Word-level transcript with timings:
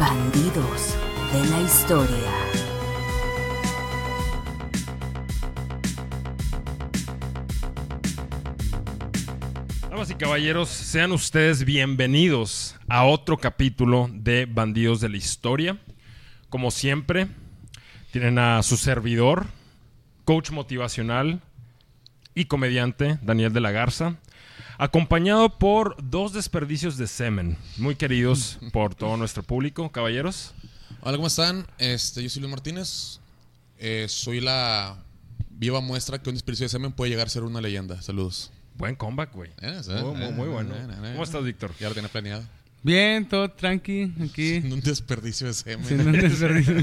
Bandidos 0.00 0.96
de 1.32 1.50
la 1.50 1.60
historia. 1.60 2.16
Damas 9.90 10.10
y 10.10 10.14
caballeros, 10.14 10.68
sean 10.70 11.12
ustedes 11.12 11.64
bienvenidos 11.64 12.76
a 12.88 13.04
otro 13.04 13.36
capítulo 13.36 14.08
de 14.10 14.46
Bandidos 14.46 15.00
de 15.00 15.10
la 15.10 15.18
Historia. 15.18 15.78
Como 16.48 16.70
siempre, 16.70 17.28
tienen 18.12 18.38
a 18.38 18.62
su 18.62 18.78
servidor, 18.78 19.46
coach 20.24 20.50
motivacional 20.50 21.42
y 22.34 22.46
comediante 22.46 23.18
Daniel 23.22 23.52
de 23.52 23.60
la 23.60 23.72
Garza, 23.72 24.16
acompañado 24.78 25.58
por 25.58 25.96
dos 26.02 26.32
desperdicios 26.32 26.96
de 26.96 27.06
semen, 27.06 27.56
muy 27.76 27.94
queridos 27.96 28.58
por 28.72 28.94
todo 28.94 29.16
nuestro 29.16 29.42
público. 29.42 29.90
Caballeros, 29.90 30.54
Hola, 31.00 31.16
¿cómo 31.16 31.26
están? 31.26 31.66
Este, 31.78 32.22
yo 32.22 32.28
soy 32.30 32.42
Luis 32.42 32.50
Martínez. 32.52 33.18
Eh, 33.78 34.06
soy 34.08 34.40
la 34.40 34.96
viva 35.50 35.80
muestra 35.80 36.20
que 36.22 36.28
un 36.30 36.36
desperdicio 36.36 36.64
de 36.64 36.68
semen 36.68 36.92
puede 36.92 37.10
llegar 37.10 37.26
a 37.26 37.30
ser 37.30 37.42
una 37.42 37.60
leyenda. 37.60 38.00
Saludos. 38.02 38.52
buen 38.76 38.94
comeback, 38.94 39.32
güey. 39.34 39.50
Eh, 39.60 39.80
sí, 39.82 39.90
Muy, 39.90 40.14
muy, 40.14 40.22
eh, 40.26 40.30
muy 40.32 40.48
bueno. 40.48 40.74
eh, 40.74 40.86
eh, 40.88 41.10
¿Cómo 41.12 41.24
estás, 41.24 41.42
Víctor? 41.42 41.72
Ya 41.80 41.88
lo 41.88 41.94
tenía 41.94 42.08
planeado. 42.08 42.44
Bien, 42.84 43.28
todo 43.28 43.50
tranqui, 43.50 44.12
aquí. 44.24 44.58
Un 44.58 44.80
desperdicio 44.80 45.48
de 45.48 45.54
semen. 45.54 45.86
Sin 45.86 46.00
un 46.06 46.12
desperdicio. 46.20 46.74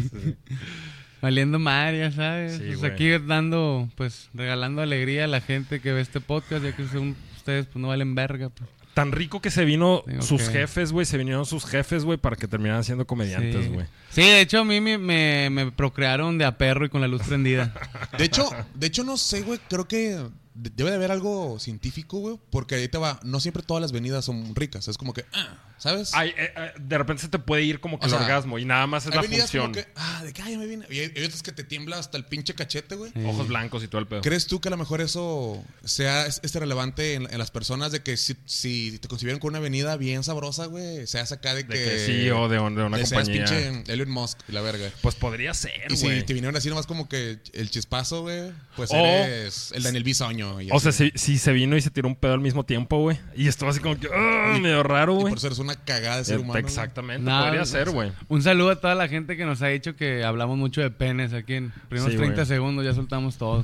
Valiendo 1.21 1.58
madre, 1.59 1.99
ya 1.99 2.11
sabes. 2.11 2.53
Sí, 2.58 2.63
pues 2.67 2.80
güey. 2.80 2.91
aquí 2.91 3.09
dando, 3.25 3.89
pues, 3.95 4.30
regalando 4.33 4.81
alegría 4.81 5.25
a 5.25 5.27
la 5.27 5.41
gente 5.41 5.80
que 5.81 5.91
ve 5.94 6.02
este 6.02 6.19
podcast, 6.21 6.63
ya 6.63 6.75
que 6.75 6.88
son 6.88 7.16
ustedes, 7.39 7.66
pues, 7.66 7.81
no 7.81 7.88
valen 7.88 8.16
verga. 8.16 8.49
Pues. 8.49 8.70
Tan 8.93 9.11
rico 9.11 9.41
que 9.41 9.49
se 9.49 9.66
vino 9.66 10.03
sus 10.20 10.49
jefes, 10.49 10.91
güey. 10.91 11.05
Se 11.05 11.17
vinieron 11.17 11.45
sus 11.45 11.66
jefes, 11.66 12.03
güey, 12.03 12.17
para 12.17 12.35
que 12.35 12.47
terminaran 12.47 12.84
siendo 12.84 13.07
comediantes, 13.07 13.71
güey. 13.71 13.85
Sí, 14.09 14.21
de 14.21 14.41
hecho, 14.41 14.59
a 14.59 14.66
mí 14.66 14.81
me, 14.81 14.97
me, 14.97 15.49
me 15.49 15.71
procrearon 15.71 16.38
de 16.38 16.45
a 16.45 16.58
perro 16.58 16.86
y 16.86 16.89
con 16.89 16.99
la 16.99 17.08
luz 17.08 17.22
prendida. 17.23 17.73
De 18.17 18.25
hecho, 18.25 18.49
de 18.73 18.88
hecho, 18.88 19.03
no 19.03 19.16
sé, 19.17 19.41
güey. 19.41 19.59
Creo 19.69 19.88
que 19.88 20.19
debe 20.61 20.89
de 20.89 20.95
haber 20.97 21.11
algo 21.11 21.59
científico, 21.59 22.19
güey. 22.19 22.39
Porque 22.49 22.75
ahí 22.75 22.88
te 22.88 22.97
va. 22.97 23.19
No 23.23 23.39
siempre 23.39 23.63
todas 23.63 23.81
las 23.81 23.91
venidas 23.91 24.25
son 24.25 24.55
ricas. 24.55 24.88
Es 24.88 24.97
como 24.97 25.13
que, 25.13 25.25
ah, 25.33 25.57
¿sabes? 25.77 26.11
Ay, 26.13 26.29
eh, 26.38 26.52
eh, 26.55 26.71
de 26.79 26.97
repente 26.97 27.21
se 27.23 27.29
te 27.29 27.39
puede 27.39 27.63
ir 27.63 27.79
como 27.79 27.99
que 27.99 28.05
O 28.05 28.07
el 28.07 28.11
sea, 28.11 28.19
orgasmo 28.21 28.59
y 28.59 28.65
nada 28.65 28.85
más 28.87 29.03
es 29.05 29.11
Hay 29.11 29.15
la 29.15 29.21
venidas 29.21 29.52
función. 29.52 29.71
como 29.71 29.73
que, 29.73 29.87
ah, 29.95 30.21
de 30.23 30.33
que, 30.33 30.41
ay, 30.41 30.57
me 30.57 30.65
viene. 30.67 30.85
Y 30.89 30.99
hay, 30.99 31.13
hay 31.15 31.23
otras 31.23 31.41
que 31.43 31.52
te 31.52 31.63
tiembla 31.63 31.97
hasta 31.99 32.17
el 32.17 32.25
pinche 32.25 32.53
cachete, 32.55 32.95
güey. 32.95 33.11
Ojos 33.25 33.47
blancos 33.47 33.83
y 33.83 33.87
todo 33.87 34.02
el 34.02 34.07
pedo. 34.07 34.21
¿Crees 34.21 34.47
tú 34.47 34.59
que 34.59 34.67
a 34.67 34.71
lo 34.71 34.77
mejor 34.77 35.02
eso 35.02 35.63
sea 35.83 36.25
es- 36.25 36.39
este 36.43 36.59
relevante 36.59 37.13
en, 37.13 37.27
en 37.31 37.37
las 37.37 37.52
personas 37.52 37.91
de 37.91 38.02
que 38.03 38.17
si, 38.17 38.35
si 38.45 38.97
te 38.99 39.07
concibieron 39.07 39.39
con 39.39 39.49
una 39.49 39.59
avenida 39.59 39.95
bien 39.97 40.23
sabrosa, 40.23 40.65
güey, 40.65 41.07
seas 41.07 41.31
acá 41.31 41.53
de 41.55 41.63
De 41.63 41.67
que... 41.73 41.83
que 41.83 42.05
sí 42.05 42.30
o 42.30 42.49
de, 42.49 42.59
un- 42.59 42.75
de 42.75 42.83
una 42.83 42.97
de 42.97 43.05
seas 43.05 43.23
compañía. 43.27 43.45
pinche 43.45 43.93
Elon 43.93 44.09
Musk 44.11 44.39
y 44.47 44.52
la 44.52 44.61
verga. 44.61 44.89
Pues 45.02 45.15
podría 45.15 45.53
ser, 45.53 45.89
Y 45.91 45.95
si 45.97 46.05
güey. 46.05 46.25
te 46.25 46.33
vinieron 46.33 46.55
así 46.55 46.67
nomás 46.69 46.85
como 46.87 47.07
que 47.07 47.39
el 47.53 47.69
chispazo, 47.69 48.21
güey, 48.23 48.52
pues 48.75 48.91
O- 48.91 48.95
eres 48.95 49.71
el 49.73 49.83
Daniel 49.83 50.03
Bisoño. 50.03 50.48
Y 50.61 50.69
O 50.72 50.80
sea, 50.80 50.92
si, 50.92 51.11
si 51.16 51.38
se 51.38 51.52
vino 51.53 51.75
y 51.78 51.81
se 51.81 51.89
tiró 51.92 52.08
un 52.08 52.16
pedo 52.16 52.33
al 52.33 52.39
mismo 52.39 52.64
tiempo, 52.66 52.97
güey. 53.00 53.17
Y 53.36 53.47
estuvo 53.47 53.69
así 53.69 53.80
como 53.80 54.00
que, 54.00 54.08
ah, 54.14 54.58
medio 54.61 54.83
raro, 54.83 55.14
güey. 55.16 55.33
por 55.33 55.45
eres 55.45 55.59
una 55.59 55.75
cagada 55.75 56.17
de 56.17 56.25
ser 56.25 56.38
Eh, 56.38 56.42
humano. 56.42 56.59
Exactamente, 56.59 57.23
No, 57.30 57.39
podría 57.42 57.59
no, 57.59 57.66
ser, 57.66 57.89
güey. 57.92 58.11
Un 58.28 58.42
saludo 58.42 58.72
a 58.72 58.75
toda 58.77 58.95
la 58.95 59.08
gente 59.08 59.38
que 59.38 59.45
nos 59.45 59.61
ha 59.61 59.67
dicho 59.67 59.95
que 59.95 60.23
hablamos 60.23 60.58
mucho 60.58 60.81
de 60.81 60.89
penes 60.92 61.33
aquí 61.33 61.55
en 61.55 61.72
primeros 61.89 62.11
Sí, 62.14 62.17
30 62.17 62.36
güey. 62.36 62.45
segundos, 62.47 62.86
ya 62.86 62.94
soltamos 62.94 63.38
todo. 63.38 63.64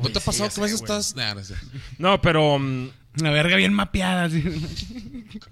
¿No 0.00 0.08
te 0.10 0.18
ha 0.18 0.22
pasado 0.22 0.50
sí, 0.50 0.56
que 0.56 0.60
a 0.60 0.64
veces 0.64 0.80
estás... 0.82 1.16
Nah, 1.16 1.32
no 1.34 1.42
sé. 1.42 1.54
No, 1.98 2.20
pero. 2.20 2.58
mm, 2.58 2.90
La 3.16 3.30
verga 3.30 3.56
bien 3.56 3.72
mapeada, 3.72 4.24
así, 4.24 4.42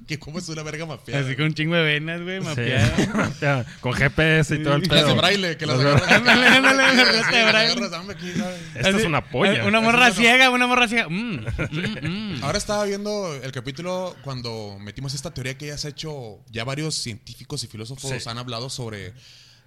Que 0.06 0.18
cómo 0.18 0.38
es 0.38 0.48
una 0.50 0.62
verga 0.62 0.84
mafiada. 0.86 1.24
así 1.24 1.34
con 1.34 1.46
un 1.46 1.54
chingo 1.54 1.74
de 1.74 1.82
venas, 1.82 2.20
güey, 2.22 2.40
mapeada. 2.40 3.64
Con 3.80 3.92
GPS 3.94 4.56
y 4.56 4.62
todo 4.62 4.74
el 4.74 4.80
Las 4.82 4.88
pedo. 4.90 5.08
de 5.08 5.14
braille, 5.14 5.56
que 5.56 5.66
las 5.66 5.76
Las 5.78 5.84
de- 5.84 5.90
agarras. 5.92 6.12
Ándale, 6.12 6.46
ándale, 6.46 6.82
Sí, 6.90 6.96
las 6.96 7.30
de 7.30 7.42
las 7.42 7.52
braille. 7.52 8.54
Esta 8.74 8.88
es 8.90 9.04
una 9.06 9.24
polla. 9.30 9.64
Una 9.66 9.80
morra 9.80 10.10
ciega, 10.12 10.50
una 10.50 10.66
morra 10.66 10.88
ciega. 10.88 11.08
Mm, 11.08 11.40
mm, 11.70 12.36
mm. 12.38 12.44
Ahora 12.44 12.58
estaba 12.58 12.84
viendo 12.84 13.34
el 13.34 13.52
capítulo 13.52 14.14
cuando 14.22 14.76
metimos 14.80 15.14
esta 15.14 15.32
teoría 15.32 15.56
que 15.56 15.66
ya 15.68 15.74
has 15.74 15.84
hecho, 15.86 16.40
ya 16.50 16.64
varios 16.64 16.94
científicos 16.94 17.64
y 17.64 17.66
filósofos 17.66 18.10
Sí. 18.22 18.28
han 18.28 18.38
hablado 18.38 18.68
sobre 18.68 19.14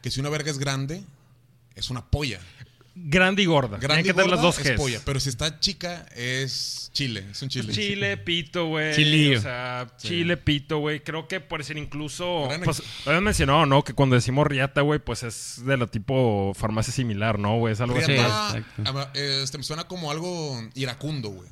que 0.03 0.11
si 0.11 0.19
una 0.19 0.29
verga 0.29 0.51
es 0.51 0.59
grande, 0.59 1.03
es 1.75 1.89
una 1.89 2.05
polla. 2.05 2.39
Grande 2.99 3.43
y 3.43 3.45
gorda. 3.45 3.77
Grande 3.77 3.87
Tienen 3.87 4.03
que 4.05 4.09
y 4.09 4.13
tener 4.13 4.29
las 4.31 4.39
gorda 4.41 4.57
dos 4.57 4.65
es 4.65 4.77
polla, 4.77 4.99
pero 5.05 5.19
si 5.19 5.29
está 5.29 5.59
chica 5.59 6.05
es 6.15 6.86
chile, 6.97 7.25
es 7.31 7.41
un 7.41 7.49
chile. 7.49 7.73
Chile, 7.73 8.17
pito, 8.25 8.65
güey. 8.67 8.93
Chilillo. 8.95 9.37
O 9.39 9.41
sea, 9.41 9.87
chile, 9.97 10.37
pito, 10.37 10.79
güey. 10.79 11.01
Creo 11.01 11.27
que 11.27 11.39
por 11.39 11.63
ser 11.63 11.77
incluso. 11.77 12.49
Pues, 12.63 12.81
habían 13.05 13.23
mencionado, 13.23 13.65
¿no? 13.65 13.83
Que 13.83 13.93
cuando 13.93 14.15
decimos 14.15 14.47
riata, 14.47 14.81
güey, 14.81 14.99
pues 14.99 15.23
es 15.23 15.63
de 15.65 15.77
la 15.77 15.87
tipo 15.87 16.53
farmacia 16.55 16.91
similar, 16.93 17.37
¿no, 17.39 17.57
güey? 17.57 17.73
Es 17.73 17.81
algo 17.81 17.97
así. 17.97 18.13
Riata, 18.13 18.49
Sí, 18.51 18.57
exacto. 18.57 18.81
ama- 18.89 19.09
este, 19.13 19.57
me 19.57 19.63
suena 19.63 19.83
como 19.85 20.11
algo 20.11 20.59
iracundo, 20.75 21.29
güey. 21.29 21.49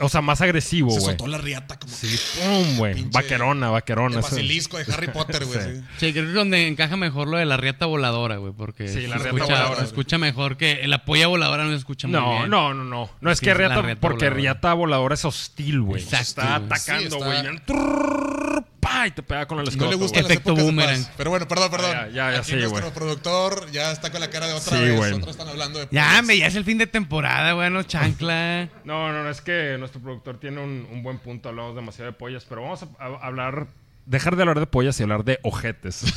O 0.00 0.08
sea, 0.08 0.20
más 0.20 0.40
agresivo, 0.40 0.90
Se 0.90 1.00
güey. 1.00 1.06
soltó 1.10 1.26
la 1.26 1.38
riata 1.38 1.78
como 1.78 1.92
Sí, 1.92 2.16
pum, 2.40 2.76
güey. 2.78 3.04
Vaquerona, 3.10 3.70
vaquerona. 3.70 4.16
el 4.16 4.22
basilisco 4.22 4.78
de 4.78 4.84
Harry 4.92 5.08
Potter, 5.08 5.44
güey. 5.44 5.58
Sí. 5.98 6.12
creo 6.12 6.24
que 6.24 6.28
es 6.30 6.34
donde 6.34 6.66
encaja 6.66 6.96
mejor 6.96 7.28
lo 7.28 7.36
de 7.36 7.44
la 7.44 7.56
riata 7.56 7.86
voladora, 7.86 8.36
güey, 8.36 8.52
porque 8.56 8.88
Sí, 8.88 9.06
la 9.06 9.18
se 9.18 9.24
riata 9.24 9.28
escucha, 9.28 9.44
voladora. 9.44 9.76
se 9.80 9.84
escucha 9.86 10.18
mejor 10.18 10.56
que 10.56 10.86
la 10.86 11.04
polla 11.04 11.26
voladora 11.26 11.64
no 11.64 11.70
se 11.70 11.76
escucha 11.76 12.06
muy 12.08 12.18
No, 12.18 12.38
bien. 12.38 12.50
no, 12.50 12.74
no, 12.74 12.84
no. 12.84 13.10
No 13.20 13.30
es 13.30 13.38
Sí, 13.38 13.44
que 13.46 13.54
riata, 13.54 13.82
riata 13.82 14.00
porque 14.00 14.26
voladora. 14.26 14.36
Riata 14.62 14.74
voladora 14.74 15.14
es 15.14 15.24
hostil, 15.24 15.80
güey. 15.82 16.02
Exacto, 16.02 16.22
Está 16.40 16.58
güey. 16.58 16.66
atacando, 16.66 17.00
Sí, 17.10 17.16
está- 17.16 17.72
güey. 17.72 18.62
Pa, 18.80 19.06
y 19.06 19.10
te 19.12 19.22
pega 19.22 19.46
con 19.46 19.58
el 19.60 19.68
escoto, 19.68 19.84
No 19.84 19.90
le 19.92 19.96
gustan 19.96 20.22
las 20.24 20.30
Efecto 20.32 20.50
épocas 20.50 20.64
de 20.66 20.70
boomerang. 20.72 21.02
paz. 21.04 21.12
Pero 21.16 21.30
bueno, 21.30 21.46
perdón, 21.48 21.70
perdón. 21.70 21.90
Ah, 21.96 22.06
ya, 22.08 22.12
ya, 22.14 22.30
ya 22.32 22.38
Aquí 22.40 22.50
sé, 22.50 22.56
nuestro 22.56 22.80
güey. 22.80 22.92
productor 22.92 23.70
ya 23.70 23.92
está 23.92 24.10
con 24.10 24.20
la 24.20 24.28
cara 24.28 24.48
de 24.48 24.54
otra 24.54 24.76
Sí, 24.76 24.82
vez. 24.84 24.96
güey. 24.96 25.12
Otros 25.12 25.30
están 25.30 25.48
hablando 25.48 25.78
de 25.78 25.88
Ya, 25.92 26.16
hombre, 26.18 26.36
ya 26.38 26.46
es 26.48 26.54
el 26.56 26.64
fin 26.64 26.78
de 26.78 26.86
temporada, 26.88 27.52
güey, 27.52 27.70
no 27.70 27.82
chancla. 27.84 28.68
No, 28.84 29.12
no, 29.12 29.22
no, 29.22 29.30
es 29.30 29.40
que 29.40 29.76
nuestro 29.78 30.00
productor 30.00 30.38
tiene 30.40 30.60
un, 30.60 30.86
un 30.90 31.02
buen 31.04 31.18
punto. 31.18 31.48
Hablamos 31.48 31.76
demasiado 31.76 32.10
de 32.10 32.18
pollas, 32.18 32.44
pero 32.48 32.62
vamos 32.62 32.82
a, 32.82 32.86
a- 33.04 33.26
hablar. 33.26 33.68
Dejar 34.04 34.34
de 34.36 34.42
hablar 34.42 34.58
de 34.58 34.66
pollas 34.66 34.98
y 34.98 35.02
hablar 35.04 35.24
de 35.24 35.38
ojetes. 35.42 36.02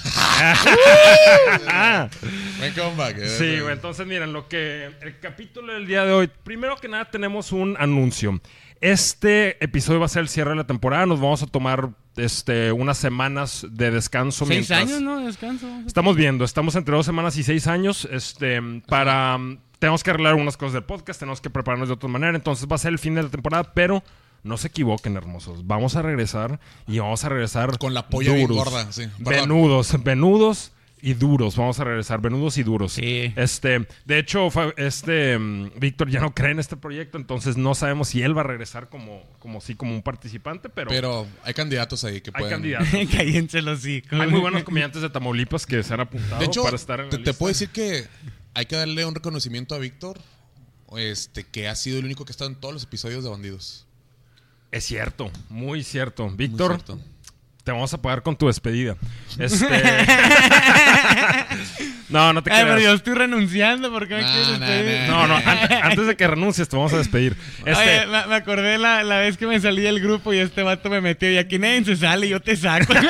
Buen 2.59 2.73
comeback. 2.73 3.17
eh. 3.17 3.27
sí, 3.29 3.59
güey. 3.59 3.73
Entonces, 3.73 4.05
miren, 4.07 4.33
lo 4.33 4.47
que. 4.47 4.91
El 5.01 5.19
capítulo 5.19 5.73
del 5.73 5.85
día 5.85 6.03
de 6.05 6.11
hoy. 6.13 6.29
Primero 6.43 6.77
que 6.77 6.87
nada, 6.87 7.05
tenemos 7.05 7.51
un 7.51 7.75
anuncio. 7.79 8.41
Este 8.81 9.63
episodio 9.63 9.99
va 9.99 10.07
a 10.07 10.09
ser 10.09 10.21
el 10.23 10.29
cierre 10.29 10.51
de 10.51 10.57
la 10.57 10.67
temporada. 10.67 11.05
Nos 11.05 11.19
vamos 11.21 11.43
a 11.43 11.47
tomar 11.47 11.89
este, 12.17 12.71
unas 12.71 12.97
semanas 12.97 13.65
de 13.69 13.91
descanso. 13.91 14.45
Seis 14.45 14.67
mientras- 14.69 14.81
años, 14.81 15.01
¿no? 15.01 15.19
Descanso. 15.25 15.67
Estamos 15.85 16.15
viendo, 16.15 16.43
estamos 16.43 16.75
entre 16.75 16.95
dos 16.95 17.05
semanas 17.05 17.37
y 17.37 17.43
seis 17.43 17.67
años. 17.67 18.07
Este, 18.11 18.59
para. 18.87 19.37
Tenemos 19.77 20.03
que 20.03 20.09
arreglar 20.09 20.35
unas 20.35 20.57
cosas 20.57 20.73
del 20.73 20.83
podcast, 20.85 21.19
tenemos 21.19 21.41
que 21.41 21.49
prepararnos 21.49 21.89
de 21.89 21.93
otra 21.93 22.09
manera. 22.09 22.35
Entonces 22.35 22.67
va 22.69 22.75
a 22.75 22.79
ser 22.79 22.93
el 22.93 22.99
fin 22.99 23.13
de 23.13 23.23
la 23.23 23.29
temporada, 23.29 23.73
pero 23.73 24.03
no 24.45 24.57
se 24.57 24.67
equivoquen, 24.67 25.17
hermosos. 25.17 25.65
Vamos 25.65 25.95
a 25.95 26.01
regresar 26.03 26.59
y 26.87 26.99
vamos 26.99 27.23
a 27.23 27.29
regresar. 27.29 27.77
Con 27.79 27.93
la 27.93 28.07
polla 28.07 28.33
bien 28.33 28.47
duros. 28.47 28.63
gorda, 28.63 28.91
sí. 28.91 29.07
Venudos, 29.17 30.01
venudos 30.03 30.71
y 31.01 31.15
duros. 31.15 31.57
Vamos 31.57 31.79
a 31.79 31.83
regresar, 31.83 32.21
venudos 32.21 32.57
y 32.59 32.63
duros. 32.63 32.93
Sí. 32.93 33.33
Este, 33.35 33.87
de 34.05 34.19
hecho, 34.19 34.49
este 34.77 35.37
mm, 35.37 35.79
Víctor 35.79 36.11
ya 36.11 36.19
no 36.19 36.33
cree 36.35 36.51
en 36.51 36.59
este 36.59 36.77
proyecto, 36.77 37.17
entonces 37.17 37.57
no 37.57 37.73
sabemos 37.73 38.09
si 38.09 38.21
él 38.21 38.37
va 38.37 38.41
a 38.41 38.45
regresar 38.45 38.87
como, 38.87 39.23
como 39.39 39.61
sí, 39.61 39.73
como 39.73 39.93
un 39.95 40.03
participante, 40.03 40.69
pero, 40.69 40.89
Pero 40.89 41.27
hay 41.43 41.53
candidatos 41.55 42.03
ahí 42.03 42.21
que 42.21 42.29
hay 42.33 42.41
pueden. 42.41 42.57
candidatos. 42.57 42.87
Cállense 43.11 43.63
los. 43.63 43.83
Hay 43.83 44.03
muy 44.29 44.39
buenos 44.39 44.63
comediantes 44.63 45.01
de 45.01 45.09
Tamaulipas 45.09 45.65
que 45.65 45.81
se 45.81 45.93
han 45.93 46.01
apuntado 46.01 46.39
De 46.39 46.45
hecho, 46.45 46.61
para 46.63 46.75
estar 46.75 46.99
en 46.99 47.07
la 47.07 47.11
te, 47.11 47.17
te 47.17 47.33
puedo 47.33 47.49
decir 47.49 47.69
que 47.69 48.05
hay 48.53 48.67
que 48.67 48.75
darle 48.75 49.05
un 49.05 49.15
reconocimiento 49.15 49.73
a 49.73 49.79
Víctor, 49.79 50.19
este, 50.97 51.43
que 51.45 51.67
ha 51.67 51.75
sido 51.75 51.97
el 51.97 52.05
único 52.05 52.25
que 52.25 52.29
ha 52.29 52.33
estado 52.33 52.49
en 52.49 52.55
todos 52.57 52.73
los 52.73 52.83
episodios 52.83 53.23
de 53.23 53.29
Bandidos. 53.29 53.84
Es 54.71 54.85
cierto, 54.85 55.31
muy 55.49 55.83
cierto. 55.83 56.27
Muy 56.27 56.35
Víctor, 56.37 56.73
cierto. 56.75 56.99
te 57.63 57.71
vamos 57.71 57.93
a 57.93 58.01
pagar 58.01 58.21
con 58.23 58.35
tu 58.35 58.47
despedida. 58.47 58.95
Este... 59.39 59.65
no, 62.09 62.33
no 62.33 62.43
te 62.43 62.51
Ay, 62.51 62.63
pero 62.65 62.79
yo 62.79 62.93
estoy 62.93 63.13
renunciando 63.15 63.91
porque 63.91 64.15
me 64.15 64.21
Nah, 64.21 64.31
quieres 64.31 64.59
despedir? 64.59 65.09
No, 65.09 65.27
no, 65.27 65.35
an- 65.35 65.73
antes 65.83 66.07
de 66.07 66.15
que 66.15 66.27
renuncies 66.27 66.67
te 66.69 66.75
vamos 66.75 66.93
a 66.93 66.97
despedir. 66.97 67.35
Este, 67.65 67.71
Oye, 68.01 68.07
me, 68.07 68.25
me 68.27 68.35
acordé 68.35 68.77
la, 68.77 69.03
la 69.03 69.19
vez 69.19 69.37
que 69.37 69.47
me 69.47 69.59
salí 69.59 69.81
del 69.81 69.99
grupo 70.01 70.33
y 70.33 70.37
este 70.39 70.61
vato 70.63 70.89
me 70.89 71.01
metió 71.01 71.31
y 71.31 71.37
aquí 71.37 71.57
nadie 71.57 71.83
se 71.85 71.95
sale 71.95 72.27
y 72.27 72.29
yo 72.29 72.39
te 72.41 72.55
saco. 72.57 72.93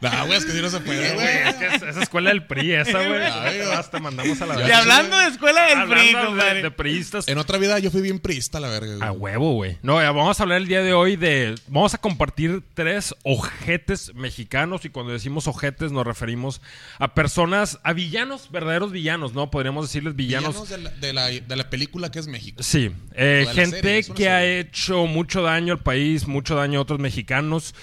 Nah, 0.00 0.24
güey, 0.24 0.38
es 0.38 0.44
que 0.44 0.52
sí 0.52 0.60
no 0.62 0.70
se 0.70 0.80
puede, 0.80 1.12
güey, 1.14 1.26
es 1.48 1.54
que 1.56 1.66
es- 1.66 1.82
esa 1.82 2.02
escuela 2.02 2.30
del 2.30 2.46
PRI, 2.46 2.72
esa, 2.74 2.98
güey. 3.06 3.20
Te 3.90 4.00
mandamos 4.00 4.40
a 4.42 4.46
la 4.46 4.54
Ya 4.54 4.60
y 4.60 4.62
verga. 4.64 4.78
hablando 4.78 5.18
de 5.18 5.26
escuela 5.28 5.62
del 5.66 5.88
PRI, 5.88 6.06
de- 6.06 6.12
compadre. 6.26 6.62
de 6.62 6.70
priistas. 6.70 7.28
En 7.28 7.38
otra 7.38 7.58
vida 7.58 7.78
yo 7.78 7.90
fui 7.90 8.00
bien 8.02 8.18
priista, 8.18 8.60
la 8.60 8.68
verga. 8.68 8.96
güey. 8.96 9.08
A 9.08 9.12
huevo, 9.12 9.54
güey. 9.54 9.78
No, 9.82 10.00
ya 10.00 10.12
vamos 10.12 10.38
a 10.38 10.42
hablar 10.44 10.58
el 10.58 10.68
día 10.68 10.82
de 10.82 10.92
hoy 10.92 11.16
de. 11.16 11.54
Vamos 11.68 11.94
a 11.94 11.98
compartir 11.98 12.62
tres 12.74 13.14
ojetes 13.24 14.14
mexicanos. 14.14 14.84
Y 14.84 14.90
cuando 14.90 15.12
decimos 15.12 15.46
ojetes, 15.48 15.90
nos 15.92 16.06
referimos 16.06 16.60
a 16.98 17.14
personas, 17.14 17.78
a 17.82 17.92
villanos, 17.92 18.50
verdaderos 18.50 18.92
villanos, 18.92 19.32
¿no? 19.34 19.50
Podríamos 19.50 19.86
decirles 19.86 20.14
villanos. 20.14 20.54
Villanos 20.54 20.68
de 20.68 20.78
la, 20.78 20.90
de, 20.90 21.12
la, 21.12 21.26
de 21.46 21.56
la 21.56 21.70
película 21.70 22.10
que 22.10 22.18
es 22.18 22.26
México. 22.28 22.62
Sí, 22.62 22.90
eh, 23.14 23.46
gente 23.54 23.80
serie, 24.02 24.14
que 24.14 24.28
ha 24.28 24.44
hecho 24.44 25.06
mucho 25.06 25.42
daño 25.42 25.72
al 25.74 25.80
país, 25.80 26.26
mucho 26.26 26.54
daño 26.54 26.78
a 26.78 26.82
otros 26.82 26.98
mexicanos. 27.00 27.74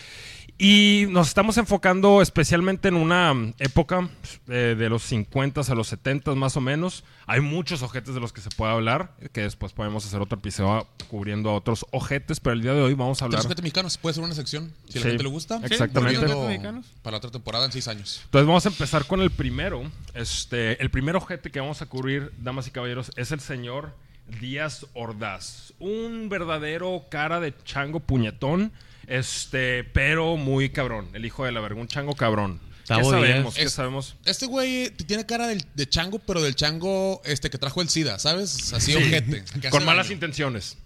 Y 0.58 1.08
nos 1.10 1.28
estamos 1.28 1.58
enfocando 1.58 2.22
especialmente 2.22 2.88
en 2.88 2.96
una 2.96 3.34
mm, 3.34 3.56
época 3.60 4.08
eh, 4.48 4.76
de 4.78 4.88
los 4.90 5.04
50 5.04 5.62
a 5.62 5.76
los 5.76 5.88
70 5.90 6.34
más 6.36 6.56
o 6.56 6.62
menos. 6.62 7.04
Hay 7.28 7.42
muchos 7.42 7.82
ojetes 7.82 8.14
de 8.14 8.22
los 8.22 8.32
que 8.32 8.40
se 8.40 8.50
puede 8.52 8.72
hablar, 8.72 9.12
que 9.34 9.42
después 9.42 9.74
podemos 9.74 10.06
hacer 10.06 10.22
otro 10.22 10.38
episodio 10.38 10.88
cubriendo 11.10 11.50
a 11.50 11.56
otros 11.56 11.86
ojetes, 11.92 12.40
pero 12.40 12.54
el 12.54 12.62
día 12.62 12.74
de 12.74 12.82
hoy 12.82 12.94
vamos 12.94 13.22
a 13.22 13.26
De 13.26 13.32
los 13.32 13.40
hablar... 13.40 13.48
ojetes 13.48 13.64
mexicanos 13.64 13.98
puede 13.98 14.14
ser 14.14 14.24
una 14.24 14.34
sección. 14.34 14.72
Si 14.88 14.98
a 14.98 15.02
Sí. 15.02 15.08
la 15.08 15.10
gente 15.10 15.24
le 15.24 15.30
gusta. 15.30 15.60
Exactamente. 15.64 16.00
Volviendo 16.20 16.26
¿Ojetes 16.40 16.48
mexicanos? 16.48 16.86
Para 17.02 17.18
otra 17.18 17.32
temporada 17.32 17.66
en 17.66 17.72
seis 17.74 17.90
años. 17.90 18.22
Entonces 18.24 18.48
vamos 18.48 18.66
a 18.66 18.70
empezar 18.70 19.06
con 19.08 19.20
el 19.22 19.32
primero. 19.32 19.84
Este, 20.14 20.82
el 20.82 20.90
primer 20.90 21.18
ojete 21.18 21.52
que 21.52 21.60
vamos 21.60 21.82
a 21.82 21.86
cubrir, 21.88 22.32
damas 22.42 22.66
y 22.68 22.72
caballeros, 22.72 23.12
es 23.18 23.34
el 23.34 23.42
señor 23.42 23.94
Díaz 24.40 24.86
Ordaz. 24.94 25.74
Un 25.80 26.30
verdadero 26.30 27.04
cara 27.10 27.42
de 27.42 27.54
chango 27.66 28.00
puñetón, 28.00 28.72
este, 29.08 29.84
pero 29.84 30.38
muy 30.38 30.70
cabrón. 30.70 31.10
El 31.14 31.26
hijo 31.26 31.46
de 31.46 31.52
la 31.52 31.60
verga, 31.62 31.80
un 31.80 31.88
chango 31.88 32.16
cabrón. 32.16 32.60
¿Qué 32.88 33.04
sabemos? 33.04 33.56
¿Qué 33.56 33.64
Es- 33.64 33.72
sabemos? 33.74 34.16
Este 34.26 34.46
güey 34.46 34.92
tiene 34.92 35.26
cara 35.26 35.48
del- 35.48 35.66
de 35.74 35.90
chango, 35.90 36.20
pero 36.20 36.42
del 36.44 36.56
chango 36.56 37.20
este 37.26 37.50
que 37.50 37.58
trajo 37.58 37.82
el 37.82 37.90
SIDA, 37.90 38.20
¿sabes? 38.20 38.72
Así 38.74 38.92
Sí. 38.92 38.98
ojete. 38.98 39.44
Con 39.72 39.84
malas 39.86 40.06
daño. 40.06 40.14
intenciones. 40.14 40.78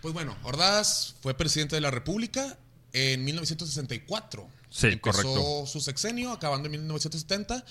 Pues 0.00 0.14
bueno, 0.14 0.36
Ordaz 0.44 1.16
fue 1.22 1.34
presidente 1.34 1.74
de 1.74 1.80
la 1.80 1.90
República 1.90 2.56
en 2.92 3.24
1964. 3.24 4.48
Sí, 4.70 4.86
Empezó 4.86 5.00
correcto. 5.22 5.66
su 5.66 5.80
sexenio, 5.80 6.30
acabando 6.30 6.66
en 6.66 6.72
1970. 6.72 7.64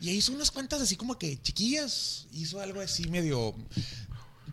Y 0.00 0.10
hizo 0.10 0.32
unas 0.32 0.52
cuantas 0.52 0.80
así 0.80 0.94
como 0.94 1.18
que 1.18 1.36
chiquillas. 1.42 2.26
Hizo 2.32 2.60
algo 2.60 2.80
así 2.80 3.08
medio. 3.08 3.56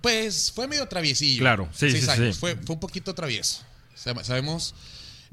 Pues 0.01 0.51
fue 0.51 0.67
medio 0.67 0.87
traviesillo. 0.87 1.39
Claro, 1.41 1.69
sí, 1.71 1.91
Seis 1.91 2.05
sí, 2.05 2.09
años. 2.09 2.35
sí. 2.35 2.39
Fue, 2.39 2.55
fue 2.55 2.73
un 2.73 2.79
poquito 2.79 3.13
travieso. 3.13 3.63
Sab- 4.03 4.23
Sabemos. 4.23 4.75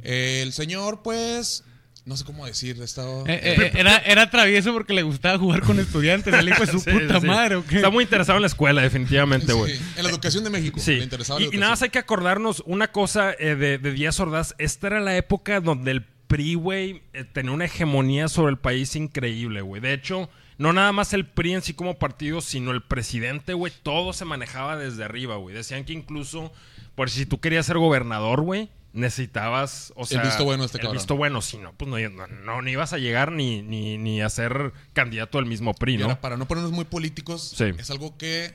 eh, 0.02 0.40
el 0.42 0.52
señor, 0.52 1.02
pues. 1.02 1.64
No 2.04 2.16
sé 2.16 2.24
cómo 2.24 2.46
decir. 2.46 2.80
Estaba. 2.80 3.24
Eh, 3.26 3.38
eh, 3.42 3.70
era, 3.74 3.98
era 3.98 4.30
travieso 4.30 4.72
porque 4.72 4.94
le 4.94 5.02
gustaba 5.02 5.38
jugar 5.38 5.60
con 5.60 5.78
estudiantes. 5.78 6.32
El 6.32 6.48
hijo 6.48 6.64
de 6.64 6.72
su 6.72 6.78
Sí, 6.80 6.90
puta 6.90 7.20
sí. 7.20 7.26
madre, 7.26 7.56
¿o 7.56 7.66
qué? 7.66 7.76
Está 7.76 7.90
muy 7.90 8.04
interesado 8.04 8.38
en 8.38 8.42
la 8.42 8.46
escuela, 8.46 8.80
definitivamente, 8.80 9.52
güey. 9.52 9.76
Sí, 9.76 9.82
en 9.96 10.04
la 10.04 10.08
educación 10.10 10.42
de 10.44 10.48
México. 10.50 10.80
Sí. 10.80 10.96
Le 10.96 11.04
interesaba 11.04 11.38
la 11.40 11.46
Y, 11.46 11.58
nada 11.58 11.72
más 11.72 11.82
hay 11.82 11.90
que 11.90 11.98
acordarnos 11.98 12.62
una 12.64 12.90
cosa 12.92 13.32
eh, 13.38 13.56
de, 13.56 13.76
de 13.76 13.92
Díaz 13.92 14.18
Ordaz. 14.20 14.54
Esta 14.56 14.86
era 14.86 15.00
la 15.00 15.16
época 15.18 15.60
donde 15.60 15.90
el 15.90 16.02
PRI, 16.28 16.54
güey, 16.54 17.02
eh, 17.12 17.24
tenía 17.24 17.52
una 17.52 17.66
hegemonía 17.66 18.28
sobre 18.28 18.52
el 18.52 18.58
país 18.58 18.96
increíble, 18.96 19.60
güey. 19.60 19.82
De 19.82 19.92
hecho, 19.92 20.30
no 20.58 20.72
nada 20.72 20.92
más 20.92 21.12
el 21.12 21.24
PRI 21.26 21.54
en 21.54 21.62
sí 21.62 21.72
como 21.74 21.98
partido, 21.98 22.40
sino 22.40 22.70
el 22.72 22.82
presidente, 22.82 23.54
güey. 23.54 23.72
Todo 23.82 24.12
se 24.12 24.24
manejaba 24.24 24.76
desde 24.76 25.04
arriba, 25.04 25.36
güey. 25.36 25.54
Decían 25.54 25.84
que 25.84 25.92
incluso, 25.92 26.52
por 26.94 27.08
si 27.10 27.24
tú 27.26 27.40
querías 27.40 27.64
ser 27.66 27.78
gobernador, 27.78 28.42
güey, 28.42 28.68
necesitabas, 28.92 29.92
o 29.96 30.02
El 30.02 30.06
sea... 30.08 30.22
visto 30.22 30.44
bueno 30.44 30.64
este 30.64 30.78
El 30.78 30.82
cabrón. 30.82 30.96
visto 30.98 31.16
bueno, 31.16 31.42
si 31.42 31.58
no, 31.58 31.72
pues 31.74 31.90
no, 31.90 31.98
no, 32.10 32.26
no, 32.26 32.62
no 32.62 32.68
ibas 32.70 32.92
a 32.92 32.98
llegar 32.98 33.32
ni, 33.32 33.62
ni, 33.62 33.98
ni 33.98 34.20
a 34.20 34.28
ser 34.28 34.72
candidato 34.92 35.38
del 35.38 35.46
mismo 35.46 35.74
PRI, 35.74 35.94
Y 35.94 35.98
¿no? 35.98 36.04
ahora, 36.04 36.20
para 36.20 36.36
no 36.36 36.46
ponernos 36.46 36.72
muy 36.72 36.84
políticos, 36.84 37.54
Sí. 37.56 37.64
es 37.78 37.90
algo 37.90 38.16
que 38.18 38.54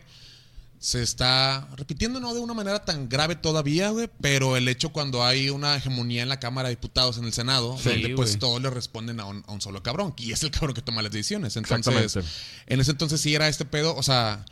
se 0.83 1.01
está 1.01 1.65
repitiendo 1.77 2.19
no 2.19 2.33
de 2.33 2.41
una 2.41 2.53
manera 2.53 2.83
tan 2.83 3.07
grave 3.07 3.37
todavía, 3.37 3.91
güey, 3.91 4.09
pero 4.19 4.57
el 4.57 4.67
hecho 4.67 4.89
cuando 4.89 5.23
hay 5.23 5.49
una 5.49 5.77
hegemonía 5.77 6.23
en 6.23 6.27
la 6.27 6.41
Cámara 6.41 6.67
de 6.67 6.75
Diputados, 6.75 7.17
en 7.17 7.23
el 7.23 7.31
Senado, 7.31 7.77
Sí, 7.77 7.87
donde 7.87 8.09
pues 8.09 8.31
güey. 8.31 8.39
todos 8.39 8.61
le 8.61 8.69
responden 8.69 9.21
a 9.21 9.25
un, 9.25 9.45
a 9.47 9.53
un 9.53 9.61
solo 9.61 9.81
cabrón, 9.81 10.13
y 10.17 10.33
es 10.33 10.43
el 10.43 10.51
cabrón 10.51 10.73
que 10.73 10.81
toma 10.81 11.01
las 11.01 11.13
decisiones. 11.13 11.55
Entonces, 11.55 11.87
Exactamente. 11.87 12.29
en 12.67 12.81
ese 12.81 12.91
entonces 12.91 13.21
sí 13.21 13.33
era 13.33 13.47
este 13.47 13.63
pedo, 13.63 13.95
o 13.95 14.03
sea, 14.03 14.43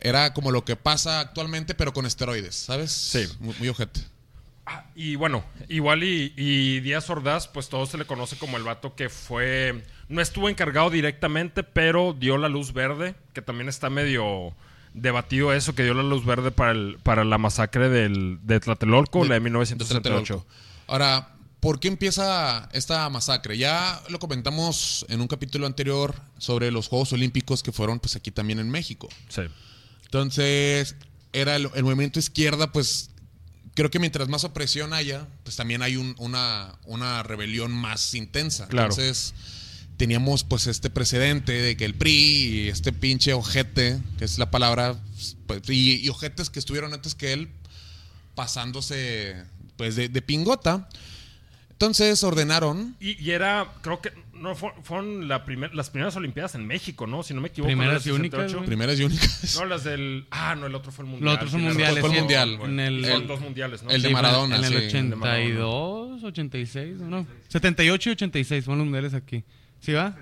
era 0.00 0.34
como 0.34 0.50
lo 0.50 0.64
que 0.64 0.74
pasa 0.74 1.20
actualmente, 1.20 1.76
pero 1.76 1.92
con 1.92 2.04
esteroides, 2.04 2.56
¿sabes? 2.56 2.90
Sí. 2.90 3.28
Muy, 3.38 3.54
muy 3.60 3.68
ojete. 3.68 4.00
Ah, 4.66 4.86
y 4.96 5.14
bueno, 5.14 5.44
igual 5.68 6.02
y, 6.02 6.34
y 6.36 6.80
Díaz 6.80 7.08
Ordaz, 7.10 7.46
pues 7.46 7.68
todo 7.68 7.86
se 7.86 7.96
le 7.96 8.06
conoce 8.06 8.36
como 8.36 8.56
el 8.56 8.64
vato 8.64 8.96
que 8.96 9.08
fue. 9.08 9.84
No 10.08 10.20
estuvo 10.20 10.48
encargado 10.48 10.90
directamente, 10.90 11.62
pero 11.62 12.12
dio 12.12 12.38
la 12.38 12.48
luz 12.48 12.72
verde, 12.72 13.14
que 13.34 13.40
también 13.40 13.68
está 13.68 13.88
medio 13.88 14.52
debatido 14.94 15.52
eso, 15.52 15.74
que 15.74 15.84
dio 15.84 15.94
la 15.94 16.02
luz 16.02 16.24
verde 16.24 16.50
para, 16.50 16.72
el, 16.72 16.98
para 17.02 17.24
la 17.24 17.38
masacre 17.38 17.88
del, 17.88 18.38
de 18.42 18.60
Tlatelolco, 18.60 19.24
la 19.24 19.34
de 19.34 19.40
1968. 19.40 20.02
Tlatelolco. 20.02 20.46
Ahora, 20.86 21.28
¿por 21.60 21.78
qué 21.78 21.88
empieza 21.88 22.68
esta 22.72 23.08
masacre? 23.10 23.56
Ya 23.58 24.00
lo 24.08 24.18
comentamos 24.18 25.06
en 25.08 25.20
un 25.20 25.28
capítulo 25.28 25.66
anterior 25.66 26.14
sobre 26.38 26.70
los 26.70 26.88
Juegos 26.88 27.12
Olímpicos 27.12 27.62
que 27.62 27.70
fueron 27.72 28.00
pues 28.00 28.16
aquí 28.16 28.30
también 28.30 28.58
en 28.58 28.68
México. 28.70 29.08
Sí. 29.28 29.42
Entonces, 30.04 30.96
era 31.32 31.56
el, 31.56 31.70
el 31.74 31.84
movimiento 31.84 32.18
izquierda, 32.18 32.72
pues 32.72 33.10
creo 33.74 33.90
que 33.90 34.00
mientras 34.00 34.28
más 34.28 34.42
opresión 34.44 34.92
haya, 34.92 35.26
pues 35.44 35.54
también 35.56 35.82
hay 35.82 35.96
un- 35.96 36.16
una, 36.18 36.74
una 36.84 37.22
rebelión 37.22 37.70
más 37.70 38.14
intensa. 38.14 38.66
Claro. 38.66 38.88
Entonces, 38.90 39.34
teníamos 40.00 40.44
pues 40.44 40.66
este 40.66 40.88
precedente 40.88 41.52
de 41.52 41.76
que 41.76 41.84
el 41.84 41.92
PRI 41.94 42.10
y 42.12 42.68
este 42.68 42.90
pinche 42.90 43.34
ojete, 43.34 43.98
que 44.18 44.24
es 44.24 44.38
la 44.38 44.50
palabra, 44.50 44.96
pues, 45.46 45.60
y, 45.68 45.96
y 46.00 46.08
ojetes 46.08 46.48
que 46.48 46.58
estuvieron 46.58 46.94
antes 46.94 47.14
que 47.14 47.34
él, 47.34 47.50
pasándose 48.34 49.36
pues 49.76 49.96
de, 49.96 50.08
de 50.08 50.22
pingota. 50.22 50.88
Entonces 51.72 52.22
ordenaron 52.24 52.96
Y, 52.98 53.22
y 53.22 53.30
era, 53.32 53.72
creo 53.82 54.00
que 54.00 54.10
no 54.32 54.54
fue- 54.54 54.72
fueron 54.82 55.28
la 55.28 55.44
primer- 55.44 55.74
las 55.74 55.90
primeras 55.90 56.16
Olimpiadas 56.16 56.54
en 56.54 56.66
México, 56.66 57.06
¿no? 57.06 57.22
Si 57.22 57.34
no 57.34 57.42
me 57.42 57.48
equivoco. 57.48 57.68
Primeras 57.68 58.06
¿no? 58.06 58.12
y 58.12 58.16
únicas, 58.16 58.40
68. 58.40 58.56
güey. 58.56 58.66
primeras 58.66 58.98
y 59.00 59.04
únicas. 59.04 59.54
No, 59.56 59.64
las 59.66 59.84
del. 59.84 60.26
Ah, 60.30 60.54
no, 60.58 60.66
el 60.66 60.74
otro 60.74 60.92
fue 60.92 61.04
el 61.04 61.10
mundial. 61.10 61.26
Los 61.26 61.34
otros 61.36 61.50
son 61.52 61.60
mundiales, 61.62 62.00
fue 62.00 62.10
el 62.14 62.18
mundial. 62.20 62.56
güey. 62.56 62.70
En 62.70 62.80
el- 62.80 63.04
Son 63.04 63.26
dos 63.26 63.40
mundiales, 63.40 63.82
¿no? 63.82 63.90
el 63.90 64.00
de 64.00 64.08
Sí, 64.08 64.14
Maradona, 64.14 64.56
En 64.56 64.64
el 64.64 64.70
sí. 64.80 64.86
82, 64.86 66.24
86, 66.24 66.96
¿no? 67.00 67.26
78 67.48 68.08
y 68.08 68.12
86 68.12 68.64
son 68.64 68.78
los 68.78 68.84
mundiales 68.86 69.12
aquí. 69.12 69.44
¿Sí 69.80 69.92
va? 69.92 70.16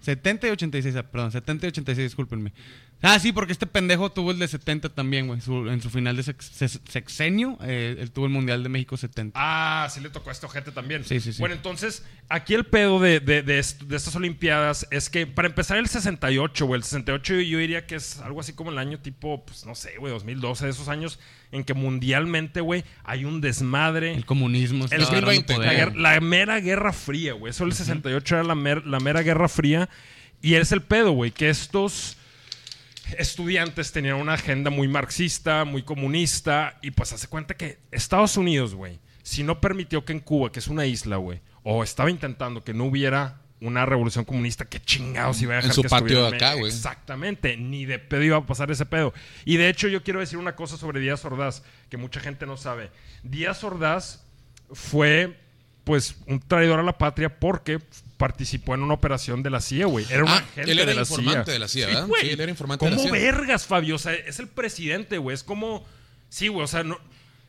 70 0.00 0.48
y 0.48 0.50
86, 0.50 0.96
ah, 0.96 1.02
perdón, 1.02 1.32
70 1.32 1.66
y 1.66 1.68
86, 1.68 2.06
discúlpenme. 2.10 2.52
Ah, 3.06 3.18
sí, 3.18 3.32
porque 3.32 3.52
este 3.52 3.66
pendejo 3.66 4.10
tuvo 4.10 4.30
el 4.30 4.38
de 4.38 4.48
70 4.48 4.88
también, 4.88 5.26
güey. 5.26 5.40
Su- 5.42 5.68
en 5.68 5.82
su 5.82 5.90
final 5.90 6.16
de 6.16 6.22
sex- 6.22 6.50
sex- 6.54 6.80
sexenio, 6.88 7.58
eh, 7.62 7.96
él 7.98 8.10
tuvo 8.10 8.24
el 8.24 8.32
Mundial 8.32 8.62
de 8.62 8.70
México 8.70 8.96
70. 8.96 9.38
Ah, 9.38 9.86
sí 9.90 10.00
le 10.00 10.08
tocó 10.08 10.30
a 10.30 10.32
este 10.32 10.46
ojete 10.46 10.72
también. 10.72 11.04
Sí, 11.04 11.20
sí, 11.20 11.34
sí. 11.34 11.38
Bueno, 11.40 11.54
entonces, 11.54 12.02
aquí 12.30 12.54
el 12.54 12.64
pedo 12.64 12.98
de, 13.00 13.20
de- 13.20 13.42
de 13.42 13.58
est- 13.58 13.82
de 13.82 13.96
estas 13.96 14.16
Olimpiadas 14.16 14.86
es 14.90 15.10
que, 15.10 15.26
para 15.26 15.48
empezar, 15.48 15.76
el 15.76 15.86
68, 15.88 16.64
güey, 16.66 16.78
el 16.78 16.84
68 16.84 17.34
yo 17.42 17.58
diría 17.58 17.86
que 17.86 17.96
es 17.96 18.20
algo 18.20 18.40
así 18.40 18.54
como 18.54 18.70
el 18.70 18.78
año 18.78 18.98
tipo, 18.98 19.44
pues 19.44 19.66
no 19.66 19.74
sé, 19.74 19.96
güey, 19.98 20.10
2012, 20.12 20.64
de 20.64 20.70
esos 20.70 20.88
años 20.88 21.18
en 21.52 21.62
que 21.64 21.74
mundialmente, 21.74 22.60
güey, 22.62 22.84
hay 23.04 23.26
un 23.26 23.40
desmadre. 23.42 24.14
El 24.14 24.24
comunismo. 24.24 24.86
El 24.86 25.02
estaba 25.02 25.20
2020, 25.20 25.54
agarrando 25.54 26.00
La, 26.00 26.14
la 26.14 26.20
mera 26.20 26.58
guerra 26.60 26.92
fría, 26.94 27.34
güey. 27.34 27.50
Eso 27.50 27.64
el 27.64 27.74
68 27.74 28.34
era 28.36 28.44
la, 28.44 28.54
mer- 28.54 28.86
la 28.86 28.98
mera 28.98 29.20
guerra 29.22 29.48
fría. 29.48 29.88
Y 30.40 30.54
es 30.54 30.72
el 30.72 30.80
pedo, 30.82 31.12
güey, 31.12 31.30
que 31.30 31.48
estos 31.50 32.16
estudiantes 33.18 33.92
tenían 33.92 34.16
una 34.16 34.34
agenda 34.34 34.70
muy 34.70 34.88
marxista, 34.88 35.64
muy 35.64 35.82
comunista. 35.82 36.78
Y 36.82 36.90
pues 36.92 37.12
hace 37.12 37.28
cuenta 37.28 37.56
que 37.56 37.78
Estados 37.90 38.36
Unidos, 38.36 38.74
güey, 38.74 39.00
si 39.22 39.42
no 39.42 39.60
permitió 39.60 40.04
que 40.04 40.12
en 40.12 40.20
Cuba, 40.20 40.52
que 40.52 40.58
es 40.58 40.68
una 40.68 40.86
isla, 40.86 41.16
güey, 41.16 41.40
o 41.62 41.82
estaba 41.82 42.10
intentando 42.10 42.62
que 42.62 42.74
no 42.74 42.84
hubiera 42.84 43.40
una 43.60 43.86
revolución 43.86 44.24
comunista, 44.24 44.66
qué 44.66 44.80
chingados 44.80 45.40
iba 45.40 45.54
a 45.54 45.56
dejar 45.56 45.70
En 45.70 45.74
su 45.74 45.82
que 45.82 45.88
patio 45.88 46.28
de 46.28 46.36
acá, 46.36 46.54
güey. 46.54 46.66
Exactamente, 46.66 47.56
ni 47.56 47.86
de 47.86 47.98
pedo 47.98 48.22
iba 48.22 48.36
a 48.36 48.46
pasar 48.46 48.70
ese 48.70 48.84
pedo. 48.84 49.14
Y 49.44 49.56
de 49.56 49.68
hecho, 49.68 49.88
yo 49.88 50.02
quiero 50.02 50.20
decir 50.20 50.38
una 50.38 50.54
cosa 50.54 50.76
sobre 50.76 51.00
Díaz 51.00 51.24
Ordaz 51.24 51.62
que 51.88 51.96
mucha 51.96 52.20
gente 52.20 52.46
no 52.46 52.56
sabe. 52.56 52.90
Díaz 53.22 53.64
Ordaz 53.64 54.26
fue, 54.70 55.38
pues, 55.84 56.16
un 56.26 56.40
traidor 56.40 56.80
a 56.80 56.82
la 56.82 56.96
patria 56.98 57.38
porque 57.38 57.78
participó 58.16 58.74
en 58.74 58.82
una 58.82 58.94
operación 58.94 59.42
de 59.42 59.50
la 59.50 59.60
CIA, 59.60 59.86
güey. 59.86 60.06
Era 60.10 60.22
un 60.24 60.30
Ah, 60.30 60.36
agente 60.36 60.70
él 60.72 60.78
era 60.78 60.88
de 60.88 60.94
la 60.94 61.00
informante 61.02 61.44
CIA. 61.44 61.52
de 61.52 61.58
la 61.58 61.68
CIA, 61.68 61.86
Sí, 61.86 61.92
¿verdad? 61.94 62.06
güey. 62.08 62.22
Sí, 62.22 62.30
él 62.30 62.40
era 62.40 62.50
informante 62.50 62.84
de 62.86 62.90
la 62.92 62.96
¿Cómo 62.96 63.08
CIA. 63.14 63.20
vergas, 63.22 63.66
Fabio? 63.66 63.96
O 63.96 63.98
sea, 63.98 64.14
es 64.14 64.38
el 64.38 64.48
presidente, 64.48 65.18
güey. 65.18 65.34
Es 65.34 65.42
como... 65.42 65.84
Sí, 66.30 66.48
güey, 66.48 66.64
o 66.64 66.68
sea, 66.68 66.82
no... 66.84 66.98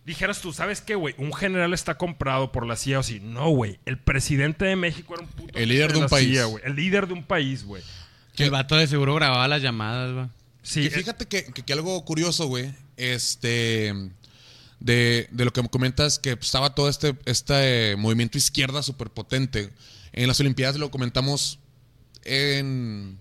Dijeras 0.06 0.40
tú, 0.42 0.54
¿sabes 0.54 0.82
qué, 0.82 0.94
güey? 0.94 1.16
Un 1.18 1.34
general 1.34 1.74
está 1.74 1.98
comprado 1.98 2.52
por 2.52 2.68
la 2.68 2.76
CIA 2.76 3.00
o 3.00 3.04
sí. 3.04 3.20
No, 3.24 3.50
güey. 3.50 3.80
El 3.86 3.98
presidente 3.98 4.66
de 4.66 4.76
México 4.76 5.16
era 5.16 5.24
un 5.24 5.30
puto 5.30 5.58
El 5.58 5.70
líder 5.70 5.94
de 5.94 6.00
un 6.00 6.08
país. 6.08 6.30
CIA, 6.30 6.46
güey. 6.46 6.64
El 6.66 6.76
líder 6.76 7.08
de 7.08 7.14
un 7.14 7.24
país, 7.24 7.64
güey. 7.64 7.82
El 8.38 8.52
vato 8.52 8.76
de 8.76 8.86
seguro 8.86 9.16
grababa 9.16 9.48
las 9.48 9.62
llamadas, 9.64 10.16
va. 10.16 10.30
Sí, 10.62 10.84
Que 10.84 10.90
fíjate 10.92 11.26
que, 11.28 11.46
que- 11.46 11.64
que 11.64 11.74
algo 11.74 12.04
curioso, 12.06 12.48
güey, 12.48 12.72
este, 12.98 13.94
de, 14.80 15.28
de 15.32 15.46
lo 15.46 15.52
que 15.54 15.62
me 15.62 15.70
comentas, 15.70 16.20
que 16.20 16.32
estaba 16.32 16.76
todo 16.76 16.90
este, 16.90 17.16
este 17.26 17.96
movimiento 17.98 18.38
izquierda 18.38 18.84
súper 18.84 19.10
potente. 19.10 19.72
En 20.14 20.28
las 20.28 20.40
Olimpiadas 20.40 20.76
lo 20.78 20.92
comentamos 20.92 21.60
en, 22.24 23.20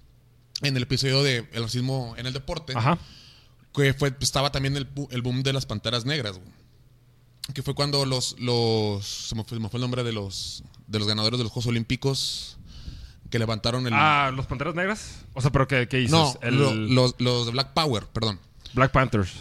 en 0.62 0.76
el 0.76 0.82
episodio 0.82 1.23
de 1.23 1.49
El 1.52 1.62
racismo 1.64 2.14
en 2.16 2.26
el 2.26 2.32
deporte, 2.32 2.73
Ajá. 2.76 2.99
que 3.75 3.94
fue, 3.94 4.14
estaba 4.20 4.52
también 4.52 4.76
el, 4.76 4.88
el 5.11 5.23
boom 5.23 5.42
de 5.42 5.52
las 5.52 5.66
panteras 5.66 6.04
negras. 6.04 6.40
Que 7.52 7.62
fue 7.62 7.75
cuando 7.75 8.06
los, 8.06 8.37
los 8.38 9.06
se 9.06 9.34
me 9.34 9.44
fue, 9.44 9.58
se 9.58 9.62
me 9.62 9.68
fue 9.68 9.78
el 9.78 9.82
nombre 9.82 10.02
de 10.02 10.12
los, 10.12 10.64
de 10.87 10.99
los 10.99 11.06
ganadores 11.06 11.38
de 11.38 11.44
los 11.44 11.52
Juegos 11.52 11.66
Olímpicos 11.66 12.56
que 13.30 13.38
levantaron 13.38 13.87
el... 13.87 13.92
Ah, 13.94 14.30
¿los 14.34 14.46
Panteras 14.46 14.75
Negras? 14.76 15.25
O 15.34 15.40
sea, 15.42 15.50
¿pero 15.50 15.66
qué, 15.66 15.88
qué 15.88 15.96
dices? 15.99 16.12
no, 16.12 16.38
El 16.40 16.56
lo- 16.56 16.73
los, 16.75 17.14
los 17.18 17.46
de 17.46 17.52
Black 17.52 17.73
Power, 17.75 18.04
perdón. 18.06 18.38
Black 18.75 18.92
Panthers. 18.92 19.32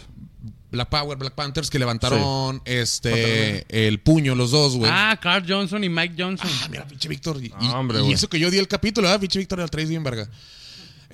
Black 0.74 0.88
Power, 0.88 1.16
Black 1.16 1.34
Panthers, 1.34 1.70
que 1.70 1.78
levantaron 1.78 2.60
este 2.64 3.64
el 3.86 4.00
puño 4.00 4.34
los 4.34 4.50
dos, 4.50 4.76
güey. 4.76 4.90
Ah, 4.92 5.18
Carl 5.20 5.44
Johnson 5.48 5.82
y 5.84 5.88
Mike 5.88 6.14
Johnson. 6.18 6.50
Ah, 6.62 6.68
mira, 6.70 6.86
pinche 6.86 7.08
Víctor. 7.08 7.42
Y, 7.42 7.52
Ah, 7.56 7.78
hombre, 7.78 8.00
y 8.02 8.12
eso 8.12 8.28
que 8.28 8.38
yo 8.38 8.50
di 8.50 8.58
el 8.58 8.68
capítulo, 8.68 9.06
¿verdad? 9.06 9.20
Pinche 9.20 9.38
Víctor 9.38 9.60
el 9.60 9.70
traes 9.70 9.88
bien, 9.88 10.02
verga. 10.02 10.28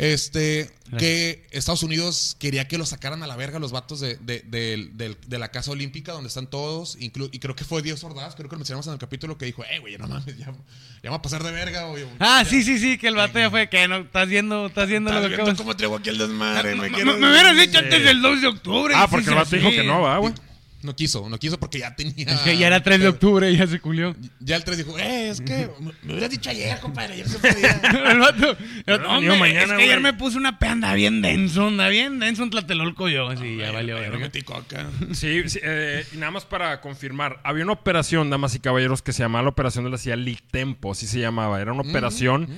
Este, 0.02 0.70
que 0.98 1.46
Estados 1.50 1.82
Unidos 1.82 2.34
quería 2.38 2.66
que 2.66 2.78
lo 2.78 2.86
sacaran 2.86 3.22
a 3.22 3.26
la 3.26 3.36
verga 3.36 3.58
los 3.58 3.70
vatos 3.70 4.00
de, 4.00 4.16
de, 4.16 4.40
del- 4.46 4.96
del- 4.96 5.18
de 5.26 5.38
la 5.38 5.50
Casa 5.50 5.70
Olímpica, 5.72 6.12
donde 6.12 6.28
están 6.28 6.46
todos. 6.48 6.98
inclu- 6.98 7.28
y 7.32 7.38
creo 7.38 7.54
que 7.54 7.64
fue 7.64 7.82
Dios 7.82 8.02
Ordaz, 8.02 8.34
creo 8.34 8.48
que 8.48 8.54
lo 8.54 8.60
mencionamos 8.60 8.86
en 8.86 8.94
el 8.94 8.98
capítulo, 8.98 9.36
que 9.36 9.44
dijo, 9.44 9.62
eh, 9.70 9.78
güey, 9.78 9.98
no 9.98 10.08
mames, 10.08 10.38
ya, 10.38 10.46
ya 10.46 10.52
me 11.02 11.10
va 11.10 11.16
a 11.16 11.22
pasar 11.22 11.42
de 11.42 11.52
verga, 11.52 11.84
güey. 11.88 12.04
Ah, 12.18 12.42
Ya- 12.42 12.48
sí, 12.48 12.62
sí, 12.62 12.78
sí, 12.78 12.96
que 12.96 13.08
el 13.08 13.14
vato 13.14 13.38
ya 13.38 13.50
fue 13.50 13.68
que 13.68 13.86
no, 13.88 13.98
estás 13.98 14.26
viendo, 14.26 14.66
estás 14.68 14.88
viendo 14.88 15.10
¿Estás 15.10 15.22
lo 15.24 15.28
que 15.28 15.34
acabas- 15.34 15.58
cómo 15.58 15.76
traigo 15.76 15.96
aquí 15.96 16.08
el 16.08 16.16
desmadre? 16.18 16.74
Me, 16.76 16.88
Me, 16.88 16.92
quiero- 16.96 17.18
me 17.18 17.30
hubieras 17.30 17.56
dicho 17.58 17.78
antes 17.78 18.02
del 18.02 18.22
2 18.22 18.40
de 18.40 18.46
octubre. 18.48 18.94
Ah, 18.96 19.06
porque 19.06 19.24
sí 19.26 19.30
el 19.30 19.36
vato 19.36 19.54
dijo 19.54 19.68
hace. 19.68 19.76
que 19.76 19.84
no, 19.84 20.00
va, 20.00 20.16
güey. 20.16 20.32
No 20.82 20.96
quiso, 20.96 21.28
no 21.28 21.38
quiso 21.38 21.58
porque 21.60 21.78
ya 21.80 21.94
tenía... 21.94 22.26
Es 22.32 22.40
que 22.40 22.56
ya 22.56 22.66
era 22.68 22.82
3 22.82 23.00
de 23.00 23.08
octubre 23.08 23.50
y 23.50 23.56
ya 23.58 23.66
se 23.66 23.80
culió. 23.80 24.16
Ya 24.40 24.56
el 24.56 24.64
3 24.64 24.78
dijo, 24.78 24.98
eh, 24.98 25.28
es 25.28 25.40
que 25.42 25.68
me- 25.78 26.12
hubieras 26.12 26.30
dicho 26.30 26.48
ayer, 26.48 26.78
compadre, 26.80 27.14
ayer 27.14 27.28
se 27.28 27.38
podía. 27.38 27.72
el 28.12 28.18
vato, 28.18 28.56
el 28.86 28.98
vato, 28.98 29.02
No, 29.02 29.18
hombre, 29.18 29.32
ni 29.34 29.38
mañana, 29.40 29.74
es 29.74 29.78
que 29.78 29.82
ayer 29.84 30.00
me 30.00 30.14
puse 30.14 30.38
una 30.38 30.58
pe, 30.58 30.68
anda 30.68 30.94
bien 30.94 31.20
denso, 31.20 31.66
anda 31.66 31.88
bien 31.88 32.18
denso 32.18 32.42
en 32.44 32.50
Tlatelolco 32.50 33.08
yo. 33.10 33.28
Así, 33.28 33.56
ya 33.58 33.72
valió 33.72 33.96
verga. 33.96 34.18
metí 34.18 34.40
coca. 34.42 34.86
Sí, 35.12 35.48
sí, 35.48 35.60
eh, 35.62 36.06
y 36.14 36.16
nada 36.16 36.30
más 36.32 36.46
para 36.46 36.80
confirmar, 36.80 37.40
había 37.44 37.64
una 37.64 37.74
operación, 37.74 38.30
damas 38.30 38.54
y 38.54 38.60
caballeros, 38.60 39.02
que 39.02 39.12
se 39.12 39.22
llamaba 39.22 39.42
la 39.42 39.50
operación 39.50 39.84
de 39.84 39.90
la 39.90 39.98
CIA 39.98 40.16
Litempo, 40.16 40.92
así 40.92 41.06
se 41.06 41.18
llamaba. 41.20 41.60
Era 41.60 41.72
una 41.74 41.82
operación 41.82 42.48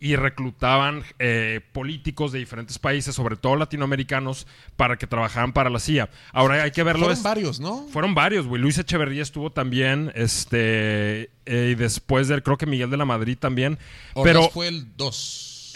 y 0.00 0.16
reclutaban 0.16 1.04
eh, 1.18 1.60
políticos 1.72 2.32
de 2.32 2.38
diferentes 2.38 2.78
países, 2.78 3.14
sobre 3.14 3.36
todo 3.36 3.56
latinoamericanos, 3.56 4.46
para 4.76 4.96
que 4.96 5.06
trabajaran 5.06 5.52
para 5.52 5.68
la 5.68 5.78
CIA. 5.78 6.08
Ahora 6.32 6.62
hay 6.62 6.70
que 6.70 6.82
verlo. 6.82 7.00
Fueron 7.04 7.18
es- 7.18 7.22
varios, 7.22 7.60
¿no? 7.60 7.86
Fueron 7.88 8.14
varios, 8.14 8.46
güey. 8.46 8.62
Luis 8.62 8.78
Echeverría 8.78 9.22
estuvo 9.22 9.50
también, 9.50 10.10
este, 10.14 11.30
eh, 11.46 11.70
y 11.72 11.74
después 11.74 12.28
del, 12.28 12.42
creo 12.42 12.56
que 12.56 12.66
Miguel 12.66 12.90
de 12.90 12.96
la 12.96 13.04
Madrid 13.04 13.36
también. 13.38 13.78
Ordaz 14.14 14.32
pero 14.32 14.48
fue 14.50 14.68
el 14.68 14.96
2. 14.96 15.74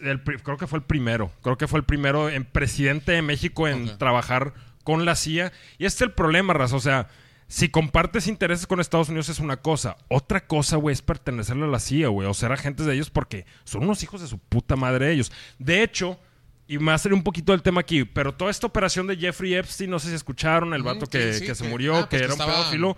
el, 0.00 0.20
creo 0.42 0.56
que 0.56 0.66
fue 0.66 0.78
el 0.80 0.84
primero. 0.84 1.30
Creo 1.42 1.56
que 1.56 1.68
fue 1.68 1.78
el 1.78 1.84
primero 1.84 2.28
en 2.28 2.44
presidente 2.44 3.12
de 3.12 3.22
México 3.22 3.68
en 3.68 3.96
trabajar 3.98 4.52
con 4.82 5.04
la 5.04 5.14
CIA. 5.14 5.52
Y 5.78 5.86
este 5.86 6.04
es 6.04 6.08
el 6.08 6.12
problema, 6.12 6.52
Raza. 6.54 6.76
O 6.76 6.80
sea, 6.80 7.08
si 7.54 7.68
compartes 7.68 8.26
intereses 8.26 8.66
con 8.66 8.80
Estados 8.80 9.10
Unidos 9.10 9.28
es 9.28 9.38
una 9.38 9.58
cosa. 9.58 9.96
Otra 10.08 10.44
cosa, 10.44 10.74
güey, 10.74 10.92
es 10.92 11.02
pertenecerle 11.02 11.66
a 11.66 11.68
la 11.68 11.78
CIA, 11.78 12.08
güey. 12.08 12.26
O 12.26 12.34
ser 12.34 12.50
agentes 12.50 12.84
de 12.84 12.94
ellos 12.94 13.10
porque 13.10 13.46
son 13.62 13.84
unos 13.84 14.02
hijos 14.02 14.20
de 14.20 14.26
su 14.26 14.40
puta 14.40 14.74
madre 14.74 15.12
ellos. 15.12 15.30
De 15.60 15.84
hecho, 15.84 16.18
y 16.66 16.78
me 16.78 16.86
va 16.86 16.94
a 16.94 16.98
salir 16.98 17.14
un 17.14 17.22
poquito 17.22 17.52
del 17.52 17.62
tema 17.62 17.82
aquí, 17.82 18.04
pero 18.04 18.34
toda 18.34 18.50
esta 18.50 18.66
operación 18.66 19.06
de 19.06 19.16
Jeffrey 19.16 19.54
Epstein, 19.54 19.88
no 19.88 20.00
sé 20.00 20.08
si 20.08 20.16
escucharon, 20.16 20.74
el 20.74 20.82
Mm, 20.82 20.84
vato 20.84 21.06
que, 21.06 21.32
sí, 21.32 21.46
que 21.46 21.54
se 21.54 21.68
murió, 21.68 21.94
ah, 21.94 22.08
pues 22.08 22.20
que 22.20 22.24
era 22.24 22.34
un 22.34 22.40
pedófilo. 22.40 22.96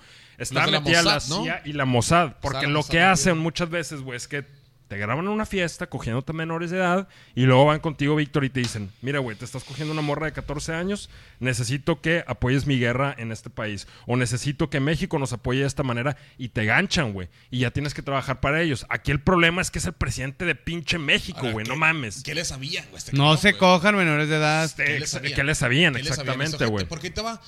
La 0.53 0.67
metida 0.69 1.03
la 1.03 1.15
¿no? 1.29 1.43
CIA 1.43 1.61
y 1.67 1.75
la 1.75 1.85
Mossad. 1.85 2.37
Porque 2.41 2.63
la 2.63 2.73
lo 2.73 2.79
Mossad 2.79 2.91
que 2.93 3.03
hacen 3.03 3.37
muchas 3.37 3.69
veces, 3.69 4.01
güey, 4.01 4.17
es 4.17 4.27
que 4.27 4.47
te 4.89 4.97
graban 4.99 5.25
en 5.25 5.31
una 5.33 5.47
fiesta 5.47 5.87
cogiéndote 5.89 6.33
menores 6.33 6.71
de 6.71 6.79
edad 6.79 7.09
y 7.35 7.43
luego 7.43 7.65
van 7.67 7.81
contigo, 7.81 8.15
Víctor, 8.17 8.45
y 8.45 8.51
te 8.51 8.61
dicen, 8.61 8.91
mira, 9.03 9.19
güey, 9.19 9.37
te 9.37 9.45
estás 9.45 9.65
cogiendo 9.65 9.93
una 9.93 10.03
morra 10.03 10.27
de 10.27 10.33
14 10.33 10.75
años, 10.75 11.11
necesito 11.41 12.01
que 12.01 12.25
apoyes 12.27 12.67
mi 12.67 12.79
guerra 12.79 13.15
en 13.19 13.33
este 13.33 13.51
país. 13.51 13.87
O 14.07 14.17
necesito 14.17 14.71
que 14.71 14.81
México 14.81 15.19
nos 15.19 15.33
apoye 15.33 15.61
de 15.61 15.67
esta 15.67 15.83
manera 15.83 16.17
y 16.39 16.49
te 16.51 16.65
ganchan, 16.65 17.13
güey. 17.13 17.29
Y 17.51 17.61
ya 17.61 17.71
tienes 17.71 17.95
que 17.95 18.03
trabajar 18.03 18.41
para 18.41 18.63
ellos. 18.63 18.87
Aquí 18.89 19.11
el 19.11 19.21
problema 19.21 19.61
es 19.63 19.71
que 19.71 19.79
es 19.79 19.87
el 19.87 19.93
presidente 19.93 20.45
de 20.45 20.55
pinche 20.55 20.99
México, 20.99 21.51
güey, 21.51 21.65
¿qué- 21.65 21.71
no 21.71 21.77
mames. 21.77 22.23
¿Qué 22.23 22.35
le 22.35 22.45
sabían, 22.45 22.85
güey? 22.91 22.99
Este 22.99 23.13
No 23.13 23.25
cabrón, 23.25 23.39
se 23.39 23.57
cojan 23.57 23.97
menores 23.97 24.29
de 24.29 24.37
edad. 24.37 24.71
¿Qué 24.77 24.85
le 24.85 24.97
ex- 24.99 25.11
sabían? 25.11 25.35
¿Qué 25.35 25.45
le 25.45 25.55
sabían? 25.55 25.95
¿Qué 25.95 26.03
le 26.03 26.09
sabían 26.11 26.41
Exactamente, 26.43 26.67
güey. 26.67 26.87
Porque 26.87 27.09
ahí 27.09 27.13
te 27.13 27.23
va 27.23 27.41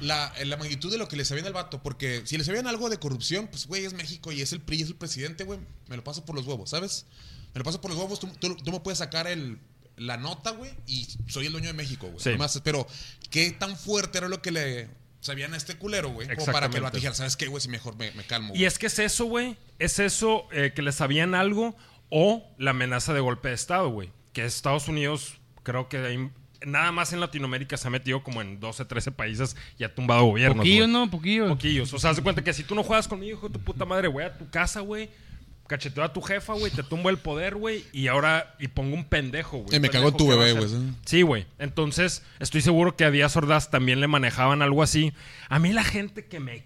la, 0.00 0.32
la 0.44 0.56
magnitud 0.56 0.90
de 0.90 0.98
lo 0.98 1.08
que 1.08 1.16
le 1.16 1.24
sabían 1.24 1.46
al 1.46 1.52
vato. 1.52 1.82
Porque 1.82 2.22
si 2.24 2.36
le 2.38 2.44
sabían 2.44 2.66
algo 2.66 2.88
de 2.90 2.98
corrupción, 2.98 3.48
pues, 3.48 3.66
güey, 3.66 3.84
es 3.84 3.92
México 3.94 4.32
y 4.32 4.42
es 4.42 4.52
el 4.52 4.60
PRI, 4.60 4.82
es 4.82 4.88
el 4.88 4.96
presidente, 4.96 5.44
güey. 5.44 5.58
Me 5.88 5.96
lo 5.96 6.04
paso 6.04 6.24
por 6.24 6.34
los 6.36 6.46
huevos, 6.46 6.70
¿sabes? 6.70 7.06
Me 7.54 7.58
lo 7.60 7.64
paso 7.64 7.80
por 7.80 7.90
los 7.90 7.98
huevos. 8.00 8.20
Tú, 8.20 8.28
tú- 8.38 8.56
tú 8.56 8.72
me 8.72 8.80
puedes 8.80 8.98
sacar 8.98 9.26
el, 9.26 9.58
la 9.96 10.16
nota, 10.16 10.50
güey, 10.50 10.70
y 10.86 11.06
soy 11.28 11.46
el 11.46 11.52
dueño 11.52 11.68
de 11.68 11.72
México, 11.74 12.06
güey. 12.08 12.20
Sí. 12.20 12.30
Nomás, 12.30 12.60
pero, 12.62 12.86
¿qué 13.30 13.50
tan 13.52 13.76
fuerte 13.76 14.18
era 14.18 14.28
lo 14.28 14.42
que 14.42 14.50
le 14.50 14.88
sabían 15.20 15.54
a 15.54 15.56
este 15.56 15.76
culero, 15.76 16.10
güey? 16.10 16.28
Como 16.28 16.36
para 16.46 16.66
que 16.68 16.76
Exactamente. 16.76 16.96
dijera, 16.98 17.14
¿sabes 17.14 17.36
qué, 17.36 17.46
güey? 17.46 17.62
Si 17.62 17.68
mejor 17.68 17.96
me, 17.96 18.10
me 18.12 18.24
calmo. 18.24 18.54
Y 18.54 18.64
es 18.66 18.78
que 18.78 18.86
es 18.86 18.98
eso, 18.98 19.24
güey. 19.24 19.56
Es 19.78 19.98
eso 19.98 20.46
eh, 20.52 20.72
que 20.74 20.82
le 20.82 20.92
sabían 20.92 21.34
algo 21.34 21.74
o 22.10 22.46
la 22.58 22.70
amenaza 22.72 23.12
de 23.14 23.20
golpe 23.20 23.48
de 23.48 23.54
Estado, 23.54 23.88
güey. 23.88 24.12
Que 24.34 24.44
Estados 24.44 24.86
Unidos, 24.88 25.40
creo 25.62 25.88
que 25.88 25.96
ahí- 25.98 26.30
nada 26.64 26.92
más 26.92 27.12
en 27.12 27.20
Latinoamérica 27.20 27.76
se 27.76 27.88
ha 27.88 27.90
metido 27.90 28.22
como 28.22 28.40
en 28.40 28.60
12, 28.60 28.84
13 28.84 29.12
países 29.12 29.56
y 29.78 29.84
ha 29.84 29.94
tumbado 29.94 30.24
gobiernos. 30.24 30.58
Poquillos. 30.58 30.88
¿no? 30.88 31.10
Poquillos. 31.10 31.48
Poquillos. 31.48 31.92
O 31.92 31.98
sea, 31.98 32.10
haz 32.10 32.16
de 32.16 32.22
cuenta 32.22 32.42
que 32.42 32.52
si 32.52 32.62
tú 32.62 32.74
no 32.74 32.82
juegas 32.82 33.08
conmigo, 33.08 33.38
hijo 33.38 33.48
de 33.48 33.54
tu 33.54 33.60
puta 33.60 33.84
madre, 33.84 34.08
güey, 34.08 34.26
a 34.26 34.36
tu 34.36 34.48
casa, 34.50 34.80
güey. 34.80 35.08
Cacheteo 35.66 36.04
a 36.04 36.12
tu 36.12 36.20
jefa, 36.20 36.52
güey, 36.52 36.70
te 36.70 36.84
tumbo 36.84 37.10
el 37.10 37.18
poder, 37.18 37.56
güey, 37.56 37.84
y 37.92 38.06
ahora, 38.06 38.54
y 38.60 38.68
pongo 38.68 38.94
un 38.94 39.04
pendejo, 39.04 39.58
güey. 39.58 39.76
Y 39.76 39.80
me 39.80 39.90
cagó 39.90 40.14
tu 40.14 40.28
bebé, 40.28 40.52
güey, 40.52 40.68
¿sí? 40.68 40.76
Sí, 41.04 41.22
güey. 41.22 41.44
Entonces, 41.58 42.22
estoy 42.38 42.60
seguro 42.60 42.94
que 42.94 43.04
a 43.04 43.10
Díaz 43.10 43.36
Ordaz 43.36 43.68
también 43.68 44.00
le 44.00 44.06
manejaban 44.06 44.62
algo 44.62 44.84
así. 44.84 45.12
A 45.48 45.58
mí 45.58 45.72
la 45.72 45.82
gente 45.82 46.26
que 46.26 46.38
me 46.38 46.62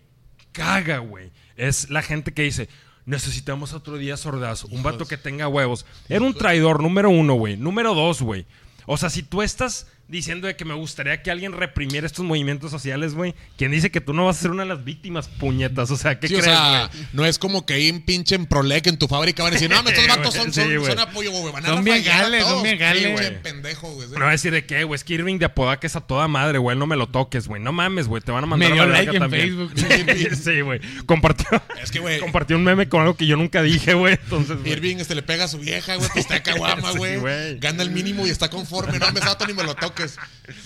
caga, 0.52 0.98
güey, 0.98 1.30
es 1.56 1.88
la 1.88 2.02
gente 2.02 2.34
que 2.34 2.42
dice, 2.42 2.68
necesitamos 3.06 3.72
otro 3.72 3.96
Díaz 3.96 4.26
Ordaz, 4.26 4.64
un 4.64 4.82
vato 4.82 5.06
que 5.06 5.16
tenga 5.16 5.48
huevos. 5.48 5.86
Era 6.10 6.22
un 6.22 6.34
traidor, 6.34 6.82
número 6.82 7.08
uno, 7.08 7.34
güey. 7.34 7.56
Número 7.56 7.94
dos, 7.94 8.20
güey. 8.20 8.44
O 8.86 8.96
sea, 8.96 9.10
si 9.10 9.22
tú 9.22 9.42
estás 9.42 9.86
diciendo 10.10 10.46
de 10.46 10.56
que 10.56 10.64
me 10.64 10.74
gustaría 10.74 11.22
que 11.22 11.30
alguien 11.30 11.52
reprimiera 11.52 12.06
estos 12.06 12.24
movimientos 12.24 12.70
sociales, 12.70 13.14
güey, 13.14 13.34
¿quién 13.56 13.70
dice 13.70 13.90
que 13.90 14.00
tú 14.00 14.12
no 14.12 14.26
vas 14.26 14.38
a 14.38 14.42
ser 14.42 14.50
una 14.50 14.64
de 14.64 14.68
las 14.68 14.84
víctimas, 14.84 15.28
puñetas? 15.28 15.90
O 15.90 15.96
sea, 15.96 16.18
¿qué 16.18 16.28
Sí, 16.28 16.34
o 16.34 16.38
crees, 16.40 16.52
sea, 16.56 16.88
güey? 16.92 17.06
no 17.12 17.24
es 17.24 17.38
como 17.38 17.64
que 17.64 17.74
ahí 17.74 17.88
en 17.88 18.02
pinche 18.02 18.34
en 18.34 18.46
Prolec 18.46 18.86
en 18.88 18.98
tu 18.98 19.06
fábrica 19.08 19.42
van 19.42 19.52
a 19.52 19.54
decir, 19.54 19.70
no, 19.70 19.76
estos 19.88 20.06
vatos 20.08 20.34
son, 20.34 20.52
Sí, 20.52 20.60
son, 20.62 20.76
güey. 20.78 20.86
son 20.90 20.98
apoyo, 20.98 21.30
güey. 21.30 21.52
Van 21.52 21.64
a 21.64 21.68
Son 21.68 21.84
bien 21.84 22.02
gales, 22.04 22.44
son 22.44 22.62
bien 22.62 22.78
gales. 22.78 23.12
Güey. 23.12 23.42
pendejo, 23.42 23.90
güey. 23.92 24.08
No 24.10 24.20
va 24.20 24.28
a 24.28 24.32
decir 24.32 24.52
de 24.52 24.64
qué, 24.66 24.84
güey. 24.84 24.96
Es 24.96 25.04
que 25.04 25.14
Irving 25.14 25.38
de 25.38 25.44
Apodaca 25.46 25.86
es 25.86 25.96
a 25.96 26.00
toda 26.00 26.26
madre, 26.28 26.58
güey. 26.58 26.76
No 26.76 26.86
me 26.86 26.96
lo 26.96 27.06
toques, 27.08 27.46
güey. 27.48 27.62
No 27.62 27.72
mames, 27.72 28.08
güey. 28.08 28.20
Te 28.22 28.32
van 28.32 28.44
a 28.44 28.46
mandar 28.46 28.68
Me 28.70 28.72
a 28.80 28.84
dio 28.84 28.86
la 28.92 28.98
like 28.98 29.12
en 29.16 29.18
también. 29.20 29.70
Facebook. 29.70 30.36
sí, 30.44 30.60
güey. 30.60 30.80
Compartió, 31.06 31.46
Es 31.82 31.90
que, 31.90 32.00
güey, 32.00 32.18
compartió 32.20 32.56
un 32.56 32.64
meme 32.64 32.88
con 32.88 33.00
algo 33.02 33.16
que 33.16 33.26
yo 33.26 33.36
nunca 33.36 33.62
dije, 33.62 33.94
güey. 33.94 34.14
Entonces, 34.14 34.58
güey. 34.58 34.72
Irving 34.72 34.96
este, 34.96 35.14
le 35.14 35.22
pega 35.22 35.44
a 35.44 35.48
su 35.48 35.58
vieja, 35.58 35.94
güey, 35.96 36.10
está 36.16 36.42
caguama, 36.42 36.90
güey. 36.96 37.58
Gana 37.58 37.82
el 37.82 37.90
mínimo 37.90 38.26
y 38.26 38.30
está 38.30 38.48
conforme. 38.50 38.98
No, 38.98 39.12
me 39.12 39.20
sato 39.20 39.46
ni 39.46 39.52
me 39.52 39.62
lo 39.62 39.74
toques. 39.74 39.99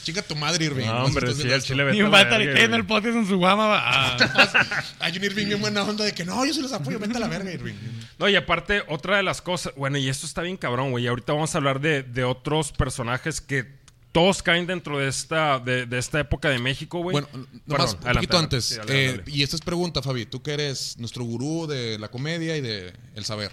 Chinga 0.02 0.22
tu 0.22 0.34
madre, 0.36 0.64
Irving. 0.66 0.86
No, 0.86 1.04
hombre, 1.04 1.34
sí, 1.34 1.42
el 1.50 1.62
chile 1.62 1.84
vete 1.84 1.96
Ni 1.96 2.02
a 2.02 2.06
un 2.06 2.10
vato 2.10 2.34
en 2.36 2.74
el 2.74 2.86
podcast 2.86 3.16
en 3.16 3.26
su 3.26 3.36
guama. 3.36 3.66
va. 3.66 3.82
Ah. 4.16 4.84
Hay 5.00 5.16
un 5.16 5.24
Irving 5.24 5.46
bien 5.46 5.60
buena 5.60 5.82
onda 5.82 6.04
de 6.04 6.12
que 6.12 6.24
no, 6.24 6.44
yo 6.44 6.52
sí 6.54 6.60
los 6.62 6.72
apoyo, 6.72 6.98
vete 6.98 7.16
a 7.16 7.20
la 7.20 7.28
verga, 7.28 7.52
Irving. 7.52 7.74
No, 8.18 8.28
y 8.28 8.36
aparte, 8.36 8.82
otra 8.88 9.16
de 9.16 9.22
las 9.22 9.42
cosas, 9.42 9.72
bueno, 9.76 9.98
y 9.98 10.08
esto 10.08 10.26
está 10.26 10.42
bien 10.42 10.56
cabrón, 10.56 10.90
güey. 10.90 11.04
y 11.04 11.06
Ahorita 11.08 11.32
vamos 11.32 11.54
a 11.54 11.58
hablar 11.58 11.80
de, 11.80 12.02
de 12.02 12.24
otros 12.24 12.72
personajes 12.72 13.40
que 13.40 13.82
todos 14.12 14.44
caen 14.44 14.68
dentro 14.68 14.98
de 15.00 15.08
esta, 15.08 15.58
de, 15.58 15.86
de 15.86 15.98
esta 15.98 16.20
época 16.20 16.48
de 16.48 16.60
México, 16.60 17.00
güey. 17.00 17.14
Bueno, 17.14 17.28
nomás 17.32 17.96
Perdón, 17.96 17.98
un 18.02 18.06
adelante, 18.06 18.14
poquito 18.14 18.36
adelante. 18.36 18.36
antes. 18.56 18.64
Sí, 18.66 18.76
dale, 18.76 19.04
eh, 19.04 19.08
dale. 19.18 19.22
y 19.26 19.42
esta 19.42 19.56
es 19.56 19.62
pregunta, 19.62 20.02
Fabi. 20.02 20.26
Tú 20.26 20.40
que 20.40 20.52
eres 20.52 20.96
nuestro 20.98 21.24
gurú 21.24 21.66
de 21.66 21.98
la 21.98 22.06
comedia 22.08 22.56
y 22.56 22.60
de 22.60 22.92
el 23.16 23.24
saber. 23.24 23.50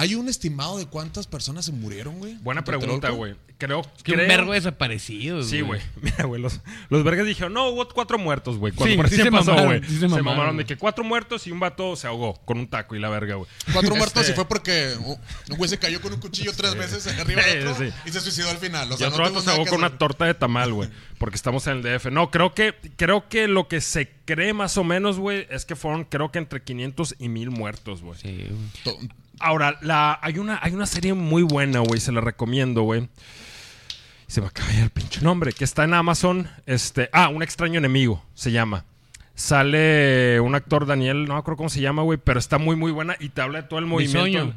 ¿Hay 0.00 0.14
un 0.14 0.30
estimado 0.30 0.78
de 0.78 0.86
cuántas 0.86 1.26
personas 1.26 1.66
se 1.66 1.72
murieron, 1.72 2.18
güey? 2.18 2.34
Buena 2.38 2.60
en 2.60 2.64
pregunta, 2.64 3.10
güey. 3.10 3.34
Creo 3.58 3.82
Que 4.02 4.12
un 4.12 4.18
vergo 4.26 4.52
desaparecidos. 4.54 5.50
Sí, 5.50 5.60
güey. 5.60 5.82
Mira, 6.00 6.24
güey, 6.24 6.40
los, 6.40 6.60
los 6.88 7.04
vergas 7.04 7.26
dijeron, 7.26 7.52
no, 7.52 7.68
hubo 7.68 7.86
cuatro 7.88 8.16
muertos, 8.18 8.56
güey. 8.56 8.72
Cuando 8.72 8.90
Sí, 8.92 8.96
por 8.96 9.08
sí 9.10 9.16
sí 9.16 9.22
se 9.24 9.30
pasó, 9.30 9.50
mamaron, 9.50 9.66
güey. 9.78 9.80
sí 9.82 9.94
se 9.96 10.00
se 10.00 10.08
mamaron, 10.08 10.24
mamaron 10.24 10.56
de 10.56 10.64
que 10.64 10.76
cuatro 10.78 11.04
muertos 11.04 11.46
y 11.46 11.50
un 11.52 11.60
vato 11.60 11.94
se 11.96 12.06
ahogó 12.06 12.40
con 12.46 12.58
un 12.58 12.68
taco 12.68 12.96
y 12.96 12.98
la 13.00 13.10
verga, 13.10 13.34
güey. 13.34 13.50
Cuatro 13.74 13.94
muertos 13.96 14.22
Este- 14.22 14.32
y 14.32 14.34
fue 14.34 14.48
porque 14.48 14.94
un 15.50 15.56
güey 15.58 15.68
se 15.68 15.78
cayó 15.78 16.00
con 16.00 16.14
un 16.14 16.20
cuchillo 16.20 16.52
tres 16.56 16.74
veces 16.74 17.06
arriba 17.18 17.42
Sí, 17.42 17.50
del 17.58 17.66
otro 17.66 17.84
sí. 17.86 17.92
y 18.06 18.10
se 18.10 18.20
suicidó 18.22 18.48
al 18.48 18.56
final. 18.56 18.90
O 18.90 18.96
Y 18.98 19.02
otro 19.04 19.18
no 19.18 19.24
vato 19.24 19.42
se 19.42 19.50
ahogó 19.50 19.66
con 19.66 19.78
una 19.80 19.98
torta 19.98 20.24
de 20.24 20.32
tamal, 20.32 20.72
güey. 20.72 20.88
Porque 21.18 21.36
estamos 21.36 21.66
en 21.66 21.76
el 21.78 21.82
DF. 21.82 22.06
No, 22.10 22.30
creo 22.30 22.54
que, 22.54 22.74
creo 22.96 23.28
que 23.28 23.46
lo 23.46 23.68
que 23.68 23.82
se 23.82 24.10
cree 24.24 24.54
más 24.54 24.78
o 24.78 24.84
menos, 24.84 25.18
güey, 25.18 25.46
es 25.50 25.66
que 25.66 25.76
fueron, 25.76 26.04
creo 26.04 26.32
que 26.32 26.38
entre 26.38 26.62
500 26.62 27.16
y 27.18 27.28
1000 27.28 27.50
muertos, 27.50 28.00
güey. 28.00 28.18
Sí, 28.18 28.46
güey. 28.84 28.96
Ahora, 29.40 29.78
la, 29.80 30.18
hay, 30.22 30.38
una, 30.38 30.58
hay 30.62 30.72
una 30.72 30.86
serie 30.86 31.14
muy 31.14 31.42
buena, 31.42 31.80
güey, 31.80 32.00
se 32.00 32.12
la 32.12 32.20
recomiendo, 32.20 32.82
güey. 32.82 33.08
Se 34.26 34.40
me 34.40 34.46
acaba 34.46 34.70
el 34.72 34.90
pinche 34.90 35.22
nombre, 35.22 35.52
que 35.52 35.64
está 35.64 35.84
en 35.84 35.94
Amazon. 35.94 36.48
Este, 36.66 37.10
ah, 37.12 37.28
Un 37.28 37.42
extraño 37.42 37.78
enemigo, 37.78 38.22
se 38.34 38.52
llama. 38.52 38.84
Sale 39.34 40.38
un 40.40 40.54
actor, 40.54 40.86
Daniel, 40.86 41.24
no 41.24 41.34
me 41.34 41.40
acuerdo 41.40 41.56
cómo 41.56 41.68
se 41.70 41.80
llama, 41.80 42.02
güey, 42.02 42.18
pero 42.22 42.38
está 42.38 42.58
muy, 42.58 42.76
muy 42.76 42.92
buena 42.92 43.16
y 43.18 43.30
te 43.30 43.40
habla 43.40 43.62
de 43.62 43.68
todo 43.68 43.78
el 43.78 43.86
movimiento. 43.86 44.24
Bisoño. 44.24 44.54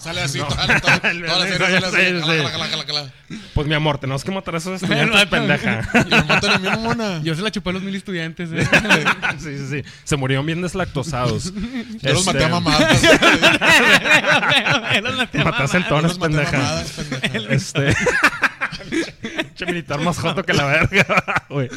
Sale 0.00 0.20
así, 0.20 0.38
toda, 0.38 0.66
la- 0.66 0.80
toda, 0.80 1.00
toda 1.00 1.12
la 1.14 1.46
serie 1.46 1.58
sale 1.58 1.86
así. 1.86 1.96
Sí, 1.96 2.20
sí. 2.20 2.26
Cala, 2.36 2.50
cala, 2.52 2.68
cala, 2.70 2.84
cala. 2.84 3.12
Pues 3.54 3.66
mi 3.66 3.74
amor, 3.74 3.98
tenemos 3.98 4.22
que 4.22 4.30
matar 4.30 4.54
a 4.54 4.58
esos 4.58 4.80
estudiantes, 4.82 5.26
pendeja. 5.26 5.80
Y 6.06 6.10
lo 6.10 6.24
matan 6.26 6.50
a 6.50 6.58
mi 6.58 6.82
mona. 6.82 7.20
Yo 7.22 7.34
se 7.34 7.40
la 7.42 7.50
chupé 7.50 7.70
a 7.70 7.72
los 7.72 7.82
mil 7.82 7.94
estudiantes. 7.94 8.50
eh. 8.52 8.66
sí, 9.38 9.56
sí, 9.58 9.66
sí. 9.70 9.82
Se 10.04 10.16
murieron 10.16 10.44
bien 10.44 10.60
deslactosados. 10.60 11.52
Yo 12.02 12.12
los 12.12 12.26
maté 12.26 12.38
a 12.38 12.42
Este, 12.42 12.52
mamadas. 12.52 13.02
Mataste 15.44 15.80
pendeja. 16.20 16.58
mamadas, 16.58 16.90
pendeja. 16.90 17.54
Este. 17.54 17.94
Pinche 19.54 19.66
militar 19.66 20.00
más 20.00 20.18
joto 20.18 20.42
que 20.42 20.52
la 20.52 20.66
verga, 20.66 21.44
güey. 21.48 21.68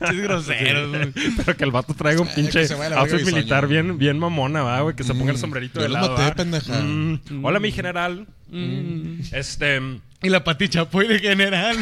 Es 0.00 0.16
grosero, 0.22 0.90
güey. 0.90 1.12
Pero 1.36 1.56
que 1.56 1.64
el 1.64 1.72
vato 1.72 1.92
traiga 1.94 2.20
un 2.22 2.28
Ay, 2.28 2.34
pinche 2.36 2.66
outfit 2.94 3.26
militar 3.26 3.66
bien, 3.66 3.98
bien 3.98 4.16
mamona, 4.18 4.62
va, 4.62 4.80
güey. 4.82 4.94
Que 4.94 5.02
se 5.02 5.12
ponga 5.12 5.32
el 5.32 5.36
Mm, 5.36 5.40
sombrerito 5.40 5.80
de 5.80 5.88
lado. 5.88 6.16
Mm, 6.16 7.44
Hola, 7.44 7.58
mi 7.58 7.72
general. 7.72 8.26
Mm. 8.48 9.20
Este. 9.32 9.80
Y 10.22 10.28
la 10.28 10.44
Pati 10.44 10.68
Chapoy 10.68 11.08
de 11.08 11.18
general. 11.18 11.76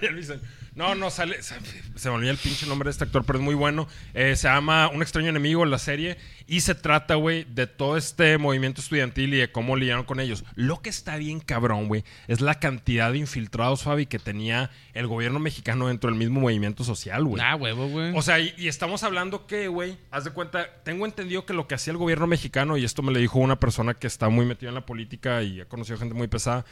Y 0.00 0.06
él 0.06 0.16
dice, 0.16 0.38
no, 0.78 0.94
no, 0.94 1.10
sale. 1.10 1.42
Se, 1.42 2.08
me 2.08 2.14
olvidó 2.14 2.30
el 2.30 2.38
pinche 2.38 2.64
nombre 2.64 2.86
de 2.86 2.92
este 2.92 3.02
actor, 3.02 3.24
pero 3.24 3.40
es 3.40 3.44
muy 3.44 3.56
bueno. 3.56 3.88
Eh, 4.14 4.36
se 4.36 4.46
llama 4.46 4.88
Un 4.88 5.02
extraño 5.02 5.28
enemigo 5.28 5.64
en 5.64 5.72
la 5.72 5.78
serie. 5.78 6.18
Y 6.46 6.60
se 6.60 6.76
trata, 6.76 7.16
güey, 7.16 7.44
de 7.44 7.66
todo 7.66 7.96
este 7.96 8.38
movimiento 8.38 8.80
estudiantil 8.80 9.34
y 9.34 9.38
de 9.38 9.50
cómo 9.50 9.74
lidiaron 9.74 10.04
con 10.04 10.20
ellos. 10.20 10.44
Lo 10.54 10.80
que 10.80 10.88
está 10.88 11.16
bien 11.16 11.40
cabrón, 11.40 11.88
güey, 11.88 12.04
es 12.28 12.40
la 12.40 12.60
cantidad 12.60 13.10
de 13.10 13.18
infiltrados, 13.18 13.82
Fabi, 13.82 14.06
que 14.06 14.20
tenía 14.20 14.70
el 14.94 15.08
gobierno 15.08 15.40
mexicano 15.40 15.88
dentro 15.88 16.10
del 16.10 16.18
mismo 16.18 16.40
movimiento 16.40 16.84
social, 16.84 17.24
güey. 17.24 17.42
ah, 17.44 17.56
huevo, 17.56 17.88
güey. 17.88 18.16
O 18.16 18.22
sea, 18.22 18.38
y, 18.38 18.54
y 18.56 18.68
estamos 18.68 19.02
hablando 19.02 19.48
que, 19.48 19.66
güey, 19.66 19.98
haz 20.12 20.24
de 20.24 20.30
cuenta, 20.30 20.82
tengo 20.84 21.06
entendido 21.06 21.44
que 21.44 21.54
lo 21.54 21.66
que 21.66 21.74
hacía 21.74 21.90
el 21.90 21.98
gobierno 21.98 22.28
mexicano, 22.28 22.76
y 22.76 22.84
esto 22.84 23.02
me 23.02 23.12
lo 23.12 23.18
dijo 23.18 23.40
una 23.40 23.58
persona 23.58 23.94
que 23.94 24.06
está 24.06 24.28
muy 24.28 24.46
metida 24.46 24.68
en 24.68 24.76
la 24.76 24.86
política 24.86 25.42
y 25.42 25.60
ha 25.60 25.64
conocido 25.64 25.98
gente 25.98 26.14
muy 26.14 26.28
pesada, 26.28 26.64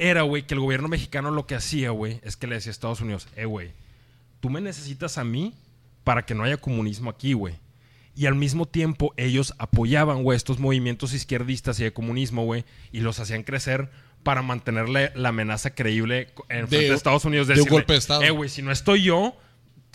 era, 0.00 0.22
güey, 0.22 0.46
que 0.46 0.54
el 0.54 0.60
gobierno 0.60 0.88
mexicano 0.88 1.30
lo 1.30 1.46
que 1.46 1.54
hacía, 1.54 1.90
güey, 1.90 2.20
es 2.24 2.36
que 2.36 2.46
le 2.46 2.56
decía 2.56 2.70
a 2.70 2.72
Estados 2.72 3.00
Unidos, 3.00 3.28
eh, 3.36 3.44
güey, 3.44 3.72
tú 4.40 4.50
me 4.50 4.60
necesitas 4.60 5.18
a 5.18 5.24
mí 5.24 5.54
para 6.04 6.24
que 6.26 6.34
no 6.34 6.42
haya 6.44 6.56
comunismo 6.56 7.10
aquí, 7.10 7.34
güey. 7.34 7.54
Y 8.16 8.26
al 8.26 8.34
mismo 8.34 8.66
tiempo 8.66 9.14
ellos 9.16 9.54
apoyaban, 9.58 10.22
güey, 10.24 10.36
estos 10.36 10.58
movimientos 10.58 11.14
izquierdistas 11.14 11.78
y 11.80 11.84
de 11.84 11.92
comunismo, 11.92 12.44
güey, 12.44 12.64
y 12.92 13.00
los 13.00 13.20
hacían 13.20 13.44
crecer 13.44 13.90
para 14.22 14.42
mantenerle 14.42 15.12
la 15.14 15.28
amenaza 15.30 15.74
creíble 15.74 16.28
en 16.48 16.66
frente 16.68 16.76
De- 16.76 16.88
de 16.90 16.94
Estados 16.94 17.24
Unidos. 17.24 17.46
de 17.46 17.54
decirle, 17.54 17.70
golpe 17.70 17.92
de 17.94 17.98
Estado. 17.98 18.22
Eh, 18.22 18.30
güey, 18.30 18.50
si 18.50 18.62
no 18.62 18.72
estoy 18.72 19.02
yo, 19.02 19.34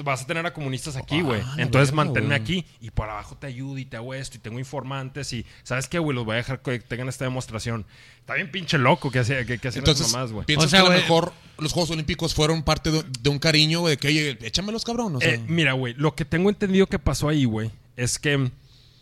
vas 0.03 0.23
a 0.23 0.27
tener 0.27 0.45
a 0.45 0.53
comunistas 0.53 0.95
aquí, 0.95 1.21
güey. 1.21 1.41
Ah, 1.43 1.55
Entonces 1.57 1.91
verga, 1.91 2.03
manténme 2.05 2.35
aquí 2.35 2.65
y 2.81 2.89
por 2.91 3.09
abajo 3.09 3.37
te 3.37 3.47
ayudo 3.47 3.77
y 3.77 3.85
te 3.85 3.95
hago 3.97 4.13
esto 4.13 4.37
y 4.37 4.39
tengo 4.39 4.59
informantes 4.59 5.31
y 5.33 5.45
¿sabes 5.63 5.87
qué, 5.87 5.99
güey? 5.99 6.15
Los 6.15 6.25
voy 6.25 6.33
a 6.33 6.37
dejar 6.37 6.61
que 6.61 6.79
tengan 6.79 7.07
esta 7.09 7.25
demostración. 7.25 7.85
Está 8.19 8.33
bien 8.33 8.51
pinche 8.51 8.77
loco 8.77 9.09
que 9.11 9.19
hacía 9.19 9.45
que, 9.45 9.57
que 9.57 9.67
hacían 9.67 9.83
Entonces, 9.83 10.11
mamás, 10.11 10.31
güey. 10.31 10.45
piensas 10.45 10.67
O 10.67 10.69
sea, 10.69 10.81
que 10.81 10.87
a 10.87 10.89
lo 10.89 10.95
mejor 10.95 11.33
los 11.59 11.71
Juegos 11.71 11.91
Olímpicos 11.91 12.33
fueron 12.33 12.63
parte 12.63 12.91
de, 12.91 13.03
de 13.21 13.29
un 13.29 13.39
cariño, 13.39 13.81
güey, 13.81 13.91
de 13.95 13.97
que, 13.97 14.07
oye, 14.09 14.37
échamelos, 14.41 14.83
cabrón. 14.83 15.15
O 15.15 15.19
sea, 15.21 15.33
Eh, 15.35 15.43
mira, 15.47 15.73
güey, 15.73 15.93
lo 15.93 16.15
que 16.15 16.25
tengo 16.25 16.49
entendido 16.49 16.87
que 16.87 16.99
pasó 16.99 17.29
ahí, 17.29 17.45
güey, 17.45 17.71
es 17.95 18.19
que 18.19 18.51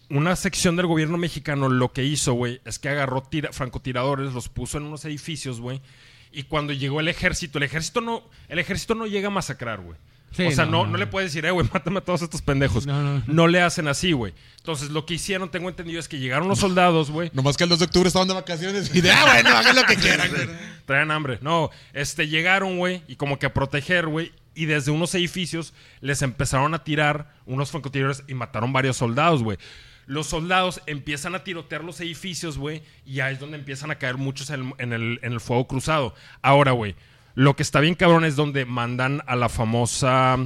una 0.09 0.35
sección 0.35 0.75
del 0.75 0.85
gobierno 0.85 1.17
mexicano 1.17 1.69
lo 1.69 1.91
que 1.93 2.03
hizo, 2.03 2.33
güey, 2.33 2.62
es 2.65 2.77
que 2.77 2.89
agarró 2.89 3.23
tira- 3.23 3.51
francotiradores, 3.51 4.33
los 4.33 4.50
puso 4.50 4.77
en 4.77 4.83
unos 4.83 5.05
edificios, 5.05 5.59
güey, 5.59 5.81
y 6.31 6.43
cuando 6.43 6.73
llegó 6.73 7.00
el 7.00 7.07
ejército, 7.07 7.57
el 7.57 7.63
ejército 7.63 8.01
no, 8.01 8.23
el 8.50 8.59
ejército 8.59 8.93
no 8.93 9.07
llega 9.07 9.27
a 9.29 9.31
masacrar, 9.31 9.79
güey. 9.81 9.97
Sí, 10.36 10.46
o 10.46 10.52
sea, 10.52 10.66
no, 10.66 10.72
no, 10.72 10.86
no, 10.86 10.92
no. 10.94 10.98
le 10.98 11.08
puedes 11.08 11.32
decir, 11.32 11.46
eh, 11.46 11.52
güey, 11.52 11.68
mátame 11.72 12.00
a 12.00 12.02
todos 12.02 12.24
estos 12.24 12.42
pendejos. 12.42 12.88
No, 12.88 13.22
no. 13.25 13.48
le 13.48 13.62
hacen 13.62 13.88
así, 13.88 14.13
güey. 14.13 14.34
Entonces, 14.58 14.90
lo 14.90 15.06
que 15.06 15.13
hicieron, 15.13 15.50
tengo 15.50 15.70
entendido, 15.70 16.00
es 16.00 16.08
que 16.08 16.18
llegaron 16.18 16.48
los 16.48 16.60
soldados, 16.60 17.12
güey. 17.12 17.30
nomás 17.34 17.56
que 17.56 17.66
el 17.66 17.70
2 17.70 17.80
de 17.80 17.86
octubre 17.86 18.08
estaban 18.08 18.28
de 18.28 18.34
vacaciones 18.34 18.94
y 18.94 19.02
de, 19.02 19.12
ah, 19.12 19.25
bueno, 19.25 19.50
hagan 19.56 19.75
lo 19.75 19.84
que 19.84 19.96
quieran. 19.96 20.30
Traían 20.86 21.12
hambre. 21.12 21.38
No, 21.42 21.70
este, 21.94 22.28
llegaron, 22.28 22.78
güey, 22.78 23.04
y 23.08 23.16
como 23.16 23.38
que 23.38 23.46
a 23.46 23.54
proteger, 23.54 24.08
güey. 24.08 24.32
Y 24.56 24.66
desde 24.66 24.92
unos 24.92 25.13
edificios 25.16 25.74
les 26.02 26.22
empezaron 26.22 26.74
a 26.74 26.84
tirar 26.84 27.34
unos 27.46 27.72
francotiradores 27.72 28.24
y 28.28 28.34
mataron 28.34 28.74
varios 28.74 28.98
soldados, 28.98 29.44
güey. 29.44 29.58
Los 30.06 30.28
soldados 30.28 30.82
empiezan 30.86 31.34
a 31.34 31.44
tirotear 31.44 31.84
los 31.84 32.00
edificios, 32.02 32.58
güey, 32.58 32.84
y 33.06 33.22
ahí 33.22 33.34
es 33.34 33.40
donde 33.40 33.58
empiezan 33.58 33.90
a 33.90 33.96
caer 33.96 34.18
muchos 34.18 34.50
en, 34.50 34.74
en 34.78 34.94
el, 34.94 35.20
en 35.24 35.32
el 35.32 35.40
fuego 35.40 35.66
cruzado. 35.68 36.13
Ahora, 36.42 36.72
güey, 36.72 36.96
lo 37.36 37.56
que 37.56 37.63
está 37.63 37.80
bien 37.80 37.96
cabrón 37.96 38.25
es 38.25 38.36
donde 38.36 38.66
mandan 38.66 39.22
a 39.25 39.36
la 39.36 39.50
famosa 39.50 40.38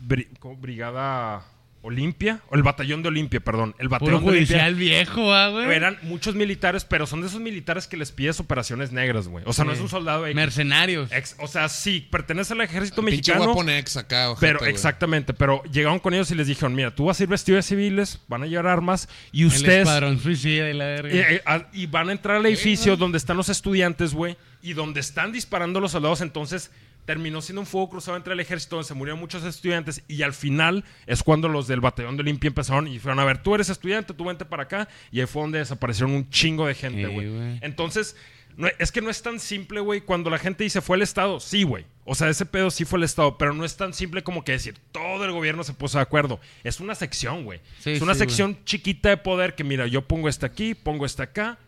bri-. 0.00 0.28
Brigada 0.58 1.44
Olimpia, 1.82 2.40
o 2.50 2.56
el 2.56 2.62
batallón 2.62 3.02
de 3.02 3.08
Olimpia, 3.08 3.40
perdón. 3.40 3.74
El 3.78 3.88
Puro 3.88 3.98
batallón 4.00 4.24
de 4.24 4.30
Olimpia. 4.32 4.46
judicial 4.58 4.74
viejo, 4.74 5.32
ah, 5.32 5.48
güey. 5.48 5.70
Eran 5.74 5.96
muchos 6.02 6.34
militares, 6.34 6.84
pero 6.84 7.06
son 7.06 7.22
de 7.22 7.28
esos 7.28 7.40
militares 7.40 7.86
que 7.86 7.96
les 7.96 8.12
pides 8.12 8.38
operaciones 8.38 8.92
negras, 8.92 9.28
güey. 9.28 9.44
O 9.46 9.52
sea, 9.54 9.64
no 9.64 9.72
es 9.72 9.80
un 9.80 9.88
soldado 9.88 10.26
X. 10.26 10.36
Mercenarios. 10.36 11.10
Ex- 11.10 11.36
o 11.38 11.48
sea, 11.48 11.68
sí, 11.70 12.06
pertenece 12.10 12.52
al 12.52 12.60
ejército 12.60 12.96
Pinche 13.02 13.32
mexicano. 13.32 13.44
Weapon 13.46 13.70
X 13.70 13.96
acá, 13.96 14.30
ojete, 14.30 14.52
Pero 14.58 14.66
exactamente, 14.66 15.32
pero 15.32 15.62
llegaron 15.72 15.98
con 16.00 16.12
ellos 16.12 16.30
y 16.30 16.34
les 16.34 16.46
dijeron, 16.46 16.74
mira, 16.74 16.94
tú 16.94 17.06
vas 17.06 17.18
a 17.18 17.22
ir 17.22 17.28
vestido 17.30 17.56
de 17.56 17.62
civiles, 17.62 18.20
van 18.28 18.42
a 18.42 18.46
llevar 18.46 18.66
armas 18.66 19.08
y 19.32 19.42
El 19.42 19.46
ustedes 19.48 19.78
escuadrón 19.78 20.18
suicida 20.20 20.68
y 20.68 20.74
la 20.74 20.84
verga. 20.84 21.14
y, 21.14 21.18
eh, 21.18 21.42
a- 21.46 21.66
y 21.72 21.86
van 21.86 22.10
a 22.10 22.12
entrar 22.12 22.36
al 22.36 22.44
edificio 22.46 22.96
donde 22.98 23.16
están 23.16 23.38
los 23.38 23.48
estudiantes, 23.48 24.12
güey, 24.12 24.36
y 24.60 24.74
donde 24.74 25.00
están 25.00 25.32
disparando 25.32 25.80
los 25.80 25.92
soldados, 25.92 26.20
entonces 26.20 26.70
terminó 27.04 27.42
siendo 27.42 27.60
un 27.60 27.66
fuego 27.66 27.88
cruzado 27.90 28.16
entre 28.16 28.34
el 28.34 28.40
ejército 28.40 28.76
donde 28.76 28.88
se 28.88 28.94
murieron 28.94 29.18
muchos 29.18 29.42
estudiantes 29.44 30.02
y 30.06 30.22
al 30.22 30.32
final 30.32 30.84
es 31.06 31.22
cuando 31.22 31.48
los 31.48 31.66
del 31.66 31.80
batallón 31.80 32.16
de 32.16 32.22
Olimpia 32.22 32.48
empezaron 32.48 32.86
y 32.86 32.98
fueron 32.98 33.18
a 33.18 33.24
ver, 33.24 33.42
tú 33.42 33.54
eres 33.54 33.68
estudiante, 33.68 34.14
tú 34.14 34.24
vente 34.24 34.44
para 34.44 34.64
acá 34.64 34.88
y 35.10 35.20
ahí 35.20 35.26
fue 35.26 35.42
donde 35.42 35.58
desaparecieron 35.58 36.12
un 36.14 36.28
chingo 36.30 36.66
de 36.66 36.74
gente, 36.74 37.06
güey. 37.06 37.58
Entonces, 37.62 38.16
no- 38.56 38.68
es 38.78 38.92
que 38.92 39.00
no 39.00 39.10
es 39.10 39.22
tan 39.22 39.40
simple, 39.40 39.80
güey, 39.80 40.00
cuando 40.02 40.30
la 40.30 40.38
gente 40.38 40.64
dice 40.64 40.80
fue 40.80 40.96
el 40.96 41.02
Estado, 41.02 41.40
sí, 41.40 41.62
güey. 41.64 41.84
O 42.04 42.14
sea, 42.14 42.28
ese 42.28 42.44
pedo 42.46 42.70
sí 42.70 42.84
fue 42.84 42.98
el 42.98 43.04
Estado, 43.04 43.38
pero 43.38 43.54
no 43.54 43.64
es 43.64 43.76
tan 43.76 43.92
simple 43.94 44.22
como 44.22 44.44
que 44.44 44.52
decir 44.52 44.74
todo 44.92 45.24
el 45.24 45.32
gobierno 45.32 45.62
se 45.64 45.72
puso 45.74 45.98
de 45.98 46.02
acuerdo. 46.02 46.40
Es 46.64 46.80
una 46.80 46.94
sección, 46.94 47.44
güey. 47.44 47.60
Sí, 47.78 47.90
es 47.92 48.02
una 48.02 48.14
sí, 48.14 48.20
sección 48.20 48.58
chiquita 48.64 49.08
de 49.10 49.16
poder 49.16 49.54
que, 49.54 49.62
mira, 49.64 49.86
yo 49.86 50.02
pongo 50.06 50.28
este 50.28 50.44
aquí, 50.46 50.74
pongo 50.74 51.06
este 51.06 51.22
acá, 51.22 51.58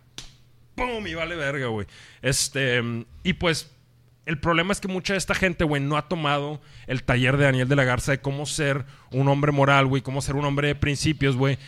¡pum! 0.75 1.07
Y 1.07 1.14
vale 1.14 1.37
verga, 1.37 1.66
güey. 1.68 1.87
Este, 2.23 2.83
y 3.23 3.33
pues, 3.35 3.71
el 4.26 4.38
problema 4.38 4.72
es 4.72 4.80
que 4.80 4.88
mucha 4.88 5.14
de 5.14 5.18
esta 5.18 5.35
gente, 5.35 5.64
güey, 5.64 5.82
no 5.82 5.96
ha 5.96 6.08
tomado 6.08 6.61
el 6.87 7.02
taller 7.02 7.37
de 7.37 7.44
Daniel 7.44 7.68
de 7.68 7.76
la 7.76 7.85
Garza 7.85 8.12
de 8.12 8.20
cómo 8.20 8.46
ser 8.46 8.85
un 9.11 9.28
hombre 9.28 9.50
moral, 9.52 9.87
güey, 9.87 10.02
cómo 10.02 10.20
ser 10.22 10.37
un 10.37 10.44
hombre 10.44 10.68
de 10.68 10.74
principios, 10.74 11.37
güey. 11.37 11.58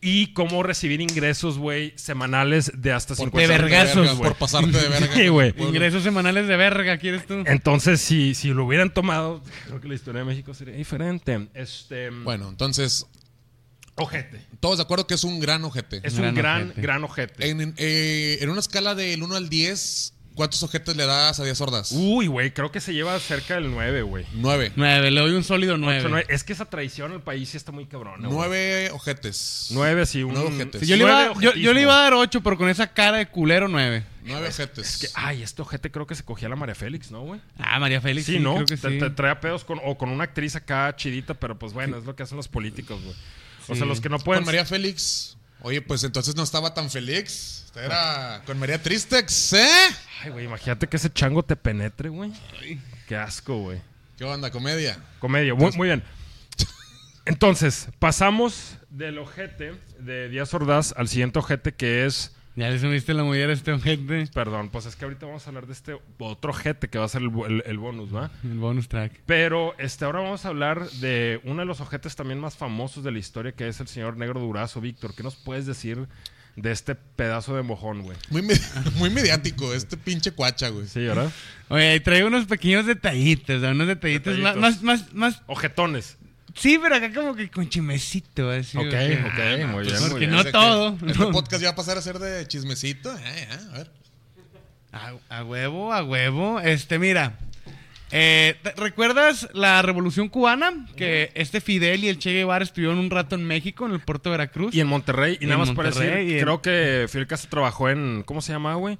Y 0.00 0.34
cómo 0.34 0.62
recibir 0.62 1.00
ingresos, 1.00 1.58
güey, 1.58 1.92
semanales 1.96 2.70
de 2.76 2.92
hasta 2.92 3.14
Por 3.16 3.30
50 3.30 3.40
De 3.40 3.58
vergazos, 3.58 3.96
verga, 3.96 4.12
güey. 4.12 4.28
Por 4.30 4.38
pasarte 4.38 4.78
de 4.78 4.88
verga. 4.88 5.08
Sí, 5.14 5.28
güey. 5.28 5.54
Ingresos 5.58 6.02
semanales 6.04 6.46
de 6.46 6.56
verga, 6.56 6.98
¿quieres 6.98 7.26
tú? 7.26 7.42
Entonces, 7.46 8.00
si, 8.02 8.34
si 8.34 8.50
lo 8.52 8.66
hubieran 8.66 8.92
tomado, 8.92 9.42
creo 9.66 9.80
que 9.80 9.88
la 9.88 9.94
historia 9.94 10.20
de 10.20 10.26
México 10.26 10.54
sería 10.54 10.74
diferente. 10.74 11.48
Este, 11.54 12.10
Bueno, 12.10 12.48
entonces, 12.50 13.06
ojete. 13.96 14.46
todos 14.60 14.76
de 14.76 14.82
acuerdo 14.84 15.06
que 15.06 15.14
es 15.14 15.24
un 15.24 15.40
gran 15.40 15.64
ojete. 15.64 16.00
Es 16.04 16.14
un 16.18 16.34
gran, 16.34 16.64
ojete. 16.66 16.80
gran 16.82 17.02
ojete. 17.02 17.48
En, 17.48 17.74
eh, 17.78 18.38
en 18.42 18.50
una 18.50 18.60
escala 18.60 18.94
del 18.94 19.22
1 19.22 19.34
al 19.34 19.48
10, 19.48 20.12
¿cuántos 20.36 20.62
ojetes 20.62 20.94
le 20.94 21.04
das 21.06 21.40
a 21.40 21.44
10 21.44 21.58
sordas? 21.58 21.90
Uy, 21.92 22.28
güey, 22.28 22.52
creo 22.54 22.70
que 22.70 22.80
se 22.80 22.94
lleva 22.94 23.18
cerca 23.18 23.54
del 23.56 23.70
9, 23.72 24.02
güey. 24.02 24.24
9. 24.34 24.72
Nueve, 24.76 25.10
le 25.10 25.20
doy 25.20 25.32
un 25.32 25.42
sólido 25.42 25.72
Ocho, 25.74 25.80
nueve. 25.82 26.06
nueve. 26.08 26.26
Es 26.28 26.44
que 26.44 26.52
esa 26.52 26.66
traición 26.66 27.10
al 27.10 27.22
país 27.22 27.48
sí 27.48 27.56
está 27.56 27.72
muy 27.72 27.86
cabrona. 27.86 28.28
güey. 28.28 28.36
9 28.48 28.90
ojetes. 28.92 29.68
Nueve, 29.72 30.06
sí. 30.06 30.22
Un, 30.22 30.34
Nueve 30.34 30.50
ojetes. 30.54 30.82
Sí, 30.82 30.86
yo, 30.86 30.96
le 30.96 31.02
iba, 31.02 31.24
nueve 31.26 31.34
yo, 31.34 31.40
yo 31.40 31.50
le 31.50 31.50
ojetismo. 31.58 31.80
iba 31.80 31.98
a 31.98 32.02
dar 32.02 32.14
ocho, 32.14 32.40
pero 32.42 32.56
con 32.56 32.68
esa 32.68 32.86
cara 32.92 33.16
de 33.18 33.26
culero, 33.26 33.66
nueve. 33.66 34.04
9 34.24 34.48
ojetes. 34.48 34.98
Que, 34.98 35.08
ay, 35.14 35.42
este 35.42 35.62
ojete 35.62 35.90
creo 35.90 36.06
que 36.06 36.14
se 36.14 36.22
cogía 36.24 36.46
a 36.46 36.50
la 36.50 36.56
María 36.56 36.74
Félix, 36.74 37.10
¿no, 37.10 37.22
güey? 37.22 37.40
Ah, 37.58 37.80
María 37.80 38.00
Félix. 38.00 38.26
Sí, 38.26 38.38
¿no? 38.38 38.54
Creo 38.54 38.66
que 38.66 38.76
te, 38.76 38.88
sí. 38.90 38.98
te 38.98 39.10
trae 39.10 39.36
pedos 39.36 39.64
con, 39.64 39.80
o 39.84 39.96
con 39.98 40.10
una 40.10 40.24
actriz 40.24 40.54
acá 40.56 40.94
chidita, 40.96 41.34
pero 41.34 41.58
pues 41.58 41.72
bueno, 41.72 41.96
es 41.96 42.04
lo 42.04 42.14
que 42.14 42.22
hacen 42.24 42.36
los 42.36 42.48
políticos, 42.48 43.00
güey. 43.02 43.14
O 43.68 43.72
Sí. 43.72 43.78
sea, 43.78 43.86
los 43.86 44.00
que 44.00 44.08
no 44.08 44.18
pueden... 44.20 44.42
Con 44.44 44.46
María 44.46 44.64
Félix. 44.64 45.35
Oye, 45.60 45.82
pues 45.82 46.04
entonces 46.04 46.36
no 46.36 46.42
estaba 46.42 46.74
tan 46.74 46.90
feliz. 46.90 47.66
Era 47.74 48.42
con 48.46 48.58
María 48.58 48.82
Tristex, 48.82 49.52
¿eh? 49.52 49.68
Ay, 50.22 50.30
güey, 50.30 50.46
imagínate 50.46 50.86
que 50.86 50.96
ese 50.96 51.12
chango 51.12 51.42
te 51.42 51.56
penetre, 51.56 52.08
güey. 52.08 52.32
Qué 53.06 53.16
asco, 53.16 53.58
güey. 53.58 53.80
¿Qué 54.16 54.24
onda, 54.24 54.50
comedia? 54.50 54.98
Comedia, 55.18 55.54
muy, 55.54 55.72
muy 55.72 55.88
bien. 55.88 56.02
Entonces, 57.26 57.88
pasamos 57.98 58.78
del 58.88 59.18
ojete 59.18 59.74
de 59.98 60.28
Díaz 60.28 60.54
Ordaz 60.54 60.94
al 60.96 61.08
siguiente 61.08 61.38
ojete 61.38 61.74
que 61.74 62.06
es... 62.06 62.32
Ya 62.56 62.70
le 62.70 62.78
subiste 62.78 63.12
la 63.12 63.22
mujer 63.22 63.50
a 63.50 63.52
este 63.52 63.78
gente. 63.78 64.26
Perdón, 64.32 64.70
pues 64.70 64.86
es 64.86 64.96
que 64.96 65.04
ahorita 65.04 65.26
vamos 65.26 65.46
a 65.46 65.50
hablar 65.50 65.66
de 65.66 65.74
este 65.74 65.96
otro 66.18 66.50
ojete 66.50 66.88
que 66.88 66.98
va 66.98 67.04
a 67.04 67.08
ser 67.08 67.20
el, 67.22 67.30
el- 67.46 67.62
el 67.66 67.78
bonus, 67.78 68.14
¿va? 68.14 68.30
El 68.42 68.58
bonus 68.58 68.88
track. 68.88 69.12
Pero 69.26 69.74
este, 69.78 70.06
ahora 70.06 70.20
vamos 70.20 70.44
a 70.46 70.48
hablar 70.48 70.88
de 70.92 71.38
uno 71.44 71.60
de 71.60 71.66
los 71.66 71.80
ojetes 71.82 72.16
también 72.16 72.40
más 72.40 72.56
famosos 72.56 73.04
de 73.04 73.12
la 73.12 73.18
historia, 73.18 73.52
que 73.52 73.68
es 73.68 73.78
el 73.80 73.88
señor 73.88 74.16
Negro 74.16 74.40
Durazo. 74.40 74.80
Víctor, 74.80 75.14
¿qué 75.14 75.22
nos 75.22 75.36
puedes 75.36 75.66
decir 75.66 76.08
de 76.56 76.72
este 76.72 76.94
pedazo 76.94 77.54
de 77.54 77.62
mojón, 77.62 78.00
güey? 78.02 78.16
Muy, 78.30 78.40
me- 78.40 78.54
muy 78.96 79.10
mediático, 79.10 79.74
este 79.74 79.98
pinche 79.98 80.30
cuacha, 80.32 80.70
güey. 80.70 80.86
Sí, 80.86 81.00
¿verdad? 81.00 81.30
Oye, 81.68 82.00
trae 82.00 82.24
unos 82.24 82.46
pequeños 82.46 82.86
detallitos, 82.86 83.60
¿no? 83.60 83.68
unos 83.72 83.86
detallitos, 83.88 84.34
Detallitos. 84.34 84.62
Más, 84.62 84.82
más, 84.82 85.02
más, 85.12 85.12
más- 85.14 85.42
Ojetones. 85.46 86.16
Sí, 86.56 86.78
pero 86.82 86.96
acá 86.96 87.12
como 87.12 87.34
que 87.34 87.50
con 87.50 87.68
chimecito, 87.68 88.50
así. 88.50 88.76
Ok, 88.78 88.90
sea, 88.90 89.00
ok, 89.26 89.66
muy 89.68 89.82
bien, 89.84 89.90
Pues, 89.90 90.00
muy 90.00 90.10
porque 90.10 90.26
bien. 90.26 90.30
no 90.30 90.44
todo. 90.46 90.96
Este 91.06 91.18
No. 91.18 91.30
podcast 91.30 91.62
ya 91.62 91.68
va 91.68 91.72
a 91.72 91.76
pasar 91.76 91.98
a 91.98 92.02
ser 92.02 92.18
de 92.18 92.46
chismecito. 92.48 93.12
Eh, 93.16 93.20
eh, 93.24 93.48
a 93.72 93.76
ver. 93.78 93.90
A, 94.92 95.12
a 95.38 95.44
huevo, 95.44 95.92
a 95.92 96.02
huevo. 96.02 96.58
Este, 96.60 96.98
mira. 96.98 97.36
eh, 98.12 98.54
¿te- 98.62 98.72
¿Recuerdas 98.76 99.48
la 99.52 99.82
revolución 99.82 100.28
cubana? 100.28 100.86
Que 100.96 101.32
este 101.34 101.60
Fidel 101.60 102.04
y 102.04 102.08
el 102.08 102.18
Che 102.18 102.32
Guevara 102.32 102.64
estuvieron 102.64 102.98
un 102.98 103.10
rato 103.10 103.34
en 103.34 103.44
México, 103.44 103.84
en 103.84 103.92
el 103.92 104.00
puerto 104.00 104.30
de 104.30 104.38
Veracruz. 104.38 104.74
Y 104.74 104.80
en 104.80 104.86
Monterrey, 104.86 105.36
y 105.40 105.44
Y 105.44 105.46
nada 105.48 105.58
más 105.58 105.72
para 105.72 105.90
decir, 105.90 106.40
creo 106.40 106.62
que 106.62 107.06
Fidel 107.10 107.26
Castro 107.26 107.50
trabajó 107.50 107.90
en, 107.90 108.22
¿cómo 108.24 108.40
se 108.40 108.52
llama, 108.52 108.74
güey? 108.76 108.96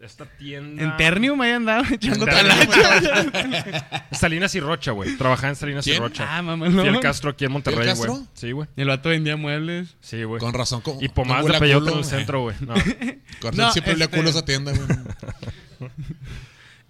Esta 0.00 0.24
tienda. 0.26 0.82
En 0.82 0.96
Ternium 0.96 1.40
ahí 1.40 1.52
andaba 1.52 1.86
echando 1.90 2.26
talacha. 2.26 4.06
Salinas 4.12 4.54
y 4.54 4.60
Rocha, 4.60 4.92
güey. 4.92 5.16
Trabajaba 5.16 5.48
en 5.48 5.56
Salinas 5.56 5.86
y. 5.86 5.96
Rocha. 5.96 6.26
Ah, 6.28 6.42
mamá, 6.42 6.68
no. 6.68 6.82
Fidel 6.82 7.00
Castro 7.00 7.30
aquí 7.30 7.44
en 7.44 7.52
Monterrey, 7.52 7.80
¿Fidel 7.80 7.96
güey. 7.96 8.08
Castro? 8.10 8.26
Sí, 8.34 8.52
güey. 8.52 8.68
El 8.76 8.88
vato 8.88 9.08
vendía 9.08 9.36
muebles. 9.36 9.96
Sí, 10.00 10.22
güey. 10.24 10.40
Con 10.40 10.52
razón. 10.54 10.80
Con, 10.80 11.02
Y 11.02 11.08
pomadas 11.08 11.42
con 11.44 11.52
de 11.52 11.58
peyote 11.58 11.90
en 11.92 11.98
el 11.98 12.04
centro, 12.04 12.42
güey. 12.42 12.56
No. 12.60 12.74
Con 12.74 13.52
razón 13.52 13.56
No, 13.56 13.72
siempre 13.72 13.96
le 13.96 14.04
a 14.04 14.06
este- 14.06 14.16
culo 14.16 14.30
esa 14.30 14.44
tienda, 14.44 14.72
güey. 14.72 15.90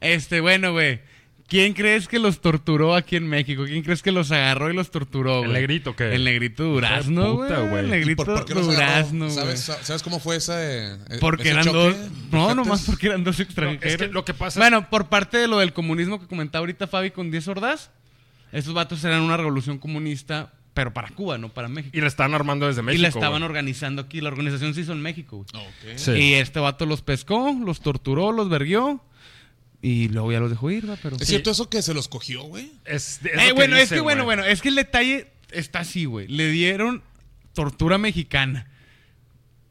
Este, 0.01 0.41
bueno, 0.41 0.73
güey. 0.73 1.01
¿Quién 1.49 1.75
crees 1.75 2.09
que 2.09 2.19
los 2.19 2.41
torturó 2.41 2.95
aquí 2.97 3.15
en 3.15 3.29
México? 3.29 3.65
¿Quién 3.67 3.83
crees 3.85 4.03
que 4.03 4.11
los 4.11 4.33
agarró 4.33 4.69
y 4.69 4.75
los 4.75 4.91
torturó, 4.91 5.39
güey? 5.39 5.47
¿El 5.47 5.53
negrito 5.53 5.95
qué? 5.95 6.13
El 6.13 6.25
negrito 6.25 6.65
Durazno, 6.65 7.35
güey. 7.37 7.53
El 7.53 7.85
¿Y 7.85 7.89
¿Y 7.89 7.91
negrito 7.91 8.25
por? 8.25 8.45
Durazno, 8.49 9.27
güey. 9.27 9.37
¿Sabes, 9.37 9.61
¿Sabes 9.83 10.03
cómo 10.03 10.19
fue 10.19 10.37
ese, 10.37 10.95
eh, 10.95 10.97
Porque 11.21 11.43
ese 11.45 11.51
eran 11.53 11.65
choque? 11.65 11.79
dos. 11.79 11.97
No, 12.33 12.55
nomás 12.57 12.83
porque 12.83 13.07
eran 13.07 13.23
dos 13.23 13.39
No, 13.39 13.45
extranjeros. 13.45 13.93
es 13.93 13.97
que 13.97 14.09
lo 14.09 14.25
que 14.25 14.35
pasa 14.35 14.59
Bueno, 14.59 14.91
por 14.91 15.09
parte 15.09 15.39
de 15.39 15.47
lo 15.47 15.59
del 15.59 15.73
comunismo 15.73 16.21
que 16.21 16.27
comentaba 16.27 16.61
ahorita 16.63 16.89
Fabi 16.89 17.13
con 17.13 17.31
10 17.31 17.47
hordas, 17.47 17.91
esos 18.51 18.75
vatos 18.75 19.05
eran 19.05 19.23
una 19.23 19.37
revolución 19.37 19.79
comunista, 19.79 20.53
pero 20.75 20.93
para 20.93 21.11
Cuba, 21.11 21.39
no 21.39 21.49
para 21.51 21.69
México. 21.69 21.97
Y 21.97 22.01
la 22.01 22.09
estaban 22.09 22.35
armando 22.35 22.67
desde 22.67 22.83
México. 22.83 22.99
y 22.99 23.03
la 23.03 23.09
estaban 23.09 23.31
güey. 23.39 23.45
organizando 23.45 24.03
aquí. 24.03 24.21
La 24.21 24.31
organización 24.31 24.75
se 24.75 24.81
hizo 24.81 24.93
en 24.93 25.01
México, 25.01 25.47
güey. 25.53 25.65
Ok. 25.65 25.97
Sí. 25.97 26.11
Y 26.11 26.35
este 26.35 26.59
vato 26.59 26.87
los 26.87 27.03
pescó, 27.03 27.57
los 27.65 27.81
torturó, 27.81 28.33
los 28.33 28.49
verguió. 28.49 29.01
Y 29.87 30.09
luego 30.09 30.33
ya 30.33 30.41
los 30.41 30.51
dejó 30.51 30.69
ir, 30.73 30.91
va, 30.91 30.97
pero. 31.01 31.15
¿Es 31.15 31.29
cierto 31.29 31.53
eso 31.53 31.71
que 31.71 31.81
se 31.81 31.95
los 31.95 32.09
cogió, 32.09 32.43
güey? 32.43 32.73
Es, 32.85 33.21
es 33.23 33.41
Eh, 33.41 33.53
bueno, 33.53 33.77
es 33.77 33.89
que 33.89 34.01
bueno, 34.01 34.25
bueno, 34.25 34.43
es 34.43 34.61
que 34.61 34.71
el 34.71 34.75
detalle 34.75 35.29
está 35.53 35.79
así, 35.79 36.07
güey. 36.07 36.27
Le 36.27 36.49
dieron 36.49 37.05
tortura 37.53 37.97
mexicana. 37.97 38.69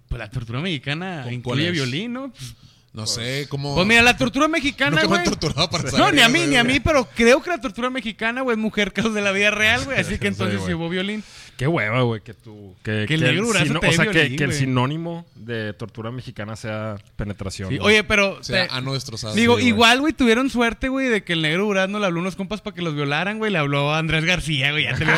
Pues 0.07 0.19
la 0.19 0.29
tortura 0.29 0.61
mexicana 0.61 1.23
¿Con 1.25 1.33
incluye 1.33 1.69
violín, 1.71 2.13
¿no? 2.13 2.31
Pues, 2.31 2.55
No 2.93 3.07
sé 3.07 3.47
cómo... 3.49 3.75
pues 3.75 3.85
mira, 3.85 4.03
la 4.03 4.15
tortura 4.15 4.47
mexicana, 4.47 4.91
Nunca 5.01 5.01
me 5.01 5.07
güey. 5.07 5.19
han 5.19 5.25
torturado 5.25 5.69
para 5.69 5.91
No, 5.91 6.09
ni 6.13 6.21
a 6.21 6.29
mí, 6.29 6.45
ni 6.47 6.55
a 6.55 6.63
mí, 6.63 6.79
pero 6.79 7.09
creo 7.13 7.43
que 7.43 7.49
la 7.49 7.59
tortura 7.59 7.89
mexicana, 7.89 8.41
güey, 8.41 8.55
es 8.55 8.61
mujer 8.61 8.93
caos 8.93 9.13
de 9.13 9.21
la 9.21 9.33
vida 9.33 9.51
real, 9.51 9.83
güey. 9.83 9.99
Así 9.99 10.17
que 10.17 10.27
entonces 10.29 10.61
sí 10.65 10.73
hubo 10.73 10.87
violín. 10.87 11.25
Qué 11.57 11.67
hueva, 11.67 12.01
güey, 12.01 12.21
que 12.21 12.33
tú. 12.33 12.75
Que, 12.83 13.05
Que 13.07 13.13
el 13.13 13.21
negro 13.21 13.45
Durazo 13.47 13.65
sino- 13.67 13.79
te 13.79 13.87
O 13.87 13.91
sea, 13.93 14.05
que, 14.07 14.11
violín, 14.11 14.37
que 14.37 14.43
el 14.43 14.51
sinónimo 14.53 15.25
de 15.35 15.71
tortura 15.73 16.11
mexicana 16.11 16.55
sea 16.57 16.97
penetración. 17.15 17.69
Sí. 17.69 17.77
Oye, 17.81 18.03
pero. 18.03 18.39
O 18.39 18.43
sea, 18.43 18.67
te- 18.67 18.73
ano 18.73 18.93
destrozado. 18.93 19.33
Digo, 19.35 19.57
Sí, 19.57 19.67
igual, 19.67 20.01
güey, 20.01 20.11
tuvieron 20.11 20.49
suerte, 20.49 20.89
güey, 20.89 21.07
de 21.07 21.23
que 21.23 21.33
el 21.33 21.41
negro 21.41 21.63
Durazno 21.63 21.99
le 21.99 22.05
habló 22.07 22.19
a 22.19 22.21
unos 22.23 22.35
compas 22.35 22.59
para 22.61 22.75
que 22.75 22.81
los 22.81 22.93
violaran, 22.93 23.37
güey. 23.37 23.51
Le 23.51 23.57
habló 23.57 23.93
a 23.93 23.99
Andrés 23.99 24.25
García, 24.25 24.71
güey. 24.71 24.83
Ya 24.83 24.95
te 24.95 25.05
no, 25.05 25.11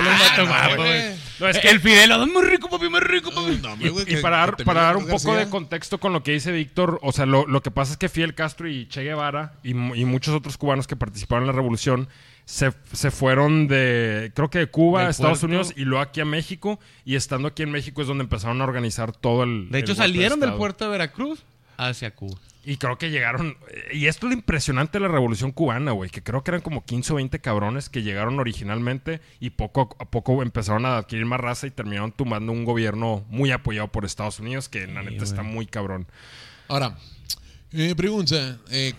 guapos, 0.48 0.76
güey. 0.78 1.02
No, 1.40 1.48
es 1.48 1.58
que- 1.60 1.70
El 1.70 1.80
Fidel, 1.80 2.12
"Ah, 2.12 2.26
muy 2.26 2.44
rico, 2.46 2.70
papi, 2.70 2.88
muy 2.90 3.00
rico, 3.00 3.32
papi. 3.32 3.60
No, 3.62 3.74
hombre, 3.74 3.90
güey, 3.90 4.04
Y 4.04 4.08
que- 4.16 4.18
para 4.18 4.38
dar, 4.38 4.56
que 4.56 4.64
para 4.64 4.96
un 4.96 5.06
García. 5.08 5.28
poco 5.32 5.38
de 5.40 5.50
contexto 5.50 6.00
con 6.00 6.14
lo 6.14 6.22
que 6.22 6.34
dice 6.34 6.52
Víctor, 6.52 7.00
o 7.02 7.12
sea, 7.12 7.26
lo, 7.26 7.48
lo 7.48 7.64
que 7.64 7.72
pasa 7.72 7.94
es 7.94 7.98
que 7.98 8.10
Fidel 8.10 8.36
Castro 8.36 8.70
y 8.70 8.88
Che 8.88 9.02
Guevara 9.04 9.54
y, 9.64 9.72
y 9.72 10.06
muchos 10.06 10.36
otros 10.36 10.58
cubanos 10.58 10.86
que 10.88 10.96
participaron 10.96 11.44
en 11.44 11.48
la 11.48 11.54
revolución 11.54 12.08
se, 12.48 12.72
se 12.94 13.12
fueron 13.12 13.68
de, 13.68 14.32
creo 14.34 14.50
que 14.50 14.60
de 14.60 14.68
Cuba 14.68 15.08
a 15.08 15.10
Estados 15.10 15.42
puerto. 15.42 15.48
Unidos 15.48 15.74
y 15.76 15.84
luego 15.84 16.02
aquí 16.02 16.22
a 16.22 16.26
México. 16.26 16.80
Y 17.04 17.16
estando 17.16 17.50
aquí 17.50 17.62
en 17.62 17.72
México 17.72 18.02
es 18.02 18.08
donde 18.08 18.24
empezaron 18.24 18.62
a 18.62 18.64
organizar 18.64 19.12
todo 19.12 19.44
el. 19.44 19.70
De 19.70 19.80
hecho, 19.80 19.92
el 19.92 19.98
salieron 19.98 20.40
del 20.40 20.54
puerto 20.54 20.86
de 20.86 20.92
Veracruz 20.92 21.44
hacia 21.76 22.16
Cuba. 22.16 22.38
Y 22.64 22.78
creo 22.78 22.98
que 22.98 23.12
llegaron. 23.12 23.58
Y 23.92 24.06
esto 24.06 24.28
es 24.28 24.32
lo 24.32 24.38
impresionante 24.38 24.98
de 24.98 25.02
la 25.02 25.10
revolución 25.10 25.52
cubana, 25.52 25.92
güey. 25.92 26.10
Que 26.10 26.24
creo 26.24 26.42
que 26.42 26.52
eran 26.52 26.62
como 26.62 26.86
15 26.86 27.14
o 27.14 27.16
20 27.18 27.38
cabrones 27.40 27.90
que 27.90 28.02
llegaron 28.02 28.40
originalmente 28.40 29.20
y 29.42 29.50
poco 29.50 29.98
a 30.00 30.06
poco 30.06 30.42
empezaron 30.42 30.86
a 30.86 31.00
adquirir 31.00 31.26
más 31.26 31.42
raza 31.42 31.68
y 31.68 31.72
terminaron 31.72 32.14
tumbando 32.14 32.54
un 32.54 32.64
gobierno 32.64 33.26
muy 33.28 33.52
apoyado 33.52 33.90
por 33.90 34.06
Estados 34.06 34.40
Unidos, 34.40 34.70
que 34.70 34.88
la 34.88 35.04
neta 35.04 35.26
está 35.26 35.44
muy 35.44 35.66
cabrón. 35.66 36.08
Ahora, 36.70 36.98
eh, 37.74 37.94
pregunta, 37.96 38.58
eh, 38.72 38.94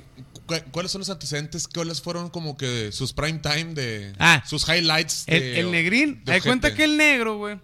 ¿cuáles 0.70 0.90
son 0.90 1.00
los 1.00 1.10
antecedentes? 1.10 1.68
¿Cuáles 1.68 2.02
fueron 2.02 2.30
como 2.30 2.56
que 2.56 2.90
sus 2.92 3.12
prime 3.12 3.38
time 3.38 3.74
de... 3.74 4.12
Ah. 4.18 4.42
sus 4.46 4.68
highlights 4.68 5.24
El, 5.26 5.40
de... 5.40 5.60
el 5.60 5.70
negrín, 5.70 6.22
de 6.24 6.32
hay 6.32 6.40
cuenta 6.40 6.74
que 6.74 6.84
el 6.84 6.96
negro, 6.96 7.36
güey, 7.36 7.58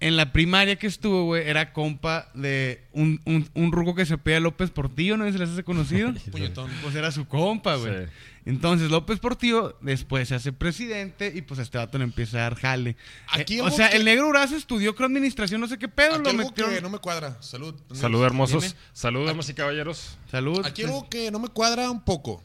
en 0.00 0.16
la 0.16 0.32
primaria 0.32 0.76
que 0.76 0.86
estuvo, 0.86 1.24
güey, 1.24 1.48
era 1.48 1.72
compa 1.72 2.30
de 2.34 2.82
un, 2.92 3.20
un, 3.26 3.48
un 3.54 3.72
ruco 3.72 3.94
que 3.94 4.06
se 4.06 4.16
pide 4.18 4.40
López 4.40 4.70
Portillo, 4.70 5.16
¿no? 5.16 5.30
¿Se 5.30 5.38
les 5.38 5.50
hace 5.50 5.62
conocido? 5.62 6.12
Puñetón. 6.32 6.70
Pues 6.82 6.94
era 6.94 7.12
su 7.12 7.26
compa, 7.28 7.76
güey. 7.76 8.06
Sí. 8.06 8.12
Entonces 8.46 8.90
López 8.90 9.18
Portillo 9.20 9.76
después 9.80 10.28
se 10.28 10.34
hace 10.34 10.52
presidente 10.52 11.30
y 11.34 11.42
pues 11.42 11.60
a 11.60 11.62
este 11.62 11.78
vato 11.78 11.98
le 11.98 12.04
empieza 12.04 12.38
a 12.38 12.40
dar 12.42 12.54
jale. 12.54 12.96
Aquí 13.28 13.58
Eh, 13.58 13.62
o 13.62 13.70
sea, 13.70 13.90
que- 13.90 13.96
el 13.96 14.04
negro 14.04 14.28
Urazo 14.28 14.56
estudió 14.56 14.94
creo 14.94 15.06
administración, 15.06 15.60
no 15.60 15.68
sé 15.68 15.78
qué 15.78 15.88
pedo, 15.88 16.14
Aquí 16.16 16.24
lo 16.24 16.30
algo 16.30 16.54
que 16.54 16.80
no 16.80 16.88
me 16.90 16.98
cuadra. 16.98 17.36
Salud. 17.42 17.74
Salud, 17.92 18.24
hermosos. 18.24 18.62
Dime. 18.62 18.74
Salud, 18.92 19.26
damas 19.26 19.48
y 19.50 19.54
caballeros. 19.54 20.16
Salud. 20.30 20.64
Aquí 20.64 20.82
algo 20.84 21.08
que 21.10 21.30
no 21.30 21.38
me 21.38 21.48
cuadra 21.48 21.90
un 21.90 22.02
poco. 22.02 22.42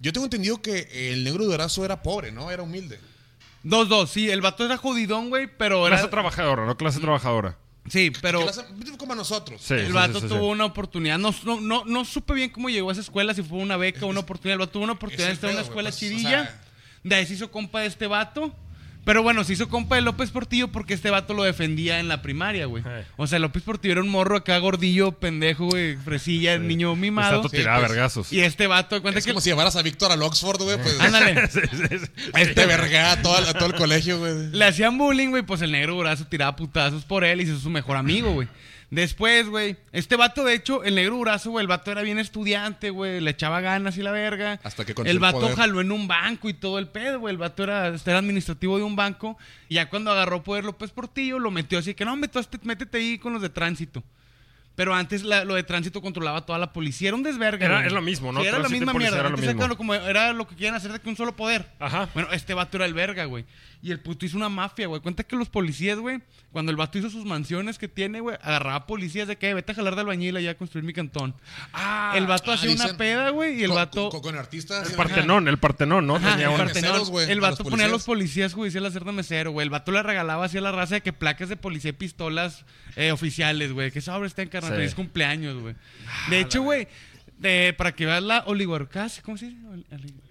Yo 0.00 0.12
tengo 0.12 0.24
entendido 0.26 0.60
que 0.62 0.88
el 1.12 1.22
negro 1.24 1.44
Durazo 1.44 1.84
era 1.84 2.02
pobre, 2.02 2.32
¿no? 2.32 2.50
Era 2.50 2.62
humilde. 2.62 2.98
Dos, 3.62 3.88
dos, 3.90 4.10
sí, 4.10 4.30
el 4.30 4.40
vato 4.40 4.64
era 4.64 4.78
jodidón, 4.78 5.28
güey, 5.28 5.46
pero 5.46 5.86
era... 5.86 5.96
Clase 5.96 6.10
trabajadora, 6.10 6.64
no 6.64 6.76
clase 6.78 6.98
trabajadora. 7.00 7.58
Sí, 7.88 8.12
pero... 8.20 8.44
Las- 8.44 8.64
como 8.98 9.14
a 9.14 9.16
nosotros. 9.16 9.60
Sí, 9.62 9.74
El 9.74 9.86
sí, 9.88 9.92
vato 9.92 10.20
sí, 10.20 10.28
sí, 10.28 10.34
tuvo 10.34 10.48
una 10.48 10.64
oportunidad. 10.66 11.18
No, 11.18 11.34
no, 11.44 11.60
no, 11.60 11.84
no 11.86 12.04
supe 12.04 12.34
bien 12.34 12.50
cómo 12.50 12.68
llegó 12.68 12.90
a 12.90 12.92
esa 12.92 13.00
escuela, 13.00 13.32
si 13.34 13.42
fue 13.42 13.58
una 13.58 13.76
beca 13.76 14.04
o 14.04 14.08
una 14.08 14.20
oportunidad. 14.20 14.54
El 14.54 14.58
vato 14.60 14.72
tuvo 14.72 14.84
una 14.84 14.92
oportunidad 14.92 15.26
de 15.28 15.32
Es 15.32 15.38
estar 15.38 15.50
en 15.50 15.56
una 15.56 15.62
escuela 15.64 15.90
güey, 15.90 15.98
pues, 15.98 16.12
o 16.12 16.14
chidilla. 16.16 16.42
sea- 16.44 16.60
De 17.02 17.14
ahí 17.14 17.26
se 17.26 17.34
hizo 17.34 17.50
compa 17.50 17.80
de 17.80 17.86
este 17.86 18.06
vato. 18.06 18.54
Pero 19.04 19.22
bueno, 19.22 19.44
se 19.44 19.54
hizo 19.54 19.68
compa 19.68 19.96
de 19.96 20.02
López 20.02 20.30
Portillo 20.30 20.68
porque 20.68 20.92
este 20.94 21.08
vato 21.10 21.32
lo 21.32 21.42
defendía 21.42 22.00
en 22.00 22.08
la 22.08 22.20
primaria, 22.20 22.66
güey. 22.66 22.82
Eh. 22.86 23.04
O 23.16 23.26
sea, 23.26 23.38
López 23.38 23.62
Portillo 23.62 23.92
era 23.92 24.02
un 24.02 24.08
morro 24.10 24.36
acá 24.36 24.58
gordillo, 24.58 25.12
pendejo, 25.12 25.66
güey, 25.66 25.96
fresilla, 25.96 26.58
niño 26.58 26.94
mimado. 26.96 27.36
Está 27.36 27.48
Sí, 27.48 27.56
tirada 27.56 27.78
pues. 27.78 27.90
vergazos. 27.90 28.32
Y 28.32 28.40
este 28.42 28.66
vato, 28.66 29.00
cuenta 29.00 29.18
Es 29.18 29.24
que. 29.24 29.32
como 29.32 29.40
si 29.40 29.48
llevaras 29.50 29.74
a 29.76 29.82
Víctor 29.82 30.12
al 30.12 30.22
Oxford, 30.22 30.62
güey. 30.62 30.76
Pues, 30.76 31.00
Ándale. 31.00 31.48
Sí, 31.50 31.60
sí, 31.70 31.98
sí. 31.98 32.30
Este 32.36 32.66
verga 32.66 33.12
a 33.12 33.22
todo, 33.22 33.36
a 33.36 33.54
todo 33.54 33.66
el 33.66 33.74
colegio, 33.74 34.18
güey. 34.18 34.48
Le 34.52 34.64
hacían 34.66 34.98
bullying, 34.98 35.30
güey, 35.30 35.42
pues 35.42 35.62
el 35.62 35.72
negro 35.72 35.94
Durazo 35.94 36.26
tiraba 36.26 36.54
putazos 36.54 37.04
por 37.04 37.24
él 37.24 37.40
y 37.40 37.46
se 37.46 37.52
hizo 37.52 37.60
su 37.60 37.70
mejor 37.70 37.96
amigo, 37.96 38.32
güey. 38.32 38.48
Después, 38.90 39.48
güey, 39.48 39.76
este 39.92 40.16
vato, 40.16 40.42
de 40.44 40.54
hecho, 40.54 40.82
el 40.82 40.96
negro 40.96 41.14
Durazo, 41.16 41.50
güey, 41.50 41.62
el 41.62 41.68
vato 41.68 41.92
era 41.92 42.02
bien 42.02 42.18
estudiante, 42.18 42.90
güey, 42.90 43.20
le 43.20 43.30
echaba 43.30 43.60
ganas 43.60 43.96
y 43.96 44.02
la 44.02 44.10
verga. 44.10 44.58
Hasta 44.64 44.84
que 44.84 44.94
El 45.02 45.06
el 45.06 45.18
vato 45.20 45.40
poder. 45.40 45.56
jaló 45.56 45.80
en 45.80 45.92
un 45.92 46.08
banco 46.08 46.48
y 46.48 46.54
todo 46.54 46.78
el 46.80 46.88
pedo, 46.88 47.20
güey. 47.20 47.32
El 47.32 47.38
vato 47.38 47.62
era, 47.62 47.86
era 47.86 48.18
administrativo 48.18 48.76
de 48.78 48.82
un 48.82 48.96
banco. 48.96 49.38
Y 49.68 49.76
ya 49.76 49.88
cuando 49.88 50.10
agarró 50.10 50.42
poder 50.42 50.64
López 50.64 50.90
Portillo, 50.90 51.38
lo 51.38 51.52
metió 51.52 51.78
así 51.78 51.94
que 51.94 52.04
no, 52.04 52.16
métete, 52.16 52.58
métete 52.64 52.98
ahí 52.98 53.18
con 53.18 53.32
los 53.32 53.42
de 53.42 53.48
tránsito. 53.50 54.02
Pero 54.76 54.94
antes 54.94 55.24
la- 55.24 55.44
lo 55.44 55.56
de 55.56 55.62
tránsito 55.62 56.00
controlaba 56.00 56.46
toda 56.46 56.58
la 56.58 56.72
policía. 56.72 57.08
Era 57.08 57.16
un 57.16 57.22
desvergue. 57.22 57.64
Era- 57.66 57.88
lo 57.90 58.00
mismo, 58.00 58.32
¿no? 58.32 58.40
Sí, 58.40 58.46
era 58.46 58.58
la 58.58 58.68
misma 58.68 58.94
mierda. 58.94 59.18
era 59.18 59.28
lo 59.28 59.34
Antes 59.34 59.46
mismo. 59.48 59.64
era 59.64 59.74
como 59.74 59.94
era 59.94 60.32
lo 60.32 60.48
que 60.48 60.54
querían 60.54 60.74
hacer 60.74 60.90
de 60.92 61.00
que 61.00 61.08
un 61.08 61.16
solo 61.16 61.36
poder. 61.36 61.66
Ajá. 61.78 62.08
Bueno, 62.14 62.30
este 62.32 62.54
vato 62.54 62.76
era 62.78 62.86
el 62.86 62.94
verga, 62.94 63.24
güey. 63.26 63.44
Y 63.82 63.90
el 63.90 64.00
puto 64.00 64.24
hizo 64.24 64.36
una 64.38 64.48
mafia, 64.48 64.86
güey. 64.86 65.00
Cuenta 65.02 65.22
que 65.24 65.36
los 65.36 65.48
policías, 65.50 65.98
güey, 65.98 66.20
cuando 66.52 66.70
el 66.70 66.76
vato 66.76 66.98
hizo 66.98 67.10
sus 67.10 67.24
mansiones 67.24 67.78
que 67.78 67.86
tiene, 67.86 68.20
güey, 68.20 68.36
agarraba 68.42 68.86
policías 68.86 69.28
de 69.28 69.36
que 69.36 69.54
vete 69.54 69.70
a 69.72 69.74
jalar 69.76 69.94
de 69.94 70.00
albañil 70.00 70.36
allá 70.36 70.50
a 70.50 70.54
construir 70.54 70.84
mi 70.84 70.92
cantón. 70.92 71.34
Ah, 71.72 72.12
el 72.16 72.26
vato 72.26 72.50
ah, 72.50 72.54
hacía 72.54 72.72
una 72.72 72.96
peda, 72.96 73.30
güey, 73.30 73.60
y 73.60 73.62
el 73.62 73.68
Con- 73.68 73.76
vato. 73.76 74.08
Con, 74.10 74.20
con 74.20 74.36
artistas. 74.36 74.90
el 74.90 74.96
Partenón, 74.96 75.46
el 75.48 75.58
Partenón, 75.58 76.06
¿no? 76.06 76.16
Ajá, 76.16 76.32
Tenía 76.32 76.46
el 76.46 76.52
un- 76.52 76.58
Partenón. 76.58 77.30
el 77.30 77.40
vato 77.40 77.64
ponía 77.64 77.86
a 77.86 77.88
los 77.88 78.04
policías. 78.04 78.52
judiciales 78.54 78.88
a 78.88 78.90
hacer 78.90 79.04
de 79.04 79.12
mesero, 79.12 79.52
güey. 79.52 79.64
El 79.64 79.70
vato 79.70 79.92
le 79.92 80.02
regalaba 80.02 80.44
así 80.46 80.58
a 80.58 80.60
la 80.60 80.72
raza 80.72 80.96
de 80.96 81.00
que 81.02 81.12
placas 81.12 81.48
de 81.48 81.56
policía 81.56 81.90
y 81.90 81.92
pistolas 81.92 82.64
eh, 82.96 83.12
oficiales, 83.12 83.72
güey. 83.72 83.90
Que 83.92 84.00
sobre 84.00 84.26
está 84.26 84.42
en 84.42 84.48
carnal, 84.48 84.72
Sí. 84.72 84.76
feliz 84.78 84.94
cumpleaños, 84.94 85.56
güey. 85.60 85.74
De 86.30 86.40
hecho, 86.40 86.62
güey, 86.62 86.88
de- 87.38 87.74
para 87.78 87.92
que 87.94 88.06
veas 88.06 88.22
la 88.22 88.42
oligarquía, 88.46 89.06
¿cómo 89.24 89.36
se 89.38 89.46
dice? 89.46 89.58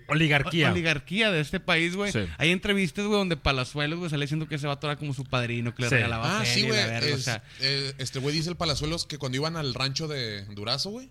Oligarquía. 0.10 0.72
Oligarquía 0.72 1.32
de 1.32 1.40
este 1.42 1.60
país, 1.60 1.96
güey. 1.96 2.12
Sí. 2.12 2.26
Hay 2.38 2.52
entrevistas, 2.52 3.06
güey, 3.06 3.18
donde 3.18 3.38
Palazuelos, 3.38 4.00
güey, 4.00 4.10
sale 4.10 4.26
diciendo 4.26 4.48
que 4.48 4.56
ese 4.56 4.68
vato 4.68 4.88
era 4.88 4.96
como 4.98 5.14
su 5.14 5.24
padrino, 5.26 5.74
que 5.76 5.84
le 5.84 5.90
Sí. 5.90 5.96
regalaba 5.96 6.40
Ah, 6.42 6.46
sí, 6.46 6.62
güey. 6.62 6.72
verga, 6.74 7.06
o 7.08 7.18
es- 7.18 7.24
sea. 7.24 7.44
eh, 7.62 7.94
este 7.98 8.20
güey 8.20 8.36
dice 8.36 8.50
el 8.50 8.56
Palazuelos 8.56 9.06
que 9.06 9.18
cuando 9.18 9.38
iban 9.38 9.56
al 9.58 9.74
rancho 9.74 10.08
de 10.08 10.46
Durazo, 10.54 10.90
güey, 10.90 11.10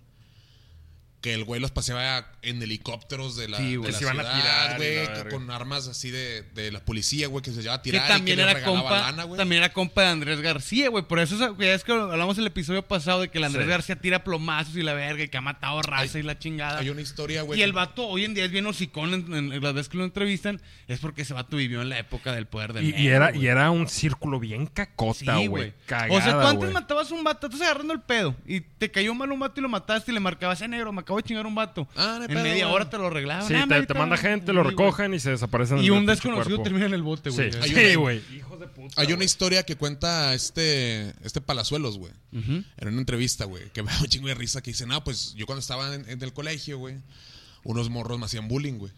que 1.21 1.33
el 1.33 1.43
güey 1.43 1.59
los 1.59 1.71
paseaba 1.71 2.31
en 2.41 2.61
helicópteros 2.63 3.35
de 3.35 3.49
la, 3.49 3.57
Sí, 3.57 3.71
de 3.71 3.77
güey. 3.77 3.91
la 3.91 3.97
Que 3.99 4.05
se 4.05 4.11
iban 4.11 4.25
a 4.25 4.31
ciudad, 4.33 4.77
tirar 4.77 4.77
güey, 5.23 5.29
con 5.29 5.51
armas 5.51 5.87
así 5.89 6.11
de, 6.11 6.43
de 6.53 6.71
la 6.71 6.79
policía, 6.79 7.27
güey, 7.27 7.43
que 7.43 7.51
se 7.51 7.61
llevaba 7.61 7.79
a 7.79 7.81
Que 7.81 7.91
tirar 7.91 8.07
también 8.07 8.39
y 8.39 8.41
que 8.41 8.45
le 8.45 8.51
era 8.51 8.63
compa, 8.63 9.01
lana, 9.01 9.23
güey. 9.25 9.37
también 9.37 9.61
era 9.63 9.73
compa 9.73 10.03
de 10.03 10.07
Andrés 10.07 10.39
García, 10.39 10.87
güey. 10.89 11.03
Por 11.03 11.19
eso, 11.19 11.57
ya 11.57 11.73
es 11.73 11.83
que 11.83 11.91
hablamos 11.91 12.37
el 12.37 12.47
episodio 12.47 12.83
pasado 12.87 13.19
de 13.21 13.29
que 13.29 13.37
el 13.37 13.43
Andrés 13.43 13.65
Sí. 13.65 13.69
García 13.69 13.95
tira 13.97 14.23
plomazos 14.23 14.77
y 14.77 14.81
la 14.81 14.93
verga 14.93 15.23
y 15.23 15.27
que 15.27 15.37
ha 15.37 15.41
matado 15.41 15.81
raza 15.81 16.17
Hay- 16.17 16.23
y 16.23 16.23
la 16.23 16.39
chingada. 16.39 16.79
Hay 16.79 16.89
una 16.89 17.01
historia, 17.01 17.41
güey. 17.41 17.59
Y 17.59 17.63
el 17.63 17.73
vato 17.73 18.07
hoy 18.07 18.23
en 18.23 18.33
día 18.33 18.45
es 18.45 18.51
bien 18.51 18.65
hocicón 18.65 19.13
en, 19.13 19.33
en- 19.33 19.51
en 19.51 19.61
las 19.61 19.73
veces 19.73 19.89
que 19.89 19.97
lo 19.97 20.05
entrevistan, 20.05 20.61
es 20.87 20.99
porque 20.99 21.23
ese 21.23 21.33
vato 21.33 21.57
vivió 21.57 21.81
en 21.81 21.89
la 21.89 21.99
época 21.99 22.31
del 22.31 22.45
poder 22.47 22.71
del 22.71 22.85
Y, 22.85 22.95
y 22.95 23.07
era, 23.09 23.31
güey. 23.31 23.43
y 23.43 23.47
era 23.47 23.69
un 23.71 23.89
círculo 23.89 24.39
bien 24.39 24.67
cacota, 24.67 25.19
Sí, 25.19 25.25
güey. 25.25 25.47
güey. 25.47 25.73
Cagada, 25.85 26.13
O 26.17 26.21
sea, 26.21 26.31
tú 26.31 26.39
antes 26.47 26.57
güey. 26.59 26.73
matabas 26.73 27.11
a 27.11 27.15
un 27.15 27.25
vato, 27.25 27.47
estás 27.47 27.61
agarrando 27.61 27.91
el 27.93 27.99
pedo 28.01 28.35
y 28.47 28.61
te 28.61 28.89
cayó 28.89 29.13
mal 29.13 29.29
un 29.33 29.39
vato 29.41 29.59
y 29.59 29.63
lo 29.63 29.67
mataste 29.69 30.11
y 30.11 30.13
le 30.13 30.21
marcabas, 30.21 30.61
eh, 30.61 30.67
negro, 30.69 30.93
acabo 31.09 31.17
de 31.17 31.23
chingar 31.23 31.47
un 31.47 31.55
vato. 31.55 31.87
Ah, 31.95 32.17
no 32.19 32.25
en 32.25 32.27
pedo, 32.27 32.43
media 32.43 32.65
güey. 32.65 32.75
hora 32.75 32.89
te 32.89 32.97
lo 32.99 33.07
arreglaban. 33.07 33.47
Sí, 33.47 33.55
Ah, 33.55 33.65
te, 33.67 33.85
te 33.85 33.93
manda 33.95 34.15
gente, 34.15 34.53
lo 34.53 34.61
recogen 34.63 35.13
y 35.15 35.19
se 35.19 35.31
desaparecen. 35.31 35.79
Y 35.79 35.89
un 35.89 36.05
desconocido 36.05 36.45
cuerpo. 36.57 36.63
termina 36.63 36.85
en 36.85 36.93
el 36.93 37.01
bote, 37.01 37.31
güey. 37.31 37.51
Sí, 37.51 37.59
sí, 37.73 37.95
güey. 37.95 38.21
Hijos 38.35 38.59
de 38.59 38.67
puta. 38.67 39.01
Hay 39.01 39.11
una 39.11 39.23
historia 39.23 39.63
que 39.63 39.75
cuenta 39.75 40.33
este, 40.35 41.13
este 41.23 41.41
Palazuelos, 41.41 41.97
güey. 41.97 42.13
Ujú. 42.31 42.63
En 42.77 42.87
una 42.87 42.99
entrevista, 42.99 43.45
güey. 43.45 43.69
Que 43.71 43.81
me 43.83 43.91
da 43.91 43.99
un 43.99 44.07
chingo 44.07 44.27
de 44.27 44.35
risa. 44.35 44.61
Que 44.61 44.71
dice, 44.71 44.85
no, 44.85 45.03
pues 45.03 45.33
yo 45.35 45.45
cuando 45.47 45.61
estaba 45.61 45.93
en, 45.95 46.07
en 46.09 46.21
el 46.21 46.31
colegio, 46.33 46.77
güey. 46.77 46.95
Unos 47.63 47.89
morros 47.89 48.19
me 48.19 48.25
hacían 48.25 48.47
bullying, 48.47 48.75
güey. 48.77 48.91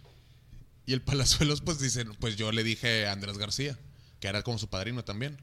Y 0.86 0.94
el 0.94 1.02
Palazuelos, 1.02 1.62
pues 1.62 1.80
dice, 1.80 2.06
pues 2.20 2.36
yo 2.36 2.52
le 2.52 2.64
dije 2.64 3.08
a 3.08 3.14
Andrés 3.14 3.38
García. 3.38 3.78
Que 4.20 4.28
era 4.28 4.44
como 4.44 4.58
su 4.58 4.68
padrino 4.68 5.04
también. 5.04 5.38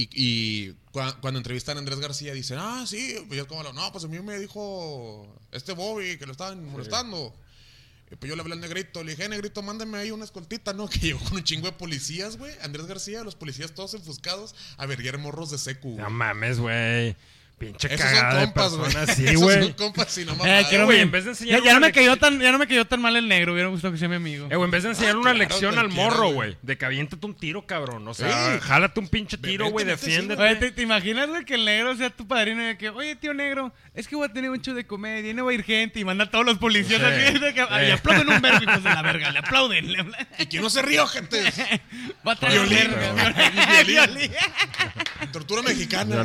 Y, 0.00 0.08
y 0.12 0.76
cua- 0.92 1.18
cuando 1.20 1.38
entrevistan 1.38 1.76
a 1.76 1.80
Andrés 1.80 1.98
García, 1.98 2.32
dicen, 2.32 2.58
ah, 2.60 2.84
sí. 2.86 3.16
Y 3.30 3.34
yo 3.36 3.48
como, 3.48 3.62
no, 3.72 3.90
pues 3.92 4.04
a 4.04 4.08
mí 4.08 4.18
me 4.20 4.38
dijo 4.38 5.26
este 5.50 5.72
Bobby 5.72 6.18
que 6.18 6.26
lo 6.26 6.32
estaban 6.32 6.64
molestando. 6.70 7.34
Y 8.10 8.16
pues 8.16 8.30
yo 8.30 8.36
le 8.36 8.42
hablé 8.42 8.54
al 8.54 8.60
negrito, 8.60 9.02
le 9.02 9.10
dije, 9.12 9.24
"Eh, 9.24 9.28
negrito, 9.28 9.60
mándame 9.60 9.98
ahí 9.98 10.10
una 10.12 10.24
escoltita, 10.24 10.72
¿no? 10.72 10.88
Que 10.88 10.98
llegó 11.00 11.18
con 11.20 11.34
un 11.36 11.44
chingo 11.44 11.66
de 11.66 11.72
policías, 11.72 12.36
güey. 12.38 12.54
Andrés 12.62 12.86
García, 12.86 13.22
los 13.24 13.34
policías 13.34 13.72
todos 13.74 13.92
enfuscados 13.94 14.54
a 14.76 14.86
verguer 14.86 15.18
morros 15.18 15.50
de 15.50 15.58
secu. 15.58 15.96
No 15.98 16.08
mames, 16.10 16.58
güey. 16.60 17.16
Pinche 17.58 17.88
Esos 17.92 18.00
cagada 18.06 18.38
de 18.40 18.44
compas, 18.46 18.72
güey. 18.74 18.82
personas. 18.92 19.16
Sí, 19.16 19.26
Esos 19.28 19.42
güey. 19.42 19.62
son 19.64 19.72
compas 19.72 20.18
y 20.18 20.24
no 20.24 20.32
Eh, 20.46 20.64
quiero 20.68 20.84
güey, 20.84 21.00
en 21.00 21.10
vez 21.10 21.24
de 21.24 21.30
enseñar 21.30 21.58
ya, 21.58 21.64
ya 21.64 21.72
no 21.72 21.78
una 21.78 21.86
me 21.88 21.92
cayó 21.92 22.16
tan, 22.16 22.40
ya 22.40 22.52
no 22.52 22.58
me 22.58 22.66
cayó 22.68 22.84
tan 22.84 23.00
mal 23.02 23.16
el 23.16 23.26
negro. 23.26 23.52
Hubiera 23.52 23.68
gustado 23.68 23.92
que 23.92 23.98
sea 23.98 24.08
mi 24.08 24.14
amigo. 24.16 24.46
Eh, 24.50 24.54
güey, 24.56 24.64
en 24.66 24.70
vez 24.70 24.82
de 24.84 24.90
enseñarle 24.90 25.20
una 25.20 25.32
claro, 25.32 25.38
lección 25.38 25.78
al 25.78 25.88
morro, 25.88 26.30
güey. 26.30 26.56
De 26.62 26.78
que 26.78 26.84
aviéntate 26.84 27.26
un 27.26 27.34
tiro, 27.34 27.66
cabrón. 27.66 28.06
O 28.06 28.14
sea, 28.14 28.54
Sí. 28.54 28.60
jálate 28.62 29.00
un 29.00 29.08
pinche 29.08 29.36
tiro, 29.38 29.70
güey. 29.70 29.84
Defiéndete. 29.84 30.40
Oye, 30.42 30.56
¿te, 30.56 30.70
te 30.70 30.82
imaginas, 30.82 31.28
güey, 31.28 31.44
que 31.44 31.54
el 31.56 31.64
negro 31.64 31.96
sea 31.96 32.10
tu 32.10 32.26
padrino 32.28 32.62
y 32.62 32.66
de 32.66 32.78
que, 32.78 32.90
oye, 32.90 33.16
tío 33.16 33.34
negro, 33.34 33.72
es 33.94 34.06
que 34.06 34.14
voy 34.14 34.28
a 34.28 34.32
tener 34.32 34.50
un 34.50 34.60
show 34.62 34.74
de 34.74 34.86
comedia 34.86 35.30
y 35.30 35.34
no 35.34 35.44
va 35.44 35.50
a 35.50 35.54
ir 35.54 35.64
gente 35.64 35.98
y 35.98 36.04
manda 36.04 36.24
a 36.24 36.30
todos 36.30 36.46
los 36.46 36.58
policías 36.58 37.00
Sí. 37.00 37.06
así 37.06 37.38
de 37.40 37.54
que, 37.54 37.62
Sí. 37.62 37.68
y 37.88 37.90
aplauden 37.90 38.28
un 38.28 38.40
verbo, 38.40 38.62
hijos 38.62 38.84
de 38.84 38.90
la 38.90 39.02
verga, 39.02 39.30
le 39.32 39.38
aplauden. 39.40 39.92
Le 39.92 40.06
Y 40.38 40.46
que 40.46 40.60
no 40.60 40.70
se 40.70 40.80
río, 40.82 41.06
gente. 41.08 41.42
Va 42.26 42.32
a 42.32 42.36
traer 42.36 42.60
violín. 42.68 42.94
Violín. 43.86 44.30
Tortura 45.32 45.62
mexicana. 45.62 46.24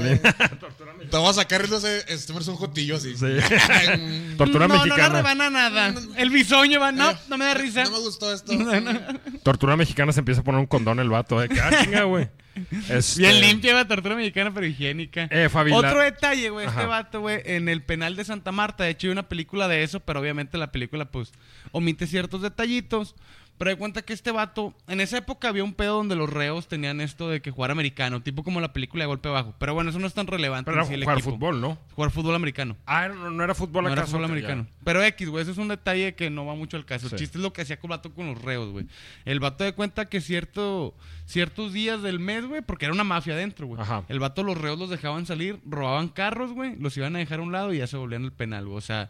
Te 1.14 1.20
voy 1.20 1.30
a 1.30 1.34
sacar, 1.34 1.70
no 1.70 1.80
sé, 1.80 2.00
este 2.08 2.34
es 2.34 2.48
un 2.48 2.56
jotillo 2.56 2.96
así. 2.96 3.16
Sí. 3.16 3.26
Tortura 4.36 4.68
no, 4.68 4.78
no 4.78 4.84
mexicana. 4.84 5.10
le 5.10 5.16
rebana 5.18 5.50
nada. 5.52 5.94
El 6.18 6.32
bisoño 6.32 6.80
va, 6.80 6.92
no, 6.92 7.12
Eh, 7.12 7.16
no 7.30 7.38
me 7.38 7.46
da 7.46 7.54
risa. 7.54 7.84
No 7.84 7.92
me 7.92 8.00
gustó 8.00 8.34
esto. 8.34 8.52
Tortura 9.44 9.78
mexicana 9.78 10.12
se 10.12 10.22
empieza 10.22 10.42
a 10.42 10.44
poner 10.44 10.60
un 10.60 10.66
condón 10.66 11.00
el 11.00 11.12
vato. 11.12 11.40
De 11.40 11.50
que, 11.50 11.62
ah, 11.62 11.70
chinga, 11.84 12.06
güey. 12.06 12.30
Este, 12.90 13.22
Bien 13.22 13.42
limpia 13.42 13.76
la 13.76 13.88
tortura 13.88 14.16
mexicana, 14.16 14.52
pero 14.52 14.66
higiénica. 14.66 15.28
Eh, 15.30 15.50
Fabi, 15.50 15.70
la- 15.70 15.78
Otro 15.78 16.00
detalle, 16.02 16.50
güey, 16.50 16.66
este 16.68 16.86
vato, 16.86 17.20
güey, 17.22 17.42
en 17.46 17.70
el 17.70 17.84
penal 17.84 18.16
de 18.16 18.26
Santa 18.26 18.52
Marta, 18.52 18.84
de 18.84 18.92
hecho 18.92 19.08
hay 19.08 19.12
una 19.12 19.28
película 19.30 19.68
de 19.68 19.82
eso, 19.84 20.00
pero 20.00 20.20
obviamente 20.20 20.58
la 20.60 20.72
película, 20.72 21.06
pues, 21.06 21.32
omite 21.72 22.06
ciertos 22.08 22.42
detallitos. 22.42 23.16
Pero 23.58 23.70
de 23.72 23.78
cuenta 23.78 24.02
que 24.02 24.14
este 24.14 24.32
vato, 24.32 24.74
en 24.88 25.00
esa 25.00 25.18
época 25.18 25.48
había 25.48 25.64
un 25.64 25.74
pedo 25.74 25.96
donde 25.98 26.16
los 26.16 26.30
reos 26.30 26.68
tenían 26.68 27.00
esto 27.02 27.30
de 27.30 27.42
que 27.42 27.52
jugar 27.52 27.72
americano, 27.72 28.22
tipo 28.22 28.44
como 28.44 28.60
la 28.60 28.74
película 28.74 29.04
de 29.04 29.08
golpe 29.08 29.30
bajo. 29.30 29.54
Pero 29.60 29.74
bueno, 29.74 29.92
eso 29.92 30.00
no 30.00 30.08
es 30.08 30.14
tan 30.14 30.28
relevante. 30.28 30.70
Pero 30.72 30.84
sí, 30.86 30.90
era 30.94 30.98
el 30.98 31.04
jugar 31.04 31.18
equipo. 31.20 31.32
fútbol, 31.32 31.62
¿no? 31.62 31.78
Jugar 31.96 32.12
fútbol 32.12 32.36
americano. 32.36 32.76
Ah, 32.86 33.08
no, 33.08 33.30
no 33.32 33.44
era 33.44 33.54
fútbol 33.56 33.84
No 33.86 33.90
era 33.92 34.02
acaso. 34.02 34.12
fútbol 34.18 34.26
Ok, 34.26 34.32
americano. 34.32 34.64
ya. 34.70 34.78
Pero 34.84 35.04
X, 35.04 35.30
güey, 35.30 35.44
eso 35.44 35.52
es 35.52 35.58
un 35.58 35.68
detalle 35.70 36.16
que 36.16 36.30
no 36.30 36.46
va 36.46 36.56
mucho 36.56 36.76
al 36.78 36.86
caso. 36.86 37.08
Sí. 37.08 37.16
El 37.16 37.20
chiste 37.20 37.38
es 37.38 37.42
lo 37.44 37.54
que 37.54 37.62
hacía 37.62 37.80
el 37.82 37.90
vato 37.90 38.12
con 38.14 38.28
los 38.28 38.42
reos, 38.42 38.72
güey. 38.72 38.86
El 39.26 39.40
vato 39.40 39.64
de 39.64 39.74
cuenta 39.74 40.06
que 40.10 40.20
cierto, 40.20 40.94
ciertos 41.26 41.72
días 41.74 42.02
del 42.02 42.20
mes, 42.20 42.46
güey, 42.46 42.62
porque 42.62 42.86
era 42.86 42.94
una 42.94 43.04
mafia 43.04 43.34
adentro, 43.36 43.68
güey. 43.68 43.82
Ajá. 43.82 44.04
El 44.10 44.20
vato 44.20 44.44
los 44.44 44.58
reos 44.58 44.78
los 44.80 44.90
dejaban 44.90 45.26
salir, 45.26 45.60
robaban 45.66 46.10
carros, 46.10 46.52
güey, 46.52 46.76
los 46.80 46.98
iban 46.98 47.16
a 47.16 47.20
dejar 47.20 47.40
a 47.40 47.44
un 47.44 47.52
lado 47.52 47.74
y 47.74 47.78
ya 47.78 47.88
se 47.88 47.98
volvían 47.98 48.24
el 48.26 48.32
penal, 48.34 48.66
güey. 48.66 48.78
O 48.78 48.82
sea, 48.82 49.10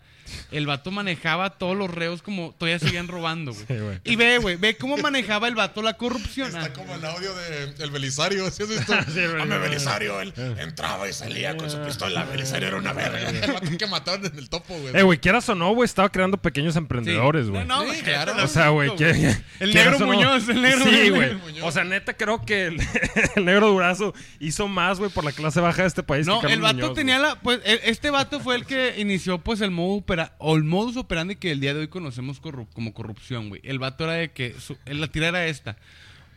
el 0.52 0.68
vato 0.68 0.92
manejaba 0.92 1.46
a 1.46 1.50
todos 1.52 1.76
los 1.78 1.90
reos 1.90 2.22
como 2.22 2.54
todavía 2.58 2.78
seguían 2.80 3.08
robando, 3.08 3.52
güey. 3.54 3.64
Sí, 3.74 3.80
güey. 3.80 4.00
y 4.04 4.16
ve, 4.16 4.33
güey, 4.38 4.56
ve 4.56 4.76
cómo 4.76 4.98
manejaba 4.98 5.48
el 5.48 5.56
vato 5.56 5.82
la 5.82 5.94
corrupción. 5.94 6.48
Está 6.48 6.66
Ah. 6.66 6.74
como 6.74 6.96
el 6.96 7.04
audio 7.06 7.34
de 7.36 7.74
El 7.84 7.92
Belisario. 7.92 8.50
¿sí 8.52 8.64
has 8.64 8.70
visto? 8.70 8.94
Sí, 9.14 9.20
Belisario, 9.20 10.22
él 10.22 10.34
entraba 10.60 11.08
y 11.10 11.14
salía 11.14 11.56
con 11.58 11.70
su 11.70 11.78
pistola. 11.84 12.24
Belisario 12.26 12.68
era 12.70 12.78
una 12.78 12.94
verga. 12.94 13.30
El 13.30 13.52
vato 13.54 13.78
que 13.78 13.88
mataron 13.88 14.26
en 14.26 14.38
el 14.38 14.50
topo, 14.50 14.78
güey. 14.78 14.96
Eh, 14.96 15.04
güey, 15.04 15.20
quieras 15.20 15.48
o 15.50 15.56
no, 15.56 15.74
güey, 15.74 15.86
estaba 15.86 16.10
creando 16.10 16.38
pequeños 16.38 16.76
emprendedores, 16.76 17.46
Sí. 17.46 17.52
güey. 17.52 17.66
No, 17.66 17.84
no, 17.86 17.94
claro. 18.04 18.34
O 18.44 18.48
sea, 18.48 18.70
güey, 18.70 18.96
que, 18.96 19.36
El 19.60 19.74
negro 19.74 20.00
no- 20.00 20.06
Muñoz, 20.08 20.48
el 20.50 20.62
negro 20.62 20.84
Sí, 20.86 21.12
Muñoz. 21.12 21.42
güey. 21.42 21.62
O 21.62 21.72
sea, 21.72 21.84
neta, 21.84 22.14
creo 22.16 22.44
que 22.46 22.66
el, 22.68 22.78
el 23.36 23.46
negro 23.46 23.68
Durazo 23.70 24.14
hizo 24.40 24.68
más, 24.68 25.00
güey, 25.00 25.12
por 25.12 25.24
la 25.24 25.32
clase 25.32 25.60
baja 25.60 25.82
de 25.84 25.88
este 25.88 26.04
país. 26.04 26.26
No, 26.28 26.42
que 26.42 26.48
el 26.54 26.62
vato 26.62 26.76
Muñoz, 26.76 26.94
tenía 26.94 27.20
la. 27.20 27.36
Pues 27.40 27.60
e- 27.66 27.82
este 27.86 28.10
vato 28.10 28.40
fue 28.40 28.56
el 28.56 28.66
que 28.66 28.96
inició, 28.98 29.38
pues, 29.40 29.62
el 29.62 29.72
modo 29.72 29.98
opera, 29.98 30.36
o 30.40 30.56
el 30.56 30.64
modus 30.64 30.98
operandi 30.98 31.36
que 31.36 31.52
el 31.52 31.60
día 31.60 31.74
de 31.74 31.82
hoy 31.82 31.88
conocemos 31.88 32.42
corru- 32.42 32.68
como 32.74 32.94
corrupción, 32.94 33.50
güey. 33.50 33.62
El 33.64 33.80
vato 33.80 34.04
era 34.06 34.14
de 34.14 34.23
que. 34.32 34.54
su- 34.60 34.78
la 34.86 35.08
tira 35.08 35.28
era 35.28 35.46
esta. 35.48 35.78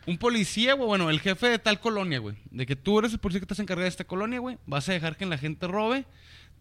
Un 0.05 0.17
policía, 0.17 0.73
güey, 0.73 0.87
bueno, 0.87 1.09
el 1.09 1.19
jefe 1.19 1.47
de 1.47 1.59
tal 1.59 1.79
colonia, 1.79 2.19
güey. 2.19 2.35
De 2.49 2.65
que 2.65 2.75
tú 2.77 2.99
eres 2.99 3.11
el 3.11 3.19
policía 3.19 3.41
que 3.41 3.45
estás 3.45 3.59
encargado 3.59 3.83
de 3.83 3.89
esta 3.89 4.05
colonia, 4.05 4.39
güey. 4.39 4.57
Vas 4.65 4.87
a 4.87 4.93
dejar 4.93 5.17
que 5.17 5.25
la 5.25 5.37
gente 5.37 5.67
robe. 5.67 6.05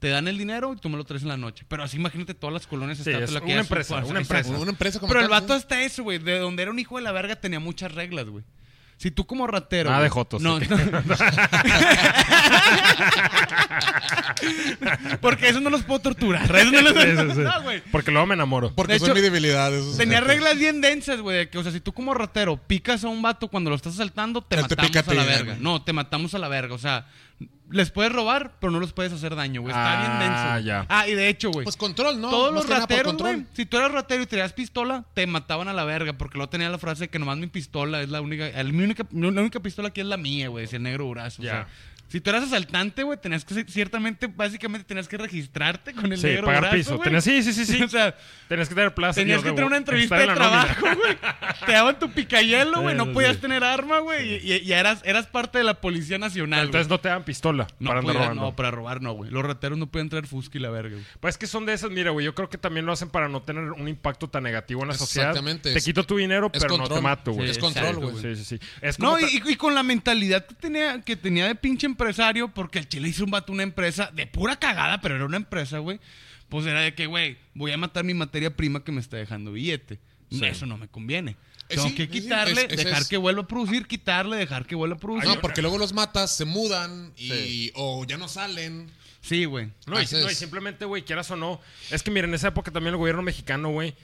Te 0.00 0.08
dan 0.08 0.28
el 0.28 0.36
dinero 0.36 0.74
y 0.74 0.76
tú 0.76 0.90
me 0.90 0.98
lo 0.98 1.04
traes 1.04 1.22
en 1.22 1.28
la 1.28 1.36
noche. 1.38 1.64
Pero 1.68 1.82
así 1.82 1.96
imagínate 1.96 2.34
todas 2.34 2.52
las 2.52 2.66
colonias. 2.66 2.98
Sí, 2.98 3.08
es 3.10 3.30
la 3.32 3.40
que 3.40 3.46
una 3.52 3.60
empresa, 3.60 4.04
una 4.04 4.20
empresa. 4.20 4.50
Una 4.50 4.70
empresa 4.70 5.00
como 5.00 5.10
Pero 5.10 5.22
el 5.24 5.30
vato 5.30 5.54
hasta 5.54 5.80
eso, 5.82 6.02
güey. 6.02 6.18
De 6.18 6.38
donde 6.38 6.62
era 6.62 6.70
un 6.70 6.78
hijo 6.78 6.96
de 6.96 7.02
la 7.02 7.12
verga 7.12 7.36
tenía 7.36 7.60
muchas 7.60 7.92
reglas, 7.92 8.26
güey. 8.26 8.44
Si 8.98 9.11
tú 9.11 9.26
como 9.26 9.46
ratero. 9.46 9.90
Ah, 9.90 9.98
güey- 9.98 10.04
de 10.04 10.09
jotos, 10.09 10.40
No, 10.42 10.59
no. 10.59 10.66
Porque 15.20 15.48
eso 15.48 15.61
no 15.61 15.70
los 15.70 15.82
puedo 15.82 16.00
torturar. 16.00 16.44
Eso 16.56 16.70
no, 16.70 16.80
los... 16.80 17.37
No, 17.37 17.62
güey. 17.62 17.82
Porque 17.92 18.11
luego 18.11 18.26
me 18.26 18.35
enamoro. 18.35 18.72
Porque 18.74 18.94
De 18.94 18.98
son 18.98 19.09
hecho, 19.09 19.14
mi 19.14 19.20
debilidad. 19.20 19.72
esos 19.74 19.96
Tenía 19.96 20.20
reglas 20.20 20.59
bien 20.59 20.80
densas, 20.80 21.20
güey. 21.20 21.48
Que, 21.50 21.59
o 21.59 21.62
sea, 21.62 21.72
si 21.72 21.80
tú 21.80 21.92
como 21.92 22.14
ratero 22.14 22.56
picas 22.56 23.04
a 23.04 23.09
un 23.09 23.22
vato 23.22 23.48
cuando 23.48 23.70
lo 23.70 23.76
estás 23.76 23.94
asaltando, 23.94 24.42
te 24.42 24.56
Él 24.56 24.62
matamos 24.62 25.09
a 25.09 25.14
la 25.14 25.24
verga. 25.24 25.56
No, 25.61 25.82
te 25.82 25.92
matamos 25.92 26.35
a 26.35 26.38
la 26.38 26.48
verga. 26.48 26.74
O 26.74 26.78
sea, 26.78 27.06
les 27.70 27.90
puedes 27.90 28.12
robar, 28.12 28.52
pero 28.61 28.70
no 28.70 28.81
les 28.81 28.92
puedes 28.92 29.12
hacer 29.12 29.35
daño, 29.35 29.61
güey. 29.61 29.72
Está 29.74 29.98
bien 30.00 30.12
Ah, 30.12 30.18
denso. 30.20 30.52
güey. 30.52 30.64
ya. 30.64 30.87
Ah, 30.88 31.09
y 31.09 31.14
de 31.14 31.29
hecho, 31.29 31.50
güey. 31.50 31.64
Pues 31.64 31.76
control, 31.76 32.20
¿no? 32.20 32.31
Todos 32.31 32.52
los 32.55 32.68
rateros, 32.68 33.12
control. 33.14 33.35
güey. 33.37 33.46
Si 33.55 33.66
tú 33.66 33.76
eras 33.76 33.90
ratero 33.92 34.22
y 34.22 34.26
tenías 34.26 34.52
pistola, 34.52 35.05
te 35.14 35.26
mataban 35.26 35.68
a 35.68 35.72
la 35.72 35.85
verga. 35.85 36.12
Porque 36.12 36.38
luego 36.38 36.48
tenía 36.50 36.68
la 36.70 36.79
frase 36.79 37.05
de 37.05 37.09
que 37.09 37.18
nomás 37.18 37.38
mi 37.38 37.46
pistola 37.48 38.02
es 38.02 38.09
la 38.09 38.20
única. 38.20 38.46
el- 38.48 38.72
mi 38.72 38.85
única 38.85 39.05
la 39.11 39.29
única 39.40 39.61
pistola 39.61 39.88
aquí 39.88 40.00
es 40.00 40.07
la 40.07 40.16
mía, 40.16 40.48
güey. 40.48 40.62
Decía 40.64 40.76
el 40.76 40.83
negro 40.85 41.09
brazo. 41.11 41.42
Ya. 41.42 41.50
O 41.50 41.55
sea, 41.55 41.68
si 42.08 42.20
tú 42.20 42.30
eras 42.30 42.44
asaltante, 42.44 43.02
güey, 43.02 43.18
tenías 43.20 43.44
que. 43.44 43.64
Ciertamente, 43.64 44.26
básicamente 44.28 44.86
tenías 44.86 45.08
que 45.08 45.16
registrarte 45.18 45.92
con 45.92 46.12
el 46.12 46.18
Sí, 46.18 46.26
negro 46.28 46.46
pagar 46.46 46.60
brazo, 46.62 46.76
piso. 46.76 46.98
Tenías- 46.98 47.24
sí, 47.24 47.42
sí, 47.42 47.52
sí, 47.52 47.64
sí. 47.66 47.82
o 47.84 47.88
sea, 47.88 48.14
Tenías 48.48 48.68
que 48.68 48.74
tener 48.74 48.94
plaza. 48.94 49.20
Tenías 49.20 49.42
que 49.42 49.50
tener 49.50 49.64
una 49.64 49.76
entrevista 49.76 50.16
de 50.18 50.26
trabajo, 50.26 50.86
güey. 50.96 51.16
Te 51.66 51.72
daban 51.72 51.98
tu 51.98 52.10
picayelo, 52.12 52.82
güey. 52.82 52.94
No 52.94 53.12
podías 53.12 53.34
sí. 53.36 53.42
tener 53.42 53.64
arma, 53.64 53.98
güey. 53.98 54.34
Y, 54.36 54.52
y- 54.52 54.56
y 54.66 54.72
eras, 54.72 55.00
eras 55.04 55.26
parte 55.26 55.58
de 55.58 55.64
la 55.64 55.80
Policía 55.80 56.18
Nacional, 56.18 56.66
Entonces 56.66 56.88
no 56.88 57.00
te 57.00 57.08
dan 57.08 57.24
pistola 57.24 57.66
No, 57.80 57.88
para 57.90 58.00
robando. 58.02 58.34
no, 58.42 58.56
para 58.56 58.70
robar 58.70 59.02
no, 59.02 59.12
güey. 59.12 59.30
Los 59.30 59.44
rateros 59.44 59.76
no 59.78 59.86
pueden 59.88 60.08
traer 60.08 60.26
fusca 60.26 60.58
y 60.58 60.60
la 60.60 60.70
verga, 60.70 60.94
güey. 60.94 61.04
Pues 61.20 61.34
es 61.34 61.38
que 61.38 61.46
son 61.46 61.66
de 61.66 61.72
esas, 61.72 61.90
mira, 61.90 62.10
güey, 62.12 62.24
yo 62.24 62.34
creo 62.34 62.48
que 62.48 62.58
también 62.58 62.86
lo 62.86 62.92
hacen 62.92 63.10
para 63.10 63.28
no 63.28 63.42
tener 63.42 63.64
un 63.72 63.88
impacto 63.88 64.28
tan 64.28 64.44
negativo 64.44 64.82
en 64.82 64.88
la 64.88 64.94
sociedad. 64.94 65.30
Exactamente, 65.30 65.72
Te 65.74 65.80
quito 65.80 66.04
tu 66.04 66.16
dinero, 66.16 66.50
pero 66.52 66.78
no 66.78 66.88
te 66.88 67.00
mato, 67.00 67.32
güey. 67.32 67.46
Sí, 67.48 67.50
es 67.52 67.58
control, 67.58 67.96
güey. 67.96 68.16
Sí, 68.22 68.36
sí, 68.36 68.58
sí. 68.58 68.66
Es 68.80 68.98
No, 69.00 69.16
y 69.18 69.56
con 69.56 69.74
la 69.74 69.82
mentalidad 69.82 70.46
que 70.46 70.54
tenía, 70.54 71.00
que 71.02 71.16
tenía 71.16 71.46
de 71.46 71.54
pinche 71.54 71.86
empresario, 71.96 72.52
porque 72.52 72.78
el 72.78 72.88
chile 72.88 73.09
hizo 73.09 73.24
un 73.24 73.30
vato 73.30 73.52
una 73.52 73.62
empresa 73.62 74.11
de 74.12 74.26
pura 74.26 74.56
cagada, 74.56 75.00
pero 75.00 75.16
era 75.16 75.24
una 75.24 75.38
empresa, 75.38 75.78
güey. 75.78 75.98
Pues 76.48 76.66
era 76.66 76.80
de 76.80 76.94
que, 76.94 77.06
güey, 77.06 77.38
voy 77.54 77.72
a 77.72 77.76
matar 77.78 78.04
mi 78.04 78.14
materia 78.14 78.54
prima 78.54 78.85
que 78.85 78.92
me 78.92 79.00
está 79.00 79.16
dejando 79.16 79.52
billete. 79.52 79.98
Eso 80.30 80.66
no 80.66 80.76
me 80.76 80.88
conviene. 80.88 81.32
Eh, 81.68 81.74
Tengo 81.76 81.88
sí, 81.88 81.94
que 81.94 82.06
sí, 82.06 82.12
sí, 82.12 82.20
quitarle, 82.20 82.66
es- 82.70 82.76
dejar 82.76 83.02
es- 83.02 83.09
que 83.09 83.16
vuelva 83.16 83.42
a 83.42 83.46
producir, 83.48 83.87
quitarle, 83.87 84.37
dejar 84.37 84.66
que 84.66 84.74
vuelva 84.76 84.96
a 84.96 84.98
producir. 84.98 85.28
No, 85.28 85.40
porque 85.40 85.62
luego 85.62 85.78
los 85.78 85.92
matas, 85.92 86.37
se 86.37 86.44
mudan 86.44 87.12
y 87.16 87.28
Sí. 87.30 87.72
o 87.74 88.04
ya 88.04 88.16
no 88.18 88.28
salen. 88.28 88.88
Sí, 89.20 89.44
güey. 89.46 89.66
No, 89.87 90.00
y, 90.00 90.06
no, 90.12 90.30
y 90.30 90.35
simplemente, 90.35 90.85
güey, 90.85 91.02
quieras 91.04 91.30
o 91.32 91.37
no. 91.37 91.61
Es 91.90 92.02
que, 92.04 92.11
miren, 92.12 92.30
en 92.30 92.35
esa 92.35 92.48
época 92.48 92.70
también 92.70 92.94
el 92.94 92.98
gobierno 92.98 93.22
mexicano, 93.22 93.70
güey, 93.70 93.94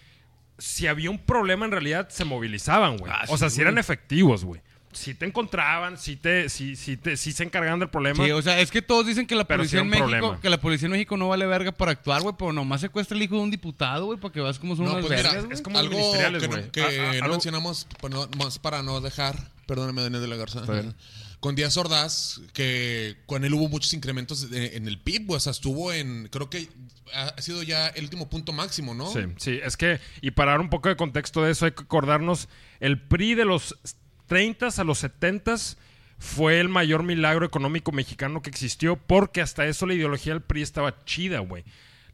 si 0.58 0.86
había 0.88 1.10
un 1.10 1.18
problema 1.18 1.64
en 1.64 1.70
realidad, 1.72 2.08
se 2.08 2.24
movilizaban, 2.24 2.96
güey. 2.96 3.12
Ah, 3.14 3.24
o 3.28 3.36
sea, 3.38 3.48
sí, 3.50 3.56
si 3.56 3.62
eran 3.62 3.78
efectivos, 3.78 4.44
güey. 4.44 4.60
Si 4.92 5.14
te 5.14 5.26
encontraban, 5.26 5.96
si 5.98 6.16
te, 6.16 6.48
si, 6.48 6.76
si 6.76 6.96
te, 6.96 7.16
si 7.16 7.32
se 7.32 7.44
encargaban 7.44 7.78
del 7.80 7.88
problema. 7.88 8.24
Sí, 8.24 8.30
o 8.30 8.42
sea, 8.42 8.60
es 8.60 8.70
que 8.70 8.82
todos 8.82 9.06
dicen 9.06 9.26
que 9.26 9.34
la 9.34 9.44
policía 9.46 9.80
sí 9.80 9.84
en 9.84 9.88
México, 9.88 10.08
problema. 10.08 10.40
que 10.40 10.50
la 10.50 10.60
policía 10.60 10.86
en 10.86 10.92
México 10.92 11.16
no 11.16 11.28
vale 11.28 11.46
verga 11.46 11.72
para 11.72 11.92
actuar, 11.92 12.22
güey, 12.22 12.34
pero 12.38 12.52
nomás 12.52 12.80
secuestra 12.82 13.16
el 13.16 13.22
hijo 13.22 13.36
de 13.36 13.40
un 13.42 13.50
diputado, 13.50 14.06
güey, 14.06 14.18
para 14.18 14.32
que 14.32 14.40
veas 14.40 14.58
cómo 14.58 14.76
son 14.76 14.84
No, 14.86 14.92
unas 14.92 15.06
pues 15.06 15.22
vergas, 15.22 15.46
es 15.50 15.62
como 15.62 15.78
algo 15.78 15.94
ministeriales, 15.96 16.42
que, 16.42 16.48
no- 16.48 16.56
güey. 16.56 16.70
que 16.70 16.82
Ah, 16.82 16.86
ah, 16.88 17.12
no 17.18 17.24
algo- 17.24 17.30
mencionamos, 17.34 17.86
pues, 18.00 18.12
no- 18.12 18.28
más 18.38 18.58
para 18.58 18.82
no 18.82 19.00
dejar, 19.00 19.50
perdóname, 19.66 20.02
Daniel 20.02 20.20
de 20.22 20.28
la 20.28 20.36
Garza, 20.36 20.60
bien. 20.70 20.94
con 21.40 21.54
Díaz 21.56 21.76
Ordaz, 21.76 22.40
que 22.52 23.16
con 23.26 23.44
él 23.44 23.52
hubo 23.54 23.68
muchos 23.68 23.92
incrementos 23.94 24.46
en 24.52 24.86
el 24.86 25.00
PIB, 25.00 25.26
güey, 25.26 25.36
o 25.38 25.40
sea, 25.40 25.50
estuvo 25.52 25.92
en, 25.92 26.28
creo 26.30 26.48
que 26.50 26.68
ha 27.14 27.40
sido 27.42 27.62
ya 27.62 27.88
el 27.88 28.04
último 28.04 28.28
punto 28.30 28.52
máximo, 28.52 28.94
¿no? 28.94 29.10
Sí, 29.12 29.20
sí, 29.38 29.58
es 29.62 29.76
que, 29.76 30.00
y 30.20 30.30
para 30.30 30.52
dar 30.52 30.60
un 30.60 30.70
poco 30.70 30.88
de 30.88 30.96
contexto 30.96 31.42
de 31.42 31.50
eso, 31.52 31.64
hay 31.64 31.72
que 31.72 31.82
acordarnos, 31.82 32.48
el 32.80 33.00
PRI 33.00 33.34
de 33.34 33.44
los 33.44 33.74
30 34.32 34.68
a 34.78 34.84
los 34.84 34.96
70 35.00 35.56
fue 36.16 36.58
el 36.58 36.70
mayor 36.70 37.02
milagro 37.02 37.44
económico 37.44 37.92
mexicano 37.92 38.40
que 38.40 38.48
existió, 38.48 38.96
porque 38.96 39.42
hasta 39.42 39.66
eso 39.66 39.84
la 39.84 39.92
ideología 39.92 40.32
del 40.32 40.40
PRI 40.40 40.62
estaba 40.62 41.04
chida, 41.04 41.40
güey. 41.40 41.64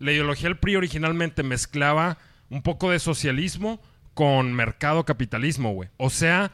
la 0.01 0.11
ideología 0.11 0.49
del 0.49 0.59
PRI 0.59 0.75
originalmente 0.75 1.45
mezclaba 1.45 2.19
un 2.51 2.63
poco 2.63 2.91
de 2.91 2.99
socialismo 2.99 3.81
con 4.15 4.53
mercado 4.53 5.05
capitalismo, 5.05 5.75
güey. 5.75 5.91
O 5.97 6.11
sea, 6.11 6.51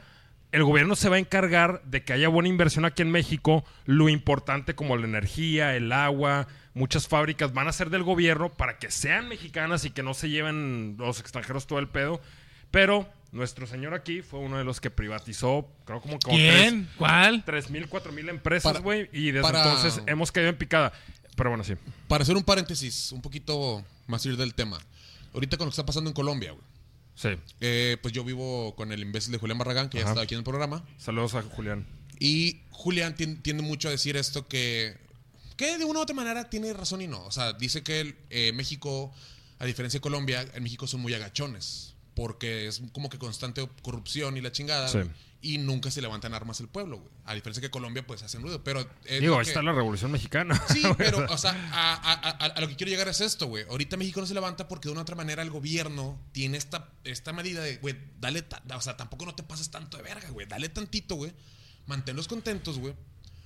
el 0.51 0.63
gobierno 0.63 0.95
se 0.95 1.09
va 1.09 1.15
a 1.15 1.19
encargar 1.19 1.81
de 1.83 2.03
que 2.03 2.13
haya 2.13 2.27
buena 2.27 2.49
inversión 2.49 2.85
aquí 2.85 3.01
en 3.01 3.09
México, 3.09 3.65
lo 3.85 4.07
importante 4.07 4.75
como 4.75 4.97
la 4.97 5.07
energía, 5.07 5.75
el 5.75 5.91
agua, 5.91 6.47
muchas 6.75 7.07
fábricas 7.07 7.55
van 7.55 7.67
a 7.67 7.73
ser 7.73 7.89
del 7.89 8.03
gobierno 8.03 8.53
para 8.53 8.77
que 8.77 8.91
sean 8.91 9.29
mexicanas 9.29 9.83
y 9.83 9.89
que 9.89 10.03
no 10.03 10.13
se 10.13 10.29
lleven 10.29 10.95
los 10.99 11.19
extranjeros 11.19 11.65
todo 11.65 11.79
el 11.79 11.87
pedo. 11.87 12.21
Pero 12.69 13.09
nuestro 13.35 13.67
señor 13.67 13.93
aquí 13.93 14.21
fue 14.21 14.39
uno 14.39 14.57
de 14.57 14.63
los 14.63 14.79
que 14.81 14.89
privatizó, 14.89 15.67
creo 15.85 16.01
como, 16.01 16.17
como 16.19 16.37
¿Quién? 16.37 16.89
¿Cuál? 16.97 17.43
tres 17.45 17.69
mil, 17.69 17.87
cuatro 17.89 18.11
mil 18.11 18.27
empresas, 18.29 18.63
Para- 18.71 18.79
güey. 18.79 19.09
Y 19.13 19.27
desde 19.31 19.41
para- 19.41 19.63
entonces 19.63 20.01
hemos 20.07 20.31
caído 20.31 20.49
en 20.49 20.57
picada. 20.57 20.93
Pero 21.35 21.49
bueno, 21.49 21.63
sí. 21.63 21.73
Para 22.07 22.23
hacer 22.23 22.37
un 22.37 22.43
paréntesis, 22.43 23.11
un 23.11 23.21
poquito 23.21 23.83
más 24.07 24.25
ir 24.25 24.37
del 24.37 24.53
tema. 24.55 24.79
Ahorita 25.33 25.57
con 25.57 25.65
lo 25.65 25.69
que 25.71 25.73
está 25.73 25.85
pasando 25.85 26.09
en 26.09 26.13
Colombia, 26.13 26.51
güey. 26.51 26.63
Sí. 27.15 27.29
Eh, 27.61 27.97
pues 28.01 28.13
yo 28.13 28.23
vivo 28.23 28.73
con 28.75 28.91
el 28.91 29.01
imbécil 29.01 29.31
de 29.33 29.37
Julián 29.37 29.57
Barragán, 29.57 29.89
que 29.89 29.97
ya 29.97 30.03
Ajá. 30.05 30.11
está 30.13 30.23
aquí 30.23 30.33
en 30.33 30.39
el 30.39 30.43
programa. 30.45 30.83
Saludos 30.97 31.35
a 31.35 31.41
Julián. 31.43 31.85
Y 32.19 32.61
Julián 32.71 33.15
tien- 33.15 33.41
tiende 33.41 33.63
mucho 33.63 33.89
a 33.89 33.91
decir 33.91 34.15
esto 34.15 34.47
que, 34.47 34.95
que 35.57 35.77
de 35.77 35.83
una 35.85 35.99
u 35.99 36.01
otra 36.03 36.15
manera 36.15 36.49
tiene 36.49 36.71
razón 36.73 37.01
y 37.01 37.07
no. 37.07 37.21
O 37.25 37.31
sea, 37.31 37.51
dice 37.53 37.83
que 37.83 37.99
el, 37.99 38.15
eh, 38.29 38.51
México, 38.53 39.13
a 39.59 39.65
diferencia 39.65 39.97
de 39.97 40.01
Colombia, 40.01 40.45
en 40.53 40.63
México 40.63 40.87
son 40.87 41.01
muy 41.01 41.13
agachones. 41.13 41.94
Porque 42.15 42.67
es 42.67 42.81
como 42.93 43.09
que 43.09 43.17
constante 43.19 43.67
corrupción 43.81 44.37
y 44.37 44.41
la 44.41 44.51
chingada. 44.51 44.87
Sí. 44.87 44.99
Y 45.41 45.59
nunca 45.59 45.91
se 45.91 46.01
levantan 46.01 46.33
armas 46.33 46.59
el 46.61 46.67
pueblo, 46.67 46.97
güey. 46.97 47.11
A 47.25 47.35
diferencia 47.35 47.61
que 47.61 47.69
Colombia, 47.69 48.07
pues 48.07 48.23
hacen 48.23 48.41
ruido. 48.41 48.63
Pero. 48.63 48.79
es 49.03 49.21
Digo, 49.21 49.37
ahí 49.37 49.43
que- 49.43 49.51
está 49.51 49.61
la 49.61 49.73
revolución 49.73 50.11
mexicana. 50.11 50.59
Sí, 50.73 50.81
pero, 50.97 51.23
o 51.29 51.37
sea, 51.37 51.51
a, 51.71 51.93
a- 51.93 52.29
a- 52.29 52.45
a 52.47 52.61
lo 52.61 52.67
que 52.67 52.75
quiero 52.75 52.89
llegar 52.89 53.07
es 53.09 53.21
esto, 53.21 53.45
güey. 53.47 53.65
Ahorita 53.69 53.95
México 53.97 54.21
no 54.21 54.25
se 54.27 54.33
levanta 54.33 54.67
porque 54.67 54.87
de 54.87 54.93
una 54.93 55.01
u 55.01 55.03
otra 55.03 55.15
manera 55.15 55.43
el 55.43 55.51
gobierno 55.51 56.19
tiene 56.31 56.57
esta, 56.57 56.89
esta 57.03 57.31
medida 57.33 57.61
de, 57.61 57.77
güey, 57.77 57.95
dale, 58.19 58.43
o 58.75 58.81
sea, 58.81 58.97
tampoco 58.97 59.25
no 59.25 59.35
te 59.35 59.43
pases 59.43 59.69
tanto 59.69 59.97
de 59.97 60.03
verga, 60.03 60.29
güey. 60.29 60.47
Dale 60.47 60.69
tantito, 60.69 61.15
güey. 61.15 61.33
Manténlos 61.85 62.27
contentos, 62.27 62.79
güey. 62.79 62.95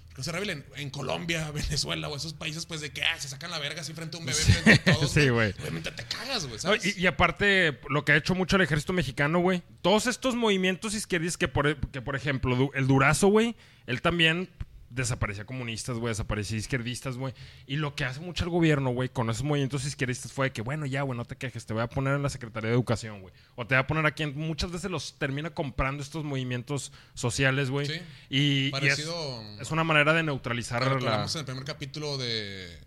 Que 0.10 0.18
no 0.18 0.24
se 0.24 0.32
rebelen. 0.32 0.66
En 0.76 0.90
Colombia, 0.90 1.52
Venezuela 1.54 2.10
o 2.10 2.16
esos 2.16 2.34
países, 2.34 2.66
pues 2.66 2.82
de 2.82 2.92
que 2.92 3.04
ah, 3.04 3.20
se 3.20 3.30
sacan 3.30 3.52
la 3.52 3.60
verga 3.60 3.82
así 3.82 3.94
frente 3.94 4.18
a 4.18 4.20
un 4.20 4.26
bebé, 4.26 4.38
frente 4.38 4.92
a 4.92 4.94
todos. 4.96 5.12
Sí, 5.20 5.30
güey. 5.30 5.54
Obviamente 5.60 5.92
te 5.92 6.04
cagas, 6.04 6.48
güey, 6.48 6.80
y, 6.84 7.02
y 7.02 7.08
aparte, 7.08 7.80
lo 7.90 8.06
que 8.06 8.12
ha 8.14 8.16
hecho 8.16 8.36
mucho 8.36 8.56
el 8.56 8.62
ejército 8.62 8.94
mexicano, 8.94 9.40
güey. 9.40 9.64
Todos 9.82 10.08
estos 10.08 10.36
movimientos 10.36 10.94
izquierdistas 10.94 11.38
que, 11.38 11.48
por, 11.48 11.78
que, 11.92 12.02
por 12.02 12.16
ejemplo, 12.16 12.72
el 12.74 12.88
Durazo, 12.88 13.28
güey, 13.28 13.56
él 13.88 14.02
también 14.02 14.50
desaparecía 14.90 15.46
comunistas, 15.46 15.98
güey, 15.98 16.10
desaparecía 16.12 16.58
izquierdistas, 16.58 17.16
güey. 17.18 17.34
Y 17.68 17.76
lo 17.76 17.96
que 17.96 18.06
hace 18.06 18.20
mucho 18.20 18.44
el 18.44 18.50
gobierno, 18.50 18.90
güey, 18.90 19.10
con 19.10 19.30
esos 19.30 19.44
movimientos 19.44 19.86
izquierdistas 19.86 20.32
fue 20.34 20.48
de 20.48 20.52
que, 20.52 20.62
bueno, 20.62 20.86
ya, 20.88 21.04
güey, 21.04 21.16
no 21.18 21.26
te 21.26 21.36
quejes, 21.36 21.66
te 21.66 21.74
voy 21.74 21.84
a 21.84 21.88
poner 21.88 22.16
en 22.16 22.24
la 22.24 22.30
Secretaría 22.30 22.70
de 22.70 22.74
Educación, 22.76 23.22
güey. 23.22 23.34
O 23.56 23.68
te 23.68 23.76
voy 23.76 23.82
a 23.84 23.88
poner 23.88 24.06
aquí. 24.06 24.24
en- 24.24 24.36
Muchas 24.38 24.72
veces 24.72 24.90
los 24.90 25.14
termina 25.20 25.52
comprando 25.52 26.02
estos 26.02 26.24
movimientos 26.24 26.92
sociales, 27.14 27.70
güey. 27.70 27.86
Sí. 27.88 27.94
Y, 28.30 28.40
y 28.40 28.66
es, 28.68 28.72
Parecido 28.72 29.42
es 29.62 29.70
una 29.72 29.84
manera 29.84 30.14
de 30.14 30.24
neutralizar 30.24 30.84
Lo 30.84 30.98
que 30.98 31.06
la... 31.06 31.12
hablamos 31.12 31.36
en 31.36 31.40
el 31.40 31.46
primer 31.46 31.64
capítulo 31.66 32.18
de 32.18 32.80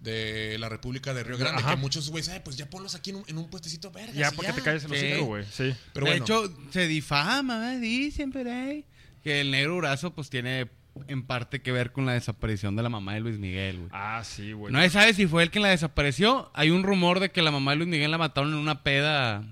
de 0.00 0.56
la 0.58 0.70
República 0.70 1.12
de 1.12 1.22
Río 1.24 1.36
Grande, 1.36 1.60
Ajá. 1.60 1.72
que 1.74 1.76
muchos 1.76 2.08
güeyes, 2.08 2.30
"Ay, 2.30 2.40
pues 2.42 2.56
ya 2.56 2.70
ponlos 2.70 2.94
aquí 2.94 3.10
en 3.10 3.16
un, 3.16 3.24
en 3.26 3.36
un 3.36 3.50
puestecito 3.50 3.90
verga. 3.90 4.12
Ya, 4.14 4.30
porque 4.32 4.52
te 4.54 4.62
calles 4.62 4.84
el 4.84 4.90
Sí. 4.90 5.06
hocico, 5.12 5.26
güey. 5.26 5.44
Sí. 5.44 5.74
Pero 5.92 6.06
de 6.06 6.12
bueno. 6.12 6.24
hecho, 6.24 6.56
se 6.70 6.86
difama, 6.86 7.58
¿verdad? 7.58 7.80
dicen 7.80 8.32
por 8.32 8.48
ahí, 8.48 8.86
que 9.22 9.42
el 9.42 9.50
negro 9.50 9.74
Durazo 9.74 10.14
pues 10.14 10.30
tiene 10.30 10.70
en 11.08 11.22
parte 11.24 11.60
que 11.62 11.72
ver 11.72 11.92
con 11.92 12.06
la 12.06 12.12
desaparición 12.12 12.76
de 12.76 12.82
la 12.82 12.88
mamá 12.88 13.14
de 13.14 13.20
Luis 13.20 13.38
Miguel, 13.38 13.78
güey. 13.78 13.90
Ah, 13.92 14.22
sí, 14.24 14.52
güey. 14.52 14.72
No 14.72 14.80
se 14.80 14.90
sabe 14.90 15.14
si 15.14 15.26
fue 15.26 15.42
él 15.42 15.50
quien 15.50 15.62
la 15.62 15.68
desapareció. 15.70 16.50
Hay 16.54 16.70
un 16.70 16.82
rumor 16.82 17.20
de 17.20 17.30
que 17.30 17.42
la 17.42 17.50
mamá 17.50 17.72
de 17.72 17.78
Luis 17.78 17.88
Miguel 17.88 18.10
la 18.10 18.18
mataron 18.18 18.50
en 18.52 18.58
una 18.58 18.82
peda 18.82 19.42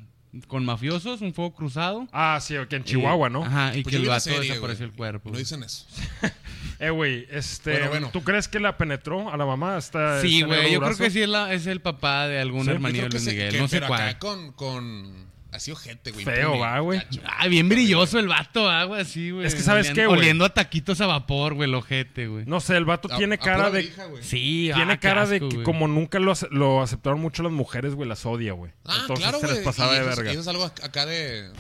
con 0.47 0.65
mafiosos, 0.65 1.21
un 1.23 1.33
fuego 1.33 1.55
cruzado. 1.55 2.07
Ah, 2.13 2.39
sí, 2.41 2.55
que 2.69 2.77
en 2.77 2.85
Chihuahua, 2.85 3.29
Y- 3.29 3.33
¿no? 3.33 3.45
Ajá, 3.45 3.75
y 3.77 3.83
Pues 3.83 3.95
que 3.97 4.03
el 4.03 4.09
vato 4.09 4.21
serie, 4.21 4.51
desapareció 4.51 4.85
el 4.85 4.93
cuerpo. 4.93 5.31
No 5.31 5.39
dicen 5.39 5.63
eso. 5.63 5.87
Eh, 6.81 6.91
güey, 6.91 7.27
este. 7.31 7.73
Bueno, 7.73 7.89
bueno. 7.89 8.11
¿Tú 8.13 8.23
crees 8.23 8.47
que 8.47 8.61
la 8.61 8.77
penetró 8.77 9.33
a 9.33 9.37
la 9.37 9.45
mamá? 9.45 9.77
Esta, 9.79 10.21
Sí, 10.23 10.43
güey, 10.43 10.73
yo 10.73 10.81
creo 10.81 10.97
que 10.97 11.11
sí 11.11 11.21
es, 11.23 11.29
la- 11.29 11.53
es 11.53 11.67
el 11.67 11.81
papá 11.81 12.29
de 12.29 12.39
algún 12.39 12.61
Sí, 12.61 12.67
yo 12.69 12.73
hermanillo 12.75 13.03
de 13.05 13.09
Luis 13.09 13.27
Miguel, 13.27 13.51
que- 13.53 13.59
no 13.59 13.67
sé 13.67 13.77
pero 13.79 13.89
cuál. 13.89 14.03
acá 14.03 14.19
con, 14.21 14.53
con 14.53 15.27
así 15.53 15.71
ojete, 15.71 16.11
güey. 16.13 16.25
Feo, 16.25 16.59
va, 16.59 16.79
güey. 16.81 17.01
Ah, 17.25 17.47
bien 17.49 17.69
brilloso 17.69 18.19
el 18.19 18.29
vato, 18.29 18.69
agua, 18.69 19.01
así, 19.01 19.31
güey. 19.31 19.47
Es 19.47 19.55
que, 19.55 19.63
¿sabes 19.63 19.91
qué, 19.91 20.07
güey? 20.07 20.21
Oliendo 20.21 20.45
a 20.45 20.51
taquitos 20.55 21.01
a 21.01 21.07
vapor, 21.07 21.55
güey, 21.55 21.69
el 21.69 21.75
ojete, 21.75 22.27
güey. 22.29 22.45
No 22.47 22.61
sé, 22.61 22.77
el 22.77 22.85
vato 22.85 23.09
A- 23.13 23.17
tiene 23.17 23.37
a 23.37 23.39
cara 23.39 23.71
de. 23.71 23.91
güey. 24.11 24.23
Sí, 24.23 24.71
Tiene 24.75 24.93
ah, 24.95 25.01
cara 25.01 25.27
de 25.27 25.41
que 25.41 25.63
como 25.63 25.89
nunca 25.89 26.19
lo, 26.19 26.33
ace- 26.33 26.49
lo 26.51 26.83
aceptaron 26.83 27.21
mucho 27.21 27.43
las 27.43 27.53
mujeres, 27.53 27.95
güey, 27.95 28.09
las 28.09 28.25
odia, 28.27 28.53
güey. 28.53 28.73
Ah, 28.85 28.99
Entonces 29.03 29.25
claro, 29.27 29.41
se 29.41 29.47
les 29.49 29.59
pasaba 29.59 29.93
y 29.93 29.97
de 29.97 30.01
eso 30.07 30.17
verga. 30.17 30.31
eso 30.33 30.41
es 30.41 30.49
algo 30.49 30.65
acá 30.65 31.07
de... 31.07 31.51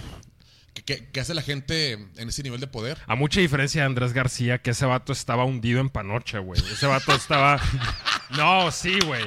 Que- 0.84 1.06
que 1.10 1.20
hace 1.20 1.34
la 1.34 1.42
gente 1.42 1.92
en 1.94 2.28
ese 2.28 2.42
nivel 2.42 2.60
de 2.60 2.66
poder. 2.68 2.98
A 3.08 3.14
mucha 3.16 3.40
diferencia 3.40 3.82
de 3.82 3.86
Andrés 3.86 4.12
García, 4.12 4.58
que 4.62 4.70
ese 4.70 4.86
vato 4.86 5.12
estaba 5.12 5.44
hundido 5.44 5.80
en 5.80 5.90
panocha, 5.90 6.38
güey. 6.38 6.60
Ese 6.72 6.86
vato 6.86 7.12
estaba. 7.14 7.60
No, 8.36 8.70
sí, 8.70 8.98
güey. 9.06 9.24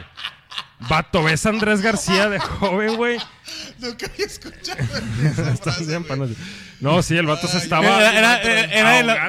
Vato, 0.89 1.23
¿ves 1.23 1.45
a 1.45 1.49
Andrés 1.49 1.81
García 1.81 2.29
de 2.29 2.39
joven, 2.39 2.95
güey? 2.95 3.17
Nunca 3.79 4.07
había 4.11 4.25
escuchado 4.25 4.79
panocha. 6.07 6.33
No, 6.79 7.03
sí, 7.03 7.15
el 7.15 7.27
vato 7.27 7.47
se 7.47 7.57
Ay, 7.57 7.63
estaba 7.63 7.85
Era, 7.85 8.17
era- 8.17 8.41
era- 8.41 8.63
era 8.73 8.91
de, 8.93 9.03
lo, 9.03 9.13
de 9.13 9.19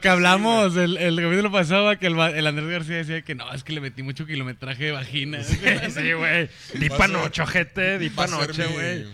que 0.00 0.08
sí, 0.08 0.12
hablamos 0.12 0.76
el, 0.76 0.98
el 0.98 1.16
capítulo 1.16 1.50
pasado, 1.50 1.98
que 1.98 2.06
el, 2.06 2.18
el 2.18 2.46
Andrés 2.46 2.68
García 2.68 2.96
decía 2.96 3.22
que 3.22 3.34
no, 3.34 3.50
es 3.54 3.64
que 3.64 3.72
le 3.72 3.80
metí 3.80 4.02
mucho 4.02 4.26
kilometraje 4.26 4.84
de 4.84 4.92
vagina. 4.92 5.42
Sí, 5.42 5.58
sí, 5.94 6.12
güey. 6.12 6.50
Di 6.74 6.88
Va 6.88 6.96
a 6.96 6.98
panocho, 6.98 7.46
gente, 7.46 7.98
di 7.98 8.08
Va 8.10 8.24
a 8.24 8.28
ser 8.28 8.38
panoche, 8.38 8.66
mi- 8.68 8.72
güey. 8.74 9.06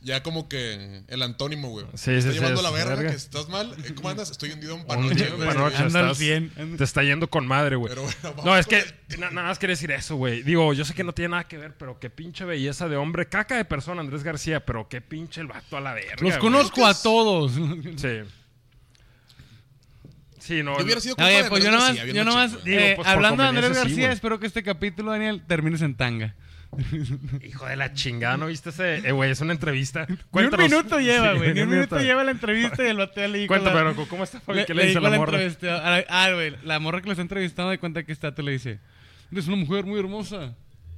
Ya 0.00 0.22
como 0.22 0.48
que 0.48 1.02
el 1.08 1.22
antónimo, 1.22 1.70
güey. 1.70 1.84
Sí, 1.94 2.12
Está 2.12 2.28
sí, 2.28 2.28
sí, 2.28 2.34
llevando 2.34 2.60
es 2.60 2.62
la 2.62 2.70
verga, 2.70 2.94
verga. 2.94 3.10
que 3.10 3.16
estás 3.16 3.48
mal. 3.48 3.74
Eh, 3.84 3.94
¿Cómo 3.96 4.08
andas? 4.10 4.30
Estoy 4.30 4.52
hundido 4.52 4.76
en 4.76 4.86
panoche, 4.86 5.28
güey. 5.30 5.48
estás- 5.48 6.16
100. 6.18 6.76
Te 6.76 6.84
está 6.84 7.02
yendo 7.02 7.28
con 7.28 7.48
madre, 7.48 7.74
güey. 7.74 7.88
Pero 7.92 8.02
bueno, 8.04 8.42
No, 8.44 8.56
es 8.56 8.66
que 8.68 8.84
na- 9.18 9.30
nada 9.30 9.48
más 9.48 9.58
quería 9.58 9.72
decir 9.72 9.90
eso, 9.90 10.14
güey. 10.14 10.44
Digo, 10.44 10.72
yo 10.72 10.84
sé 10.84 10.94
que 10.94 11.02
no 11.02 11.12
tiene 11.14 11.30
nada 11.30 11.48
que 11.48 11.58
ver, 11.58 11.74
pero 11.76 11.98
qué 11.98 12.10
pinche 12.10 12.44
belleza 12.44 12.88
de 12.88 12.96
hombre. 12.96 13.28
Caca 13.28 13.56
de 13.56 13.64
persona, 13.64 14.00
Andrés 14.00 14.22
García, 14.22 14.64
pero 14.64 14.88
qué 14.88 15.00
pinche 15.00 15.40
el 15.40 15.48
vato 15.48 15.76
a 15.76 15.80
la 15.80 15.94
verga. 15.94 16.12
Los 16.20 16.30
güey. 16.30 16.38
conozco 16.38 16.86
a 16.86 16.94
todos. 16.94 17.52
Sí. 17.96 18.20
Sí, 20.38 20.62
no. 20.62 20.78
Yo 20.78 20.84
hubiera 20.84 21.00
sido 21.00 21.16
Oye, 21.18 21.34
compa 21.34 21.48
pues 21.50 21.62
de 21.62 21.66
yo 21.66 21.72
nomás, 21.72 21.86
García, 21.88 22.04
bien 22.04 22.16
yo 22.16 22.24
nomás. 22.24 22.64
Digo, 22.64 22.78
eh, 22.80 22.92
pues, 22.96 23.06
por 23.06 23.14
hablando 23.16 23.42
de 23.42 23.48
Andrés 23.48 23.70
sí, 23.70 23.74
García, 23.76 24.12
espero 24.12 24.38
que 24.38 24.46
este 24.46 24.62
capítulo, 24.62 25.10
Daniel, 25.10 25.42
termines 25.46 25.82
en 25.82 25.96
tanga. 25.96 26.34
Hijo 27.42 27.66
de 27.66 27.76
la 27.76 27.92
chingada, 27.94 28.36
¿no 28.36 28.46
viste 28.46 28.70
ese? 28.70 28.96
Eh, 29.08 29.12
güey, 29.12 29.30
es 29.30 29.40
una 29.40 29.52
entrevista. 29.52 30.06
Ni 30.08 30.14
un 30.14 30.20
Cuéntanos. 30.30 30.70
minuto 30.70 31.00
lleva, 31.00 31.32
Sí, 31.32 31.38
güey. 31.38 31.54
Ni 31.54 31.60
un 31.62 31.68
minuto 31.70 31.96
minuto. 31.96 31.98
lleva 32.06 32.24
la 32.24 32.30
entrevista 32.30 32.84
y 32.84 32.86
el 32.88 32.98
ya 33.16 33.28
le 33.28 33.38
dijo. 33.38 33.48
Cuenta, 33.48 33.72
la- 33.72 33.92
pero 33.94 34.06
¿cómo 34.08 34.24
está, 34.24 34.40
Fabi? 34.40 34.64
¿Qué 34.64 34.74
le 34.74 34.82
le 34.82 34.88
dice 34.88 35.00
la 35.00 35.10
la 35.10 35.16
morra? 35.16 35.40
entrevista- 35.42 36.04
Ah, 36.08 36.30
güey, 36.32 36.54
la 36.64 36.78
morra 36.78 37.00
que 37.00 37.06
lo 37.06 37.12
está 37.12 37.22
entrevistando 37.22 37.70
de 37.70 37.78
cuenta 37.78 38.02
que 38.04 38.12
este 38.12 38.26
vato 38.28 38.42
le 38.42 38.52
dice: 38.52 38.80
Eres 39.32 39.46
una 39.48 39.56
mujer 39.56 39.84
muy 39.86 39.98
hermosa. 39.98 40.54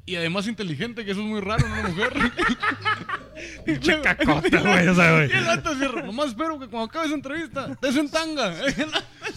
Y 0.06 0.16
además 0.16 0.48
inteligente, 0.48 1.04
que 1.04 1.12
eso 1.12 1.20
es 1.20 1.26
muy 1.26 1.40
raro 1.40 1.64
en 1.64 1.72
una 1.72 1.88
mujer. 1.88 2.12
Pinche 3.64 4.00
cacota, 4.00 4.60
güey, 4.60 4.88
o 4.88 4.94
sea, 4.94 5.12
güey. 5.12 5.28
Y 5.30 5.32
el 5.36 5.44
vato 5.44 5.74
cierra. 5.76 6.02
Nomás 6.02 6.28
espero 6.28 6.58
que 6.58 6.66
cuando 6.66 6.86
acabe 6.88 7.06
esa 7.06 7.14
entrevista, 7.14 7.76
te 7.76 7.88
en 7.88 8.10
tanga. 8.10 8.54
O 8.62 8.70
sea, 8.72 8.86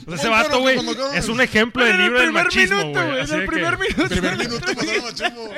Ay, 0.08 0.14
ese 0.16 0.30
vato, 0.30 0.60
güey, 0.60 0.78
es 1.16 1.30
un 1.30 1.40
ejemplo 1.42 1.84
del 1.86 1.94
En 1.96 2.00
el 2.02 2.06
libro 2.08 2.20
del 2.20 2.28
primer 2.30 2.44
machismo, 2.46 2.78
minuto, 2.78 3.06
güey. 3.06 3.20
En 3.22 3.32
el 3.34 3.46
primer 3.46 3.78
minuto. 3.78 4.08
Primer 4.10 4.38
minuto 4.38 4.66
pasaron 4.76 5.04
machismo. 5.04 5.50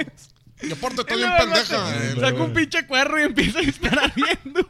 Y 0.68 0.72
aparte 0.72 1.02
está 1.02 1.16
bien 1.16 1.30
pendeja. 1.38 1.96
eh. 1.96 2.16
Saca 2.20 2.44
un 2.44 2.54
pinche 2.54 2.86
cuerro 2.88 3.20
y 3.20 3.24
empieza 3.24 3.60
a 3.60 3.62
disparar 3.62 4.14
viendo. 4.16 4.70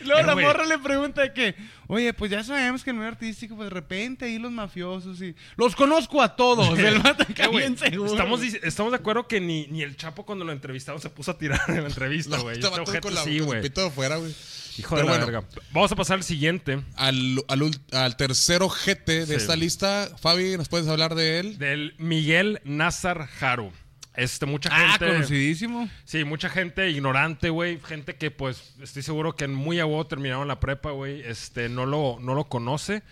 Y 0.00 0.04
luego 0.04 0.22
la 0.22 0.34
morra 0.34 0.64
le 0.64 0.78
pregunta 0.78 1.20
de 1.20 1.32
que, 1.34 1.54
oye, 1.88 2.14
pues 2.14 2.30
ya 2.30 2.42
sabemos 2.42 2.82
que 2.82 2.88
el 2.90 2.96
medio 2.96 3.10
artístico, 3.10 3.54
pues 3.54 3.66
de 3.68 3.74
repente 3.74 4.24
ahí 4.24 4.38
los 4.38 4.50
mafiosos 4.50 5.20
y... 5.20 5.34
Los 5.56 5.76
conozco 5.76 6.22
a 6.22 6.36
todos, 6.36 6.78
el 6.78 6.96
acá 6.96 7.44
Eh, 7.44 7.48
bien 7.50 7.76
seguro. 7.76 8.10
Estamos, 8.10 8.40
estamos 8.42 8.92
de 8.92 8.96
acuerdo 8.96 9.28
que 9.28 9.40
ni, 9.40 9.66
ni 9.66 9.82
el 9.82 9.94
Chapo 9.96 10.24
cuando 10.24 10.46
lo 10.46 10.52
entrevistaron 10.52 11.02
se 11.02 11.10
puso 11.10 11.32
a 11.32 11.38
tirar 11.38 11.60
en 11.68 11.82
la 11.82 11.88
entrevista, 11.88 12.36
No, 12.38 12.44
güey. 12.44 12.58
este 12.58 12.66
Este 12.82 13.00
con 13.00 13.14
la 13.14 13.20
sí, 13.24 13.30
con 13.30 13.36
el 13.40 13.44
güey. 13.44 13.62
pito 13.62 13.82
de 13.82 13.86
afuera, 13.88 14.16
güey. 14.16 14.34
Hijo 14.78 14.94
de 14.96 15.02
Pero 15.02 15.12
la 15.18 15.24
bueno. 15.26 15.40
verga. 15.42 15.60
Vamos 15.72 15.92
a 15.92 15.96
pasar 15.96 16.16
al 16.18 16.22
siguiente. 16.24 16.80
Al, 16.96 17.44
al, 17.48 17.70
al 17.92 18.16
tercer 18.16 18.62
ojete 18.62 19.26
de 19.26 19.34
Sí. 19.34 19.34
esta 19.34 19.56
lista, 19.56 20.08
Fabi, 20.18 20.56
¿nos 20.56 20.68
puedes 20.70 20.86
hablar 20.88 21.14
de 21.14 21.40
él? 21.40 21.58
Del 21.58 21.94
Miguel 21.98 22.60
Nazar 22.64 23.26
Jaro. 23.26 23.70
Este, 24.18 24.46
mucha 24.46 24.68
Ah, 24.72 24.90
gente. 24.98 25.06
conocidísimo. 25.14 25.88
Sí, 26.04 26.24
mucha 26.24 26.50
gente 26.50 26.90
ignorante, 26.90 27.50
güey. 27.50 27.78
Gente 27.80 28.16
que, 28.16 28.30
pues, 28.30 28.74
estoy 28.82 29.02
seguro 29.02 29.36
que 29.36 29.44
en 29.44 29.54
muy 29.54 29.78
a 29.78 29.86
huevo 29.86 30.06
terminaron 30.06 30.48
la 30.48 30.58
prepa, 30.60 30.90
güey. 30.90 31.20
Este, 31.22 31.68
no 31.68 31.86
lo, 31.86 32.18
no 32.20 32.34
lo 32.34 32.44
conoce. 32.48 33.02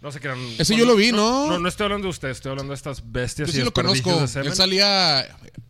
No 0.00 0.10
sé 0.12 0.20
qué 0.20 0.28
eran. 0.28 0.38
Ese 0.58 0.76
yo 0.76 0.86
lo 0.86 0.94
vi, 0.96 1.10
¿no? 1.12 1.48
No, 1.48 1.58
no 1.58 1.68
estoy 1.68 1.84
hablando 1.84 2.06
de 2.06 2.10
usted, 2.10 2.28
estoy 2.28 2.50
hablando 2.50 2.70
de 2.70 2.76
estas 2.76 3.02
bestias 3.12 3.48
Yo 3.48 3.50
y 3.50 3.54
sí 3.56 3.58
lo 3.58 3.64
desperdicios 3.66 4.16
conozco. 4.16 4.40
Él 4.40 4.54
salía. 4.54 5.26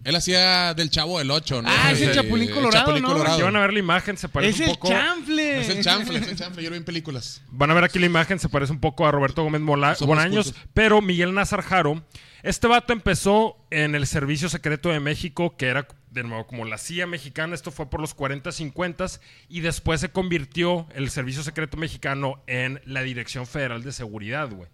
Él 0.09 0.17
hacía 0.17 0.73
del 0.75 0.89
chavo 0.91 1.19
del 1.19 1.31
8, 1.31 1.63
¿no? 1.63 1.69
Ah, 1.71 1.93
es 1.93 2.01
el 2.01 2.15
Chapulín 2.15 2.49
Colorado, 2.51 2.71
Chapulín 2.87 3.03
¿no? 3.03 3.09
Colorado. 3.11 3.37
Si 3.37 3.43
van 3.43 3.57
a 3.57 3.61
ver 3.61 3.73
la 3.75 3.79
imagen, 3.79 4.17
se 4.17 4.29
parece 4.29 4.51
Es 4.55 4.61
un 4.61 4.65
el 4.71 4.71
poco. 4.79 4.89
chanfle. 4.89 5.43
¡Órale! 5.51 5.61
Es 5.61 5.69
el 5.69 5.85
chanfle, 5.85 6.19
es 6.21 6.29
el 6.29 6.37
chanfle. 6.39 6.63
Yo 6.63 6.71
lo 6.71 6.75
vi 6.75 6.79
en 6.79 6.85
películas. 6.85 7.43
Van 7.51 7.71
a 7.71 7.75
ver 7.75 7.85
aquí 7.85 7.99
la 7.99 8.07
imagen, 8.07 8.39
se 8.39 8.49
parece 8.49 8.73
un 8.73 8.81
poco 8.81 9.07
a 9.07 9.11
Roberto 9.11 9.43
Gómez 9.43 9.61
Mola- 9.61 9.97
Bolaños, 10.01 10.55
pero 10.73 11.03
Miguel 11.03 11.35
Nazar 11.35 11.63
Jaro, 11.63 12.03
este 12.43 12.67
vato 12.69 12.93
empezó 12.93 13.57
en 13.71 13.95
el 13.95 14.07
Servicio 14.07 14.49
Secreto 14.49 14.89
de 14.89 15.01
México, 15.01 15.57
que 15.59 15.67
era 15.67 15.87
de 16.11 16.23
nuevo 16.23 16.47
como 16.47 16.65
la 16.65 16.79
CIA 16.79 17.07
mexicana, 17.07 17.55
esto 17.55 17.71
fue 17.71 17.91
por 17.91 18.01
los 18.01 18.15
40, 18.15 18.51
50 18.51 19.05
y 19.51 19.61
después 19.61 20.01
se 20.01 20.09
convirtió 20.09 20.87
el 20.95 21.11
Servicio 21.11 21.43
Secreto 21.43 21.77
Mexicano 21.77 22.43
en 22.47 22.81
la 22.87 23.03
Dirección 23.03 23.47
Federal 23.47 23.83
de 23.83 23.93
Seguridad, 23.93 24.49
güey. 24.51 24.71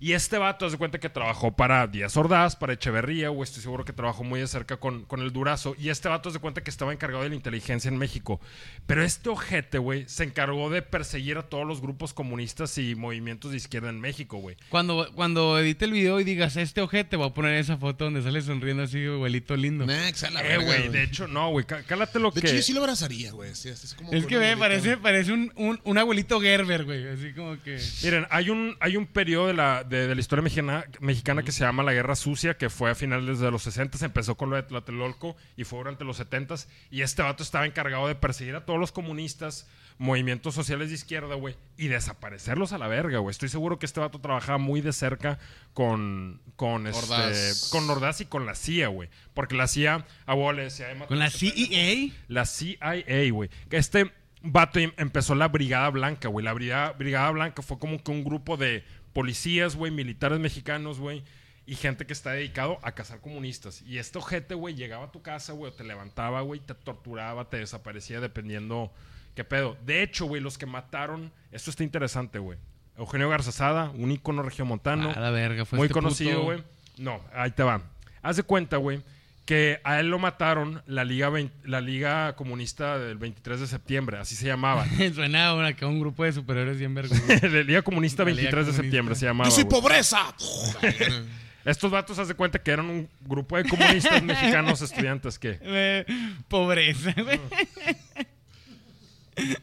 Y 0.00 0.12
este 0.12 0.38
vato, 0.38 0.64
haz 0.64 0.70
de 0.72 0.78
cuenta 0.78 1.00
que 1.00 1.08
trabajó 1.08 1.56
para 1.56 1.84
Díaz 1.88 2.16
Ordaz, 2.16 2.54
para 2.54 2.72
Echeverría, 2.72 3.32
o 3.32 3.42
estoy 3.42 3.62
seguro 3.62 3.84
que 3.84 3.92
trabajó 3.92 4.22
muy 4.22 4.38
de 4.38 4.46
cerca 4.46 4.76
con, 4.76 5.04
con 5.04 5.20
el 5.22 5.32
Durazo. 5.32 5.74
Y 5.76 5.88
este 5.88 6.08
vato, 6.08 6.28
haz 6.28 6.34
de 6.34 6.38
cuenta 6.38 6.62
que 6.62 6.70
estaba 6.70 6.92
encargado 6.92 7.24
de 7.24 7.30
la 7.30 7.34
inteligencia 7.34 7.88
en 7.88 7.98
México. 7.98 8.40
Pero 8.86 9.02
este 9.02 9.28
ojete, 9.28 9.78
güey, 9.78 10.08
se 10.08 10.22
encargó 10.22 10.70
de 10.70 10.82
perseguir 10.82 11.36
a 11.38 11.42
todos 11.42 11.66
los 11.66 11.80
grupos 11.80 12.14
comunistas 12.14 12.78
y 12.78 12.94
movimientos 12.94 13.50
de 13.50 13.56
izquierda 13.56 13.90
en 13.90 13.98
México, 14.00 14.38
güey. 14.38 14.56
Cuando, 14.68 15.10
cuando 15.16 15.58
edite 15.58 15.86
el 15.86 15.90
video 15.90 16.20
y 16.20 16.24
digas, 16.24 16.56
este 16.56 16.80
ojete, 16.80 17.16
voy 17.16 17.30
a 17.30 17.34
poner 17.34 17.54
esa 17.54 17.76
foto 17.76 18.04
donde 18.04 18.22
sale 18.22 18.40
sonriendo 18.40 18.84
así, 18.84 19.04
abuelito 19.04 19.56
lindo. 19.56 19.84
Nex, 19.84 20.22
a 20.22 20.30
la 20.30 20.42
Eh, 20.48 20.58
güey, 20.58 20.90
de 20.90 21.02
hecho, 21.02 21.26
no, 21.26 21.50
güey, 21.50 21.66
cá- 21.66 21.82
cálate 21.82 22.20
lo 22.20 22.30
De 22.30 22.40
que... 22.40 22.46
hecho, 22.46 22.56
yo 22.56 22.62
sí 22.62 22.72
lo 22.72 22.82
abrazaría, 22.82 23.32
güey. 23.32 23.52
Sí, 23.56 23.68
es 23.68 23.94
como 23.98 24.12
Es 24.12 24.20
con 24.22 24.28
que 24.28 24.36
abuelito. 24.36 24.58
parece, 24.60 24.96
parece 24.96 25.32
un, 25.32 25.52
un, 25.56 25.80
un 25.82 25.98
abuelito 25.98 26.40
Gerber, 26.40 26.84
güey. 26.84 27.08
Así 27.08 27.32
como 27.32 27.60
que. 27.64 27.80
Miren, 28.04 28.26
hay 28.30 28.50
un, 28.50 28.76
hay 28.78 28.96
un 28.96 29.04
periodo 29.04 29.48
de 29.48 29.54
la, 29.54 29.82
de, 29.88 30.06
de 30.06 30.14
la 30.14 30.20
historia 30.20 30.42
mexicana, 30.42 30.84
mexicana 31.00 31.42
que 31.42 31.52
se 31.52 31.60
llama 31.64 31.82
la 31.82 31.92
Guerra 31.92 32.14
Sucia, 32.16 32.56
que 32.56 32.70
fue 32.70 32.90
a 32.90 32.94
finales 32.94 33.38
de 33.40 33.50
los 33.50 33.62
60, 33.62 34.04
empezó 34.04 34.36
con 34.36 34.50
lo 34.50 34.56
de 34.56 34.62
Tlatelolco 34.62 35.36
y 35.56 35.64
fue 35.64 35.78
durante 35.78 36.04
los 36.04 36.16
70 36.18 36.54
y 36.90 37.02
este 37.02 37.22
vato 37.22 37.42
estaba 37.42 37.66
encargado 37.66 38.06
de 38.08 38.14
perseguir 38.14 38.54
a 38.56 38.64
todos 38.64 38.78
los 38.80 38.92
comunistas, 38.92 39.68
movimientos 39.98 40.54
sociales 40.54 40.88
de 40.90 40.94
izquierda, 40.94 41.34
güey, 41.34 41.56
y 41.76 41.88
desaparecerlos 41.88 42.72
a 42.72 42.78
la 42.78 42.86
verga, 42.88 43.18
güey. 43.18 43.30
Estoy 43.32 43.48
seguro 43.48 43.78
que 43.78 43.86
este 43.86 43.98
vato 44.00 44.20
trabajaba 44.20 44.58
muy 44.58 44.80
de 44.80 44.92
cerca 44.92 45.38
con, 45.74 46.40
con, 46.56 46.86
este, 46.86 47.68
con 47.70 47.88
Ordaz 47.90 48.20
y 48.20 48.26
con 48.26 48.46
la 48.46 48.54
CIA, 48.54 48.88
güey. 48.88 49.08
Porque 49.34 49.56
la 49.56 49.66
CIA, 49.68 50.06
a 50.26 50.34
huevo 50.34 50.52
le 50.52 50.62
decía... 50.64 50.86
"Ay, 50.88 50.94
mata 50.94 51.08
Con 51.08 51.18
la 51.18 51.24
a 51.26 51.28
este 51.28 51.50
pendejo". 51.50 51.68
CEA. 51.72 52.24
La 52.28 52.46
CIA, 52.46 53.30
güey. 53.32 53.50
Este 53.70 54.12
vato 54.42 54.78
em- 54.78 54.92
empezó 54.96 55.34
la 55.34 55.48
Brigada 55.48 55.88
Blanca, 55.90 56.28
güey. 56.28 56.44
La 56.44 56.52
Brigada, 56.52 56.92
Brigada 56.92 57.30
Blanca 57.32 57.62
fue 57.62 57.78
como 57.78 58.02
que 58.02 58.10
un 58.12 58.22
grupo 58.24 58.56
de 58.56 58.84
policías, 59.12 59.76
güey, 59.76 59.92
militares 59.92 60.38
mexicanos, 60.38 60.98
güey. 60.98 61.22
Y 61.66 61.74
gente 61.74 62.06
que 62.06 62.14
está 62.14 62.32
dedicado 62.32 62.78
a 62.82 62.92
cazar 62.92 63.20
comunistas. 63.20 63.82
Y 63.82 63.98
este 63.98 64.18
ojete, 64.18 64.54
güey, 64.54 64.74
llegaba 64.74 65.06
a 65.06 65.12
tu 65.12 65.20
casa, 65.20 65.52
güey, 65.52 65.70
o 65.70 65.74
te 65.74 65.84
levantaba, 65.84 66.40
güey, 66.40 66.60
te 66.60 66.74
torturaba, 66.74 67.50
te 67.50 67.58
desaparecía 67.58 68.20
dependiendo 68.20 68.90
qué 69.34 69.44
pedo. 69.44 69.76
De 69.84 70.02
hecho, 70.02 70.24
güey, 70.24 70.40
los 70.40 70.56
que 70.56 70.64
mataron, 70.64 71.30
esto 71.52 71.70
está 71.70 71.84
interesante, 71.84 72.38
güey. 72.38 72.58
Eugenio 72.96 73.28
Garzazada, 73.28 73.90
un 73.90 74.10
ícono 74.10 74.42
regiomontano. 74.42 75.10
A 75.10 75.20
la 75.20 75.30
verga, 75.30 75.64
fue 75.64 75.76
Muy 75.76 75.86
este 75.86 75.94
conocido, 75.94 76.42
güey. 76.42 76.64
No, 76.96 77.22
ahí 77.32 77.50
te 77.50 77.62
va. 77.62 77.82
Haz 78.22 78.36
de 78.36 78.42
cuenta, 78.42 78.78
güey, 78.78 79.02
que 79.48 79.80
a 79.82 79.98
él 79.98 80.10
lo 80.10 80.18
mataron 80.18 80.82
la 80.84 81.06
Liga, 81.06 81.30
la 81.64 81.80
Liga 81.80 82.36
Comunista 82.36 82.98
del 82.98 83.16
23 83.16 83.60
de 83.60 83.66
septiembre, 83.66 84.18
así 84.18 84.34
se 84.36 84.46
llamaba. 84.46 84.86
Suena 85.14 85.46
ahora 85.46 85.72
que 85.72 85.86
un 85.86 85.98
grupo 85.98 86.22
de 86.24 86.34
superhéroes 86.34 86.78
bien 86.78 86.92
vergüenza. 86.94 87.48
la 87.48 87.62
Liga 87.62 87.80
Comunista 87.80 88.24
La 88.24 88.30
Liga 88.32 88.42
23 88.42 88.66
de 88.66 88.72
Comunista. 88.72 88.82
septiembre 88.82 89.14
se 89.14 89.24
llamaba. 89.24 89.48
¡Yo 89.48 89.54
soy 89.54 89.64
güey. 89.64 89.80
pobreza! 89.80 90.18
Estos 91.64 91.90
vatos, 91.90 92.18
haz 92.18 92.28
de 92.28 92.34
cuenta 92.34 92.58
que 92.58 92.70
eran 92.70 92.90
un 92.90 93.08
grupo 93.22 93.56
de 93.56 93.64
comunistas 93.64 94.22
mexicanos 94.22 94.82
estudiantes 94.82 95.38
que... 95.38 95.58
Eh, 95.62 96.04
Pobreza, 96.46 97.14
güey. 97.16 97.40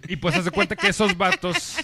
Y 0.07 0.15
pues 0.15 0.35
haz 0.35 0.45
de 0.45 0.51
cuenta 0.51 0.75
que 0.75 0.87
esos 0.87 1.15
vatos... 1.15 1.77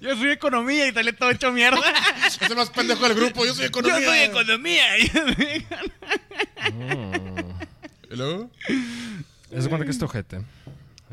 Yo 0.00 0.16
soy 0.16 0.30
economía 0.30 0.88
y 0.88 0.92
sale 0.92 1.12
todo 1.12 1.30
hecho 1.30 1.52
mierda. 1.52 1.80
es 2.26 2.40
el 2.42 2.56
más 2.56 2.70
pendejo 2.70 3.06
del 3.08 3.14
grupo. 3.16 3.44
Yo 3.46 3.54
soy 3.54 3.66
economía. 3.66 4.00
Yo 4.00 4.06
soy 4.06 4.18
economía. 4.20 4.98
¿Y 8.10 8.16
luego? 8.16 8.50
Haz 9.56 9.64
de 9.64 9.68
cuenta 9.68 9.84
que 9.84 9.90
este 9.90 10.04
ojete, 10.04 10.40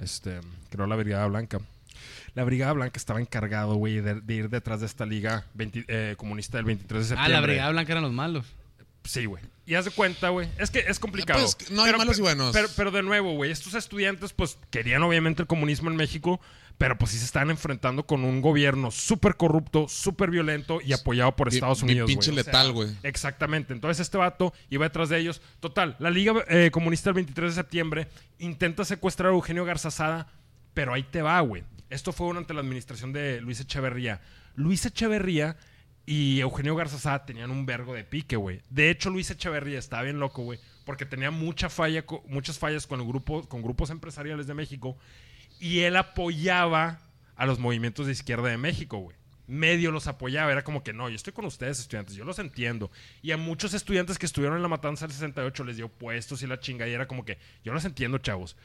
este, 0.02 0.40
creó 0.70 0.88
la 0.88 0.96
Brigada 0.96 1.28
Blanca. 1.28 1.60
La 2.36 2.44
Brigada 2.44 2.74
Blanca 2.74 2.98
estaba 2.98 3.20
encargado, 3.20 3.76
güey, 3.76 4.02
de, 4.02 4.22
de 4.22 4.34
ir 4.34 4.50
detrás 4.50 4.80
de 4.80 4.86
esta 4.86 5.06
Liga 5.06 5.46
20 5.56 5.86
eh, 5.88 6.16
Comunista 6.18 6.58
del 6.58 6.66
23 6.66 7.10
de 7.10 7.16
Ah, 7.16 7.18
septiembre. 7.18 7.34
la 7.34 7.42
Brigada 7.42 7.72
Blanca 7.72 7.92
eran 7.94 8.04
los 8.04 8.14
malos. 8.14 8.46
Sí, 9.04 9.26
güey. 9.26 9.44
Y 9.66 9.76
haz 9.76 9.86
de 9.86 9.92
cuenta, 9.92 10.30
güey. 10.30 10.48
Es 10.58 10.72
que 10.72 10.80
es 10.80 11.00
complicado. 11.00 11.40
Pues, 11.42 11.72
no 11.72 11.84
hay 11.84 11.94
malos 11.94 12.18
y 12.20 12.22
buenos. 12.22 12.54
Pero, 12.54 12.68
pero 12.76 12.92
de 12.92 13.02
nuevo, 13.04 13.34
güey, 13.34 13.52
estos 13.52 13.74
estudiantes, 13.74 14.34
pues, 14.34 14.58
querían 14.72 15.02
obviamente 15.04 15.42
el 15.42 15.48
comunismo 15.48 15.90
en 15.90 15.96
México, 15.96 16.40
pero 16.80 16.98
pues 16.98 17.12
sí 17.12 17.18
se 17.18 17.26
están 17.26 17.50
enfrentando 17.50 18.06
con 18.06 18.24
un 18.24 18.40
gobierno 18.42 18.90
súper 18.90 19.36
corrupto, 19.36 19.90
súper 19.90 20.32
violento 20.32 20.80
y 20.82 20.94
apoyado 20.94 21.36
por 21.36 21.50
Estados 21.50 21.84
Unidos, 21.84 22.06
güey. 22.06 22.16
pinche 22.16 22.32
letal, 22.32 22.72
güey. 22.72 22.88
Exactamente. 23.04 23.74
Entonces 23.74 24.00
este 24.00 24.18
vato 24.18 24.54
iba 24.70 24.86
detrás 24.86 25.10
de 25.10 25.18
ellos. 25.18 25.42
Total, 25.60 25.98
la 26.00 26.10
Liga 26.10 26.34
eh, 26.48 26.72
Comunista 26.72 27.10
del 27.10 27.16
23 27.16 27.52
de 27.52 27.62
septiembre 27.62 28.08
intenta 28.40 28.86
secuestrar 28.86 29.30
a 29.30 29.36
Eugenio 29.36 29.66
Garzazada, 29.66 30.32
pero 30.74 30.94
ahí 30.94 31.04
te 31.04 31.22
va, 31.22 31.42
güey. 31.42 31.64
Esto 31.90 32.14
fue 32.14 32.28
durante 32.28 32.54
la 32.54 32.62
administración 32.62 33.12
de 33.12 33.42
Luis 33.42 33.60
Echeverría. 33.60 34.22
Luis 34.56 34.86
Echeverría 34.86 35.58
y 36.06 36.40
Eugenio 36.40 36.78
Garzazada 36.78 37.26
tenían 37.26 37.52
un 37.52 37.66
vergo 37.66 37.94
de 37.94 38.06
pique, 38.06 38.38
güey. 38.38 38.62
De 38.70 38.90
hecho, 38.90 39.10
Luis 39.10 39.30
Echeverría 39.30 39.80
estaba 39.80 40.04
bien 40.04 40.20
loco, 40.22 40.44
güey, 40.44 40.62
porque 40.86 41.06
tenía 41.06 41.30
mucha 41.30 41.68
falla, 41.68 42.06
muchas 42.26 42.58
fallas 42.58 42.88
con, 42.88 43.02
el 43.02 43.06
grupo, 43.06 43.44
con 43.50 43.62
grupos 43.62 43.90
empresariales 43.90 44.48
de 44.48 44.54
México 44.54 44.98
y 45.60 45.80
él 45.82 45.96
apoyaba 45.98 47.00
a 47.36 47.46
los 47.46 47.60
movimientos 47.60 48.06
de 48.06 48.12
izquierda 48.12 48.50
de 48.50 48.58
México, 48.58 48.98
güey. 48.98 49.18
Medio 49.48 49.92
los 49.92 50.06
apoyaba, 50.08 50.52
era 50.52 50.64
como 50.64 50.84
que 50.84 50.94
no, 50.94 51.10
yo 51.10 51.16
estoy 51.16 51.34
con 51.34 51.46
ustedes, 51.46 51.80
estudiantes, 51.80 52.16
yo 52.16 52.24
los 52.24 52.38
entiendo. 52.38 52.92
Y 53.24 53.32
a 53.32 53.38
muchos 53.38 53.74
estudiantes 53.74 54.20
que 54.20 54.28
estuvieron 54.28 54.58
en 54.58 54.62
la 54.62 54.68
matanza 54.68 55.08
del 55.08 55.14
68 55.14 55.64
les 55.64 55.78
dio 55.78 55.90
puestos 55.90 56.44
y 56.44 56.48
la 56.48 56.60
chinga, 56.60 56.88
y 56.88 56.92
era 56.94 57.08
como 57.08 57.26
que 57.26 57.40
yo 57.64 57.74
los 57.74 57.84
entiendo, 57.86 58.20
chavos. 58.20 58.56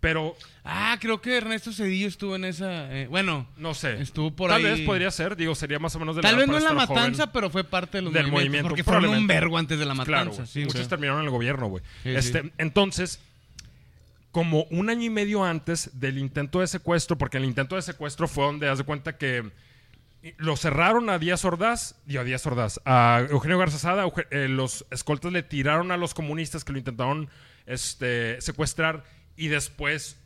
Pero 0.00 0.36
Ah, 0.64 0.98
creo 1.00 1.22
que 1.22 1.34
Ernesto 1.38 1.72
Cedillo 1.72 2.06
estuvo 2.08 2.36
en 2.36 2.44
esa. 2.44 2.92
eh, 2.94 3.06
bueno, 3.06 3.48
no 3.56 3.72
sé. 3.72 4.02
Estuvo 4.02 4.36
por 4.36 4.50
Tal 4.50 4.58
ahí. 4.62 4.64
vez 4.72 4.80
podría 4.82 5.10
ser, 5.10 5.34
digo, 5.34 5.54
sería 5.54 5.78
más 5.78 5.96
o 5.96 5.98
menos 5.98 6.14
de 6.16 6.20
tal 6.20 6.32
edad 6.32 6.38
vez 6.40 6.48
no 6.48 6.58
en 6.58 6.64
la 6.64 6.70
joven. 6.84 6.88
matanza, 6.94 7.32
pero 7.32 7.48
fue 7.48 7.64
parte 7.64 7.96
de 7.98 8.02
los 8.02 8.12
Del 8.12 8.30
movimiento, 8.30 8.68
Porque 8.68 8.84
fueron 8.84 9.06
un 9.08 9.26
vergo 9.26 9.56
antes 9.56 9.78
de 9.78 9.86
la 9.86 9.94
Claro, 10.04 10.26
matanza. 10.32 10.42
güey. 10.42 10.46
sí, 10.52 10.64
muchos 10.66 10.88
terminaron 10.88 11.20
en 11.20 11.24
el 11.24 11.30
gobierno, 11.30 11.68
güey. 11.68 11.82
Sí, 12.02 12.10
este. 12.10 12.52
Entonces, 12.58 13.18
como 14.34 14.64
un 14.64 14.90
año 14.90 15.04
y 15.04 15.10
medio 15.10 15.44
antes 15.44 16.00
del 16.00 16.18
intento 16.18 16.58
de 16.58 16.66
secuestro, 16.66 17.16
porque 17.16 17.36
el 17.36 17.44
intento 17.44 17.76
de 17.76 17.82
secuestro 17.82 18.26
fue 18.26 18.46
donde 18.46 18.68
haz 18.68 18.78
de 18.78 18.84
cuenta 18.84 19.16
que 19.16 19.52
lo 20.38 20.56
cerraron 20.56 21.08
a 21.08 21.20
Díaz 21.20 21.44
Ordaz, 21.44 21.94
y 22.04 22.16
a 22.16 22.24
Díaz 22.24 22.44
Ordaz, 22.44 22.80
a 22.84 23.24
Eugenio 23.30 23.58
Garzazada, 23.58 24.04
eh, 24.32 24.48
los 24.48 24.86
escoltas 24.90 25.30
le 25.30 25.44
tiraron 25.44 25.92
a 25.92 25.96
los 25.96 26.14
comunistas 26.14 26.64
que 26.64 26.72
lo 26.72 26.78
intentaron 26.78 27.30
este, 27.66 28.40
secuestrar 28.40 29.04
y 29.36 29.46
después 29.46 30.18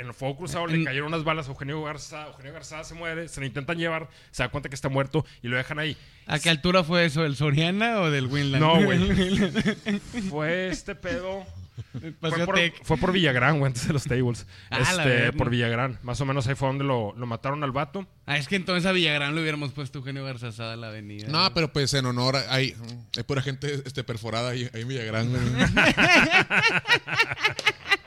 en 0.00 0.06
el 0.06 0.14
fuego 0.14 0.38
cruzado 0.38 0.66
le 0.66 0.82
cayeron 0.82 1.08
unas 1.08 1.24
balas 1.24 1.46
a 1.46 1.50
Eugenio 1.50 1.82
Garzazada, 1.82 2.28
Eugenio 2.28 2.52
Garzazada 2.54 2.84
se 2.84 2.94
muere, 2.94 3.28
se 3.28 3.40
lo 3.40 3.46
intentan 3.46 3.76
llevar, 3.78 4.08
se 4.30 4.42
da 4.42 4.48
cuenta 4.48 4.68
que 4.70 4.74
está 4.74 4.88
muerto 4.88 5.26
y 5.42 5.48
lo 5.48 5.56
dejan 5.56 5.78
ahí. 5.78 5.96
¿A 6.26 6.38
qué 6.38 6.48
altura 6.48 6.84
fue 6.84 7.04
eso? 7.04 7.24
¿El 7.24 7.36
Soriana 7.36 8.00
o 8.00 8.10
del 8.10 8.26
Winland? 8.26 8.64
No, 8.64 8.82
güey. 8.82 8.98
Fue 10.30 10.68
este 10.68 10.94
pedo. 10.94 11.44
Fue 12.20 12.46
por, 12.46 12.54
Tec. 12.54 12.84
fue 12.84 12.96
por 12.98 13.12
Villagrán, 13.12 13.58
güey, 13.58 13.68
antes 13.68 13.86
de 13.86 13.92
los 13.92 14.04
tables. 14.04 14.46
Ah, 14.70 14.80
este, 14.80 15.32
por 15.32 15.50
Villagrán. 15.50 15.98
Más 16.02 16.20
o 16.20 16.26
menos 16.26 16.46
ahí 16.46 16.54
fue 16.54 16.68
donde 16.68 16.84
lo, 16.84 17.14
lo 17.16 17.26
mataron 17.26 17.64
al 17.64 17.72
vato. 17.72 18.06
Ah, 18.26 18.36
es 18.36 18.48
que 18.48 18.56
entonces 18.56 18.86
a 18.86 18.92
Villagrán 18.92 19.34
le 19.34 19.40
hubiéramos 19.40 19.72
puesto 19.72 19.98
Eugenio 19.98 20.24
Garzazada 20.24 20.74
a 20.74 20.76
la 20.76 20.88
avenida. 20.88 21.26
No, 21.28 21.52
pero 21.54 21.72
pues 21.72 21.92
en 21.94 22.06
honor 22.06 22.36
a- 22.36 22.52
hay, 22.54 22.74
hay 23.16 23.22
pura 23.24 23.42
gente 23.42 23.82
este, 23.84 24.04
perforada 24.04 24.50
ahí, 24.50 24.68
ahí 24.74 24.82
en 24.82 24.88
Villagrán. 24.88 25.32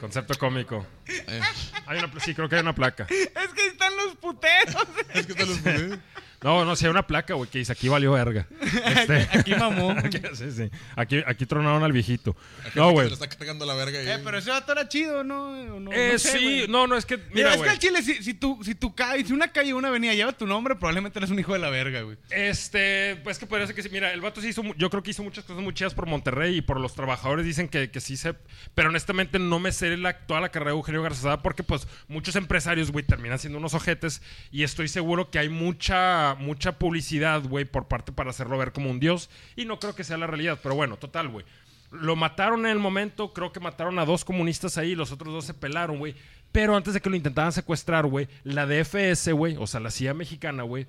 Concepto 0.00 0.34
cómico. 0.38 0.86
Eh, 1.06 1.40
Hay 1.86 1.98
una, 1.98 2.10
sí, 2.20 2.34
creo 2.34 2.48
que 2.48 2.56
hay 2.56 2.62
una 2.62 2.74
placa. 2.74 3.06
Es 3.08 3.48
que 3.54 3.66
están 3.66 3.96
los 3.96 4.14
puteros. 4.16 4.76
es 5.14 5.26
que 5.26 5.34
te 5.34 5.46
los 5.46 5.58
puse. 5.58 5.98
No, 6.42 6.64
no, 6.64 6.72
hay 6.72 6.86
una 6.86 7.06
placa, 7.06 7.34
güey, 7.34 7.50
que 7.50 7.58
dice 7.58 7.72
aquí 7.72 7.88
valió 7.88 8.12
verga. 8.12 8.46
Este, 8.88 9.28
Aquí 9.32 9.54
mamó. 9.54 9.90
aquí, 9.98 10.20
sí, 10.34 10.52
sí. 10.52 10.70
Aquí, 10.94 11.22
aquí 11.26 11.46
tronaron 11.46 11.82
al 11.82 11.92
viejito. 11.92 12.36
No, 12.74 12.90
güey. 12.92 13.06
Se 13.06 13.10
le 13.10 13.14
está 13.14 13.28
cargando 13.28 13.64
la 13.66 13.74
verga 13.74 13.98
ahí. 13.98 14.08
Eh, 14.08 14.20
pero 14.22 14.38
ese 14.38 14.50
vato 14.50 14.72
era 14.72 14.88
chido, 14.88 15.24
¿no? 15.24 15.56
Eh, 15.56 16.12
No 16.12 16.18
sé, 16.18 16.38
sí, 16.38 16.66
no, 16.68 16.86
no, 16.86 16.96
es 16.96 17.06
que, 17.06 17.16
Mira, 17.16 17.30
mira, 17.32 17.54
es 17.54 17.62
que 17.62 17.70
al 17.70 17.78
chile, 17.78 18.02
si, 18.02 18.22
si, 18.22 18.34
tu, 18.34 18.62
si, 18.62 18.74
tu 18.74 18.94
calle, 18.94 19.24
si 19.24 19.32
una 19.32 19.48
calle 19.48 19.72
o 19.72 19.76
una 19.78 19.88
avenida 19.88 20.14
lleva 20.14 20.32
tu 20.32 20.46
nombre, 20.46 20.74
probablemente 20.76 21.18
eres 21.18 21.30
un 21.30 21.38
hijo 21.38 21.52
de 21.52 21.58
la 21.58 21.70
verga, 21.70 22.02
güey. 22.02 22.16
Este, 22.30 23.16
pues 23.24 23.38
que 23.38 23.46
podría 23.46 23.66
ser 23.66 23.74
que 23.74 23.82
sí. 23.82 23.88
Mira, 23.90 24.12
el 24.12 24.20
vato 24.20 24.40
sí 24.40 24.48
hizo, 24.48 24.62
yo 24.76 24.90
creo 24.90 25.02
que 25.02 25.10
hizo 25.10 25.22
muchas 25.22 25.44
cosas 25.44 25.62
muy 25.62 25.74
chidas 25.74 25.94
por 25.94 26.06
Monterrey 26.06 26.58
y 26.58 26.62
por 26.62 26.78
los 26.80 26.94
trabajadores 26.94 27.44
dicen 27.44 27.68
que, 27.68 27.90
que 27.90 28.00
sí 28.00 28.16
se. 28.16 28.34
Pero 28.74 28.90
honestamente 28.90 29.38
no 29.38 29.58
me 29.58 29.72
sé 29.72 29.96
la, 29.96 30.12
toda 30.26 30.40
la 30.40 30.50
carrera 30.50 30.70
de 30.72 30.76
Eugenio 30.76 31.02
Garzazada 31.02 31.42
porque, 31.42 31.62
pues, 31.62 31.86
muchos 32.06 32.36
empresarios, 32.36 32.90
güey, 32.90 33.04
terminan 33.04 33.38
siendo 33.38 33.58
unos 33.58 33.74
ojetes 33.74 34.22
y 34.50 34.62
estoy 34.62 34.88
seguro 34.88 35.30
que 35.30 35.38
hay 35.38 35.48
mucha, 35.48 36.27
mucha 36.34 36.78
publicidad, 36.78 37.42
güey, 37.42 37.64
por 37.64 37.88
parte 37.88 38.12
para 38.12 38.30
hacerlo 38.30 38.58
ver 38.58 38.72
como 38.72 38.90
un 38.90 39.00
dios 39.00 39.30
y 39.56 39.64
no 39.64 39.78
creo 39.78 39.94
que 39.94 40.04
sea 40.04 40.16
la 40.18 40.26
realidad. 40.26 40.58
Pero 40.62 40.74
bueno, 40.74 40.96
total, 40.96 41.28
güey. 41.28 41.44
Lo 41.90 42.16
mataron 42.16 42.66
en 42.66 42.72
el 42.72 42.78
momento, 42.78 43.32
creo 43.32 43.52
que 43.52 43.60
mataron 43.60 43.98
a 43.98 44.04
dos 44.04 44.24
comunistas 44.24 44.76
ahí, 44.76 44.94
los 44.94 45.10
otros 45.10 45.32
dos 45.32 45.44
se 45.44 45.54
pelaron, 45.54 45.98
güey. 45.98 46.14
Pero 46.52 46.76
antes 46.76 46.94
de 46.94 47.00
que 47.00 47.10
lo 47.10 47.16
intentaran 47.16 47.52
secuestrar, 47.52 48.06
güey, 48.06 48.28
la 48.44 48.66
DFS, 48.66 49.32
güey, 49.32 49.56
o 49.56 49.66
sea, 49.66 49.80
la 49.80 49.90
CIA 49.90 50.14
mexicana, 50.14 50.62
güey, 50.62 50.86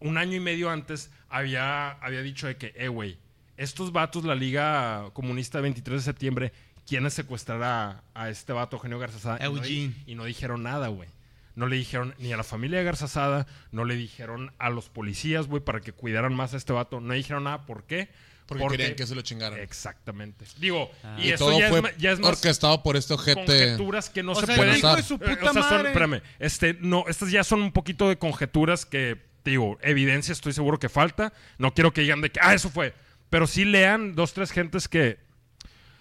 un 0.00 0.18
año 0.18 0.36
y 0.36 0.40
medio 0.40 0.70
antes 0.70 1.10
había, 1.28 1.90
había 1.90 2.22
dicho 2.22 2.46
de 2.46 2.56
que, 2.56 2.72
eh, 2.76 2.88
güey, 2.88 3.18
estos 3.56 3.92
vatos, 3.92 4.24
la 4.24 4.34
Liga 4.34 5.10
Comunista 5.12 5.60
23 5.60 6.00
de 6.00 6.04
septiembre, 6.04 6.52
quieren 6.86 7.10
secuestrar 7.10 7.62
a, 7.62 8.02
a 8.14 8.30
este 8.30 8.52
vato, 8.52 8.76
Eugenio 8.76 8.98
Garzazada. 8.98 9.38
No, 9.48 9.66
y 9.66 10.14
no 10.14 10.24
dijeron 10.24 10.62
nada, 10.62 10.88
güey. 10.88 11.08
No 11.56 11.66
le 11.66 11.76
dijeron 11.76 12.14
ni 12.18 12.32
a 12.32 12.36
la 12.36 12.44
familia 12.44 12.78
de 12.78 12.84
Garzazada, 12.84 13.46
no 13.72 13.84
le 13.84 13.96
dijeron 13.96 14.52
a 14.58 14.70
los 14.70 14.88
policías, 14.88 15.46
güey, 15.46 15.62
para 15.62 15.80
que 15.80 15.92
cuidaran 15.92 16.34
más 16.34 16.54
a 16.54 16.56
este 16.56 16.72
vato. 16.72 17.00
No 17.00 17.12
dijeron 17.14 17.44
nada. 17.44 17.66
¿Por 17.66 17.84
qué? 17.84 18.08
Porque 18.46 18.66
querían 18.68 18.94
que 18.96 19.06
se 19.06 19.14
lo 19.14 19.22
chingaran. 19.22 19.60
Exactamente. 19.60 20.44
Digo, 20.58 20.90
Ah. 21.04 21.16
y, 21.20 21.28
Y, 21.28 21.32
eso 21.32 21.46
todo 21.46 21.58
ya, 21.60 21.68
fue 21.68 21.78
es, 21.80 21.96
ya 21.98 22.10
es 22.12 22.18
más 22.18 22.30
orquestado 22.32 22.82
por 22.82 22.96
este 22.96 23.14
ojete. 23.14 23.44
conjeturas 23.44 24.10
que 24.10 24.22
no 24.24 24.32
O 24.32 24.40
se 24.40 24.46
sea, 24.46 24.56
pueden 24.56 24.76
hijo 24.76 24.96
de 24.96 25.00
eh, 25.02 25.04
puta 25.06 25.50
o 25.50 25.52
sea, 25.52 25.62
son, 25.62 25.62
madre. 25.62 25.88
espérame, 25.88 26.22
este, 26.40 26.74
no, 26.80 27.04
estas 27.06 27.30
ya 27.30 27.44
son 27.44 27.62
un 27.62 27.70
poquito 27.72 28.08
de 28.08 28.18
conjeturas 28.18 28.86
que, 28.86 29.20
digo, 29.44 29.78
evidencia 29.82 30.32
estoy 30.32 30.52
seguro 30.52 30.78
que 30.80 30.88
falta. 30.88 31.32
No 31.58 31.74
quiero 31.74 31.92
que 31.92 32.00
digan 32.00 32.20
de 32.22 32.30
que, 32.30 32.40
ah, 32.42 32.52
eso 32.54 32.70
fue. 32.70 32.92
Pero 33.28 33.46
sí 33.46 33.64
lean 33.64 34.14
dos, 34.16 34.32
tres 34.34 34.50
gentes 34.50 34.88
que... 34.88 35.18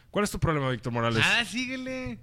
¿Cuál 0.10 0.24
es 0.26 0.32
tu 0.32 0.40
problema, 0.40 0.72
Víctor 0.72 0.92
Morales? 0.92 1.24
Ah, 1.24 1.46
síguele. 1.46 2.18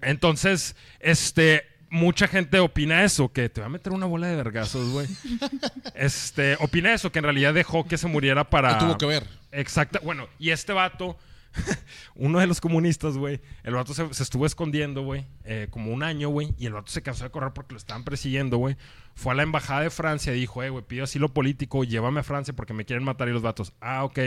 Entonces, 0.00 0.76
este, 1.00 1.66
mucha 1.96 2.28
gente 2.28 2.60
opina 2.60 3.02
eso, 3.02 3.32
que 3.32 3.48
te 3.48 3.60
va 3.60 3.66
a 3.66 3.70
meter 3.70 3.92
una 3.92 4.06
bola 4.06 4.28
de 4.28 4.36
vergazos, 4.36 4.90
güey. 4.90 5.08
este, 5.94 6.56
opina 6.60 6.94
eso, 6.94 7.10
que 7.10 7.18
en 7.18 7.24
realidad 7.24 7.54
dejó 7.54 7.86
que 7.86 7.98
se 7.98 8.06
muriera 8.06 8.48
para... 8.48 8.78
¿Qué 8.78 8.84
tuvo 8.84 8.98
que 8.98 9.06
ver? 9.06 9.26
Exacto. 9.50 9.98
Bueno, 10.04 10.28
y 10.38 10.50
este 10.50 10.72
vato, 10.72 11.18
uno 12.14 12.38
de 12.38 12.46
los 12.46 12.60
comunistas, 12.60 13.16
güey, 13.16 13.40
el 13.64 13.74
vato 13.74 13.94
se, 13.94 14.12
se 14.14 14.22
estuvo 14.22 14.46
escondiendo, 14.46 15.02
güey, 15.02 15.26
eh, 15.44 15.68
como 15.70 15.92
un 15.92 16.02
año, 16.02 16.28
güey, 16.28 16.54
y 16.58 16.66
el 16.66 16.74
vato 16.74 16.92
se 16.92 17.02
cansó 17.02 17.24
de 17.24 17.30
correr 17.30 17.52
porque 17.52 17.72
lo 17.72 17.78
estaban 17.78 18.04
persiguiendo, 18.04 18.58
güey. 18.58 18.76
Fue 19.14 19.32
a 19.32 19.34
la 19.34 19.42
embajada 19.42 19.80
de 19.80 19.90
Francia 19.90 20.34
y 20.34 20.40
dijo, 20.40 20.62
eh, 20.62 20.70
güey, 20.70 20.84
pido 20.84 21.04
asilo 21.04 21.32
político, 21.32 21.82
llévame 21.82 22.20
a 22.20 22.24
Francia 22.24 22.54
porque 22.54 22.74
me 22.74 22.84
quieren 22.84 23.04
matar 23.04 23.28
y 23.28 23.32
los 23.32 23.42
vatos. 23.42 23.72
Ah, 23.80 24.04
ok. 24.04 24.18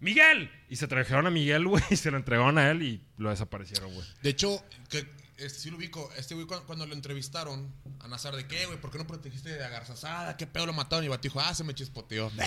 Miguel. 0.00 0.50
Y 0.68 0.76
se 0.76 0.86
trajeron 0.86 1.26
a 1.26 1.30
Miguel, 1.30 1.66
güey, 1.66 1.82
y 1.90 1.96
se 1.96 2.10
lo 2.10 2.16
entregaron 2.16 2.58
a 2.58 2.70
él 2.70 2.82
y 2.82 3.00
lo 3.16 3.30
desaparecieron, 3.30 3.92
güey. 3.92 4.06
De 4.22 4.30
hecho, 4.30 4.62
que, 4.90 5.06
este, 5.38 5.60
sí 5.60 5.70
lo 5.70 5.76
ubico. 5.76 6.10
Este 6.16 6.34
güey, 6.34 6.46
cuando, 6.46 6.66
cuando 6.66 6.86
lo 6.86 6.94
entrevistaron, 6.94 7.72
a 8.00 8.08
Nazar, 8.08 8.34
¿de 8.34 8.46
qué, 8.46 8.66
güey? 8.66 8.80
¿Por 8.80 8.90
qué 8.90 8.98
no 8.98 9.06
protegiste 9.06 9.50
de 9.50 9.64
Agarzazada? 9.64 10.36
¿Qué 10.36 10.46
pedo 10.46 10.66
lo 10.66 10.72
mataron? 10.72 11.04
Y 11.04 11.16
dijo, 11.18 11.40
ah, 11.40 11.54
se 11.54 11.64
me 11.64 11.74
chispoteó. 11.74 12.30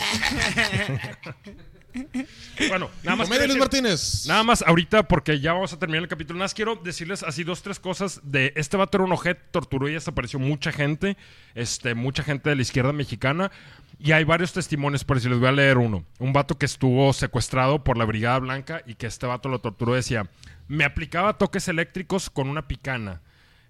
Bueno, 2.70 2.90
nada 3.04 3.18
más. 3.18 3.28
Comedia 3.28 3.48
Luis 3.48 3.60
Martínez. 3.60 4.26
Nada 4.26 4.44
más 4.44 4.62
ahorita, 4.62 5.08
porque 5.10 5.42
ya 5.42 5.52
vamos 5.52 5.74
a 5.74 5.80
terminar 5.80 6.04
el 6.04 6.08
capítulo. 6.08 6.38
Nada 6.38 6.46
más 6.46 6.54
quiero 6.54 6.78
decirles 6.78 7.22
así 7.22 7.44
dos, 7.44 7.62
tres 7.62 7.80
cosas 7.80 8.22
de 8.24 8.54
este 8.56 8.78
vato 8.78 8.98
era 8.98 9.04
un 9.04 9.12
ojete, 9.12 9.42
torturó 9.52 9.90
y 9.90 9.94
desapareció 9.94 10.40
mucha 10.40 10.72
gente, 10.72 11.18
este, 11.54 11.94
mucha 11.94 12.24
gente 12.24 12.50
de 12.50 12.56
la 12.56 12.62
izquierda 12.62 12.94
mexicana. 12.94 13.52
Y 14.04 14.14
hay 14.14 14.24
varios 14.24 14.52
testimonios, 14.52 15.04
por 15.04 15.20
si 15.22 15.30
les 15.30 15.38
voy 15.38 15.48
a 15.48 15.52
leer 15.52 15.78
uno. 15.78 16.04
Un 16.18 16.34
vato 16.34 16.58
que 16.58 16.66
estuvo 16.66 17.14
secuestrado 17.14 17.84
por 17.84 17.98
la 17.98 18.06
Brigada 18.06 18.40
Blanca 18.40 18.82
y 18.88 18.96
que 18.96 19.06
este 19.06 19.28
vato 19.28 19.48
lo 19.48 19.62
torturó 19.62 19.94
decía, 19.94 20.28
me 20.68 20.86
aplicaba 20.86 21.38
toques 21.38 21.68
eléctricos 21.68 22.32
con 22.32 22.50
una 22.50 22.68
picana. 22.68 23.22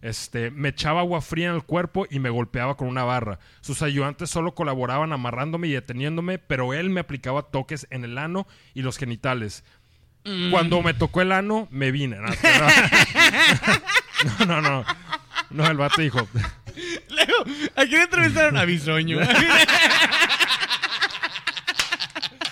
Este, 0.01 0.49
me 0.49 0.69
echaba 0.69 1.01
agua 1.01 1.19
fría 1.19 1.49
en 1.49 1.55
el 1.55 1.63
cuerpo 1.63 2.07
y 2.09 2.19
me 2.19 2.29
golpeaba 2.29 2.77
con 2.77 2.87
una 2.87 3.03
barra. 3.03 3.39
Sus 3.59 3.81
ayudantes 3.81 4.29
solo 4.29 4.55
colaboraban 4.55 5.11
amarrándome 5.11 5.67
y 5.67 5.73
deteniéndome, 5.73 6.39
pero 6.39 6.73
él 6.73 6.89
me 6.89 7.01
aplicaba 7.01 7.51
toques 7.51 7.85
en 7.89 8.05
el 8.05 8.17
ano 8.17 8.47
y 8.73 8.83
los 8.83 8.97
genitales. 8.97 9.65
Cuando 10.49 10.81
me 10.81 10.93
tocó 10.93 11.21
el 11.21 11.33
ano, 11.33 11.67
me 11.71 11.91
vine. 11.91 12.17
No, 14.37 14.45
no, 14.45 14.61
no. 14.61 14.85
No, 15.49 15.67
el 15.67 15.77
vato 15.77 16.01
dijo. 16.01 16.25
Luego, 17.09 17.45
¿a 17.75 17.85
quién 17.85 18.01
entrevistaron? 18.01 18.57
A 18.57 18.65
Bisoño. 18.65 19.19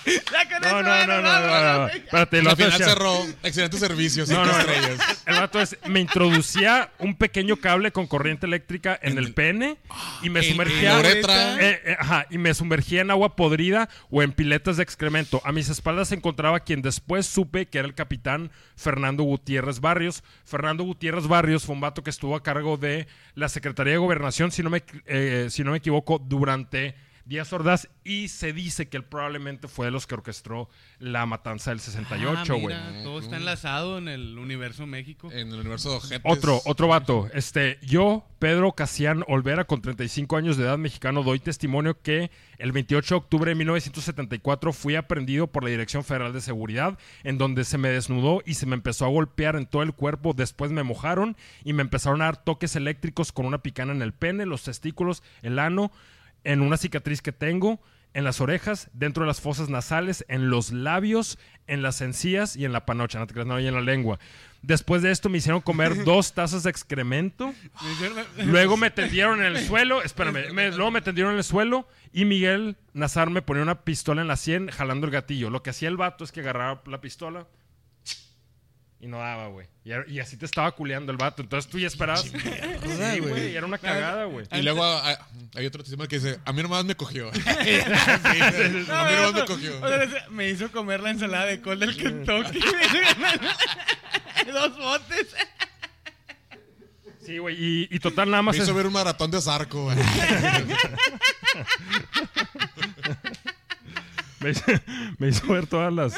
No, 0.60 0.82
no, 0.82 1.06
no, 1.06 1.22
no. 1.22 1.86
Espérate, 1.88 2.38
el 2.38 2.44
vato 2.44 2.70
cerró. 2.70 3.26
Excelente 3.42 3.78
servicio, 3.78 4.26
cinco 4.26 4.44
No, 4.44 4.52
no, 4.52 4.58
estrellas. 4.58 5.22
El 5.26 5.34
vato 5.36 5.60
es, 5.60 5.76
me 5.86 6.00
introducía 6.00 6.90
un 6.98 7.14
pequeño 7.16 7.56
cable 7.56 7.92
con 7.92 8.06
corriente 8.06 8.46
eléctrica 8.46 8.98
en 9.02 9.18
el 9.18 9.32
pene 9.34 9.78
y 10.22 10.30
me 10.30 10.40
En- 10.40 10.50
sumergía. 10.52 10.90
en 10.90 10.94
la 10.96 11.00
uretra. 11.00 11.54
Eh, 11.60 11.80
eh, 11.84 11.96
ajá, 11.98 12.26
y 12.30 12.38
me 12.38 12.52
sumergía 12.54 13.00
en 13.00 13.10
agua 13.10 13.36
podrida 13.36 13.88
o 14.10 14.22
en 14.22 14.32
piletas 14.32 14.76
de 14.76 14.82
excremento. 14.82 15.40
A 15.44 15.52
mis 15.52 15.68
espaldas 15.68 16.08
se 16.08 16.14
encontraba 16.16 16.60
quien 16.60 16.82
después 16.82 17.26
supe 17.26 17.66
que 17.66 17.78
era 17.78 17.88
el 17.88 17.94
capitán 17.94 18.50
Fernando 18.76 19.22
Gutiérrez 19.22 19.80
Barrios. 19.80 20.22
Fernando 20.44 20.84
Gutiérrez 20.84 21.26
Barrios 21.26 21.64
fue 21.64 21.74
un 21.74 21.80
vato 21.80 22.02
que 22.02 22.10
estuvo 22.10 22.36
a 22.36 22.42
cargo 22.42 22.76
de 22.76 23.06
la 23.34 23.48
Secretaría 23.48 23.92
de 23.94 23.98
Gobernación, 23.98 24.50
si 24.52 24.62
no 24.62 24.70
me, 24.70 24.82
eh, 25.06 25.46
si 25.50 25.64
no 25.64 25.70
me 25.72 25.78
equivoco, 25.78 26.18
durante 26.18 26.94
Díaz 27.30 27.52
Ordaz 27.52 27.88
y 28.02 28.26
se 28.26 28.52
dice 28.52 28.88
que 28.88 28.96
él 28.96 29.04
probablemente 29.04 29.68
fue 29.68 29.86
de 29.86 29.92
los 29.92 30.08
que 30.08 30.14
orquestó 30.16 30.68
la 30.98 31.26
matanza 31.26 31.70
del 31.70 31.78
68, 31.78 32.54
Ah, 32.54 32.56
güey. 32.60 32.76
todo 33.04 33.20
está 33.20 33.36
enlazado 33.36 33.98
en 33.98 34.08
el 34.08 34.36
universo 34.36 34.84
México. 34.84 35.30
En 35.30 35.52
el 35.52 35.60
universo 35.60 35.90
de 35.90 35.96
ojetes. 35.98 36.20
Otro, 36.24 36.60
otro 36.64 36.88
vato. 36.88 37.28
Este, 37.32 37.78
yo, 37.82 38.26
Pedro 38.40 38.72
Casián 38.72 39.22
Olvera, 39.28 39.64
con 39.64 39.80
35 39.80 40.36
años 40.36 40.56
de 40.56 40.64
edad 40.64 40.76
mexicano, 40.76 41.22
doy 41.22 41.38
testimonio 41.38 42.02
que 42.02 42.32
el 42.58 42.72
28 42.72 43.14
de 43.14 43.18
octubre 43.18 43.50
de 43.52 43.54
1974 43.54 44.72
fui 44.72 44.96
aprendido 44.96 45.46
por 45.46 45.62
la 45.62 45.70
Dirección 45.70 46.02
Federal 46.02 46.32
de 46.32 46.40
Seguridad, 46.40 46.98
en 47.22 47.38
donde 47.38 47.62
se 47.62 47.78
me 47.78 47.90
desnudó 47.90 48.42
y 48.44 48.54
se 48.54 48.66
me 48.66 48.74
empezó 48.74 49.04
a 49.04 49.08
golpear 49.08 49.54
en 49.54 49.66
todo 49.66 49.84
el 49.84 49.92
cuerpo. 49.92 50.32
Después 50.34 50.72
me 50.72 50.82
mojaron 50.82 51.36
y 51.62 51.74
me 51.74 51.82
empezaron 51.82 52.22
a 52.22 52.24
dar 52.24 52.42
toques 52.42 52.74
eléctricos 52.74 53.30
con 53.30 53.46
una 53.46 53.58
picana 53.62 53.92
en 53.92 54.02
el 54.02 54.14
pene, 54.14 54.46
los 54.46 54.64
testículos, 54.64 55.22
el 55.42 55.60
ano, 55.60 55.92
en 56.44 56.60
una 56.62 56.76
cicatriz 56.76 57.22
que 57.22 57.32
tengo. 57.32 57.80
En 58.12 58.24
las 58.24 58.40
orejas, 58.40 58.90
dentro 58.92 59.22
de 59.22 59.28
las 59.28 59.40
fosas 59.40 59.68
nasales, 59.68 60.24
en 60.26 60.50
los 60.50 60.72
labios, 60.72 61.38
en 61.68 61.80
las 61.80 62.00
encías 62.00 62.56
y 62.56 62.64
en 62.64 62.72
la 62.72 62.84
panocha, 62.84 63.20
no 63.20 63.26
te 63.28 63.34
creas, 63.34 63.46
no, 63.46 63.60
y 63.60 63.68
en 63.68 63.74
la 63.74 63.80
lengua. 63.80 64.18
Después 64.62 65.00
de 65.02 65.12
esto 65.12 65.28
me 65.28 65.38
hicieron 65.38 65.60
comer 65.60 66.02
dos 66.04 66.32
tazas 66.34 66.64
de 66.64 66.70
excremento. 66.70 67.54
Luego 68.38 68.76
me 68.76 68.90
tendieron 68.90 69.38
en 69.44 69.54
el 69.56 69.58
suelo. 69.66 70.02
Espérame. 70.02 70.52
me- 70.52 70.72
luego 70.72 70.90
me 70.90 71.02
tendieron 71.02 71.32
en 71.34 71.38
el 71.38 71.44
suelo. 71.44 71.86
Y 72.12 72.24
Miguel 72.24 72.76
Nazar 72.94 73.30
me 73.30 73.42
ponía 73.42 73.62
una 73.62 73.82
pistola 73.82 74.22
en 74.22 74.28
la 74.28 74.36
sien 74.36 74.68
jalando 74.70 75.06
el 75.06 75.12
gatillo. 75.12 75.48
Lo 75.48 75.62
que 75.62 75.70
hacía 75.70 75.88
el 75.88 75.96
vato 75.96 76.24
es 76.24 76.32
que 76.32 76.40
agarraba 76.40 76.82
la 76.86 77.00
pistola. 77.00 77.46
Y 79.02 79.06
no 79.06 79.18
daba, 79.18 79.46
güey. 79.48 79.66
Y, 79.82 79.92
y 80.12 80.20
así 80.20 80.36
te 80.36 80.44
estaba 80.44 80.72
culeando 80.72 81.10
el 81.10 81.16
vato. 81.16 81.40
Entonces 81.40 81.70
tú 81.70 81.78
ya 81.78 81.86
esperabas. 81.86 82.22
Sí, 82.22 83.18
güey. 83.20 83.56
Era 83.56 83.64
una 83.64 83.78
cagada, 83.78 84.26
güey. 84.26 84.46
Y 84.52 84.60
luego 84.60 84.84
ah, 84.84 85.26
hay 85.54 85.64
otro 85.66 85.82
testimonio 85.82 86.06
que 86.08 86.18
dice, 86.18 86.38
a 86.44 86.52
mí 86.52 86.62
nomás 86.62 86.84
me 86.84 86.94
cogió. 86.94 87.30
Sí, 87.32 87.40
a 87.40 89.04
mí 89.04 89.14
nomás 89.16 89.32
me 89.34 89.44
cogió. 89.46 89.80
O 89.82 89.88
sea, 89.88 90.02
ese- 90.02 90.28
me 90.28 90.50
hizo 90.50 90.70
comer 90.70 91.00
la 91.00 91.10
ensalada 91.10 91.46
de 91.46 91.62
col 91.62 91.80
del 91.80 91.96
Kentucky. 91.96 92.60
Dos 94.52 94.76
botes. 94.76 95.28
Sí, 97.24 97.38
güey. 97.38 97.56
Y, 97.58 97.88
y 97.90 97.98
total, 98.00 98.30
nada 98.30 98.42
más. 98.42 98.54
Me 98.54 98.62
hizo 98.62 98.72
es- 98.72 98.76
ver 98.76 98.86
un 98.86 98.92
maratón 98.92 99.30
de 99.30 99.40
Zarco, 99.40 99.84
güey. 99.84 99.96
Me, 104.40 104.50
hizo, 104.50 104.62
me 105.18 105.28
hizo 105.28 105.46
ver 105.46 105.66
todas 105.66 105.92
las. 105.92 106.14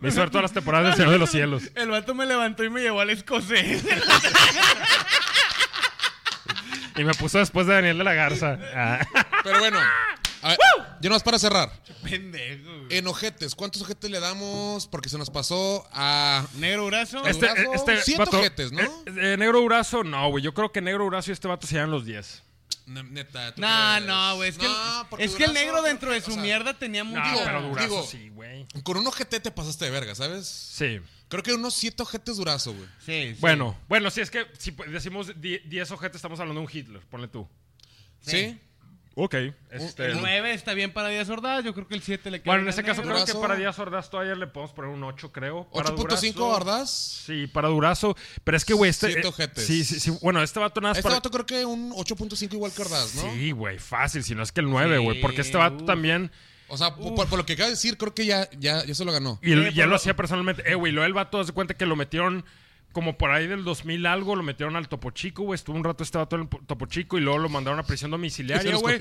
Me 0.00 0.08
hizo 0.10 0.20
ver 0.20 0.30
todas 0.30 0.42
las 0.42 0.52
temporadas 0.52 0.88
del 0.88 0.96
Señor 0.96 1.12
de 1.12 1.18
los 1.18 1.30
Cielos. 1.30 1.62
El 1.74 1.90
vato 1.90 2.14
me 2.14 2.26
levantó 2.26 2.64
y 2.64 2.70
me 2.70 2.80
llevó 2.80 3.00
al 3.00 3.10
escocés. 3.10 3.84
Y 6.96 7.04
me 7.04 7.14
puso 7.14 7.38
después 7.38 7.66
de 7.66 7.74
Daniel 7.74 7.98
de 7.98 8.04
la 8.04 8.14
Garza. 8.14 8.58
Ah. 8.74 9.06
Pero 9.44 9.60
bueno, 9.60 9.78
a 10.42 10.48
ver, 10.48 10.58
ya 11.00 11.10
más 11.10 11.22
para 11.22 11.38
cerrar. 11.38 11.70
Pendejo. 12.02 12.70
En 12.90 13.06
ojetes, 13.06 13.54
¿cuántos 13.54 13.82
ojetes 13.82 14.10
le 14.10 14.18
damos? 14.18 14.88
Porque 14.88 15.08
se 15.08 15.16
nos 15.18 15.30
pasó 15.30 15.86
a... 15.92 16.44
Negro 16.56 16.86
brazo. 16.86 17.24
Este- 17.26 17.46
Este, 17.46 17.62
Durazo, 17.64 17.74
este 17.74 18.02
siete 18.02 18.18
vato- 18.24 18.38
ojetes, 18.38 18.72
¿no? 18.72 18.80
eh, 18.80 18.88
eh, 19.06 19.36
negro 19.38 19.60
Durazo, 19.60 20.02
no, 20.04 20.28
güey. 20.30 20.42
Yo 20.42 20.54
creo 20.54 20.72
que 20.72 20.80
Negro 20.80 21.04
Durazo 21.04 21.30
y 21.30 21.34
este 21.34 21.46
vato 21.46 21.66
se 21.66 21.74
llaman 21.76 21.90
los 21.92 22.04
10. 22.04 22.42
Ne- 22.88 23.02
Neta, 23.04 23.54
¿tú 23.54 23.60
No, 23.60 24.00
no, 24.00 24.36
güey. 24.36 24.48
Es, 24.50 24.58
que, 24.58 24.66
No, 24.66 25.08
el, 25.18 25.24
es 25.24 25.34
que 25.34 25.44
el 25.44 25.52
negro 25.52 25.82
dentro 25.82 26.10
de 26.10 26.18
o 26.18 26.22
su 26.22 26.32
sea, 26.32 26.42
mierda 26.42 26.74
tenía 26.78 27.04
mucho. 27.04 27.20
No, 27.22 27.44
pero 27.44 27.62
Durazo 27.62 27.88
digo- 27.88 28.06
sí, 28.06 28.28
güey. 28.30 28.66
Con 28.82 28.96
un 28.96 29.06
ojete 29.06 29.40
te 29.40 29.50
pasaste 29.50 29.84
de 29.84 29.90
verga, 29.90 30.14
¿sabes? 30.14 30.46
Sí. 30.46 31.00
Creo 31.28 31.42
que 31.42 31.52
unos 31.52 31.74
siete 31.74 32.02
ojetes 32.02 32.36
durazo, 32.38 32.72
güey. 32.72 32.88
Sí, 33.04 33.34
sí. 33.34 33.36
Bueno, 33.40 33.78
bueno, 33.88 34.10
si 34.10 34.20
es 34.22 34.30
que 34.30 34.46
si 34.58 34.70
decimos 34.88 35.32
10 35.38 35.90
ojetes, 35.90 36.16
estamos 36.16 36.40
hablando 36.40 36.60
de 36.60 36.66
un 36.66 36.72
Hitler. 36.72 37.02
Ponle 37.10 37.28
tú. 37.28 37.46
¿Sí? 38.20 38.58
Ok. 39.20 39.34
Este, 39.72 40.06
El 40.06 40.18
9 40.20 40.54
está 40.54 40.74
bien 40.74 40.92
para 40.92 41.08
Díaz 41.08 41.28
Ordaz. 41.28 41.64
Yo 41.64 41.74
creo 41.74 41.88
que 41.88 41.96
el 41.96 42.02
7 42.02 42.30
le 42.30 42.40
queda. 42.40 42.52
bueno, 42.52 42.62
en 42.62 42.68
ese 42.68 42.84
caso 42.84 43.00
negro. 43.02 43.16
creo 43.24 43.26
que 43.26 43.40
para 43.42 43.56
Díaz 43.56 43.76
Ordaz 43.80 44.10
todavía 44.10 44.36
le 44.36 44.46
podemos 44.46 44.72
poner 44.72 44.92
un 44.92 45.02
8, 45.02 45.32
creo. 45.32 45.68
Para 45.72 45.90
8.5, 45.90 46.34
Durazo- 46.34 46.52
¿verdad? 46.58 46.86
Sí, 46.86 47.46
para 47.48 47.66
Durazo. 47.66 48.16
Pero 48.44 48.56
es 48.56 48.64
que, 48.64 48.74
güey, 48.74 48.90
este. 48.90 49.08
Siete 49.08 49.26
eh, 49.26 49.30
ojetes. 49.30 49.66
sí, 49.66 49.84
sí, 49.84 49.98
sí. 49.98 50.16
Bueno, 50.22 50.40
este 50.40 50.60
vato 50.60 50.80
nada 50.80 50.90
más 50.92 50.98
Este 50.98 51.08
para- 51.08 51.16
vato 51.16 51.30
creo 51.32 51.46
que 51.46 51.64
un 51.64 51.90
8.5 51.94 52.52
igual 52.54 52.70
que 52.72 52.82
Ordaz, 52.82 53.16
¿no? 53.16 53.32
Sí, 53.32 53.50
güey, 53.50 53.80
fácil. 53.80 54.22
Si 54.22 54.36
no 54.36 54.44
es 54.44 54.52
que 54.52 54.60
el 54.60 54.70
9, 54.70 54.98
güey. 54.98 55.20
Porque 55.20 55.40
este 55.40 55.56
vato 55.56 55.78
uf. 55.78 55.86
también. 55.86 56.30
O 56.68 56.76
sea, 56.78 56.94
por, 56.94 57.28
por 57.28 57.38
lo 57.38 57.44
que 57.44 57.54
acaba 57.54 57.66
de 57.66 57.74
decir, 57.74 57.96
creo 57.98 58.14
que 58.14 58.24
ya, 58.24 58.48
ya, 58.60 58.84
ya 58.84 58.94
se 58.94 59.04
lo 59.04 59.10
ganó. 59.10 59.40
Y 59.42 59.52
Sí, 59.54 59.72
ya 59.74 59.86
lo 59.86 59.96
hacía 59.96 60.14
personalmente. 60.14 60.62
Eh, 60.70 60.76
güey, 60.76 60.92
lo 60.92 61.04
el 61.04 61.12
vato, 61.12 61.40
haz 61.40 61.48
de 61.48 61.52
cuenta 61.54 61.74
que 61.74 61.86
lo 61.86 61.96
metieron 61.96 62.44
como 62.92 63.16
por 63.18 63.30
ahí 63.30 63.46
del 63.46 63.64
2000 63.64 64.06
algo, 64.06 64.34
lo 64.34 64.42
metieron 64.42 64.74
al 64.76 64.88
Topo 64.88 65.10
Chico, 65.10 65.42
güey. 65.44 65.54
Estuvo 65.56 65.76
un 65.76 65.84
rato 65.84 66.02
este 66.02 66.18
vato 66.18 66.36
en 66.36 66.42
el 66.42 66.48
Topo 66.66 66.86
Chico 66.86 67.18
y 67.18 67.20
luego 67.20 67.38
lo 67.38 67.48
mandaron 67.48 67.78
a 67.78 67.82
prisión 67.84 68.10
domiciliaria, 68.10 68.74
güey. 68.76 68.98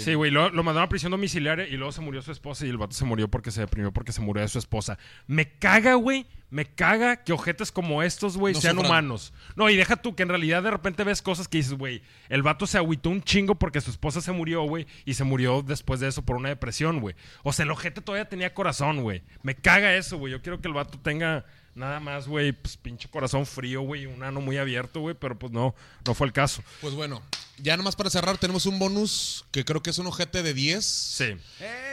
Sí, 0.00 0.14
güey, 0.14 0.30
lo, 0.30 0.50
lo 0.50 0.62
mandaron 0.62 0.86
a 0.86 0.88
prisión 0.88 1.10
domiciliaria 1.12 1.66
y 1.66 1.76
luego 1.76 1.92
se 1.92 2.00
murió 2.00 2.22
su 2.22 2.32
esposa 2.32 2.66
y 2.66 2.68
el 2.70 2.76
vato 2.78 2.92
se 2.94 3.04
murió 3.04 3.28
porque 3.28 3.50
se 3.50 3.60
deprimió 3.60 3.92
porque 3.92 4.12
se 4.12 4.20
murió 4.20 4.42
de 4.42 4.48
su 4.48 4.58
esposa. 4.58 4.98
Me 5.26 5.48
caga, 5.48 5.94
güey. 5.94 6.26
Me 6.52 6.64
caga 6.66 7.22
que 7.22 7.32
ojetes 7.32 7.70
como 7.70 8.02
estos, 8.02 8.36
güey, 8.36 8.54
No 8.54 8.60
sean 8.60 8.74
sufran. 8.74 8.90
humanos. 8.90 9.32
No, 9.54 9.70
y 9.70 9.76
deja 9.76 9.94
tú 9.94 10.16
que 10.16 10.24
en 10.24 10.30
realidad 10.30 10.64
de 10.64 10.72
repente 10.72 11.04
ves 11.04 11.22
cosas 11.22 11.46
que 11.46 11.58
dices, 11.58 11.74
güey, 11.74 12.02
el 12.28 12.42
vato 12.42 12.66
se 12.66 12.76
agüitó 12.76 13.08
un 13.08 13.22
chingo 13.22 13.54
porque 13.54 13.80
su 13.80 13.92
esposa 13.92 14.20
se 14.20 14.32
murió, 14.32 14.64
güey, 14.64 14.88
y 15.04 15.14
se 15.14 15.22
murió 15.22 15.62
después 15.62 16.00
de 16.00 16.08
eso 16.08 16.22
por 16.22 16.34
una 16.34 16.48
depresión, 16.48 16.98
güey. 16.98 17.14
O 17.44 17.52
sea, 17.52 17.62
el 17.62 17.70
ojete 17.70 18.00
todavía 18.00 18.28
tenía 18.28 18.52
corazón, 18.52 19.02
güey. 19.02 19.22
Me 19.44 19.54
caga 19.54 19.94
eso, 19.94 20.18
güey. 20.18 20.32
Yo 20.32 20.42
quiero 20.42 20.60
que 20.60 20.66
el 20.66 20.74
vato 20.74 20.98
tenga 20.98 21.44
nada 21.74 22.00
más, 22.00 22.26
güey, 22.28 22.52
pues 22.52 22.76
pinche 22.76 23.08
corazón 23.08 23.46
frío, 23.46 23.82
güey, 23.82 24.06
un 24.06 24.22
ano 24.22 24.40
muy 24.40 24.56
abierto, 24.58 25.00
güey, 25.00 25.14
pero 25.18 25.38
pues 25.38 25.52
no, 25.52 25.74
no 26.06 26.14
fue 26.14 26.26
el 26.26 26.32
caso. 26.32 26.62
Pues 26.80 26.94
bueno, 26.94 27.22
ya 27.58 27.76
nomás 27.76 27.96
para 27.96 28.10
cerrar, 28.10 28.38
tenemos 28.38 28.66
un 28.66 28.78
bonus 28.78 29.44
que 29.50 29.64
creo 29.64 29.82
que 29.82 29.90
es 29.90 29.98
un 29.98 30.06
ojete 30.06 30.42
de 30.42 30.54
10. 30.54 30.84
Sí. 30.84 31.36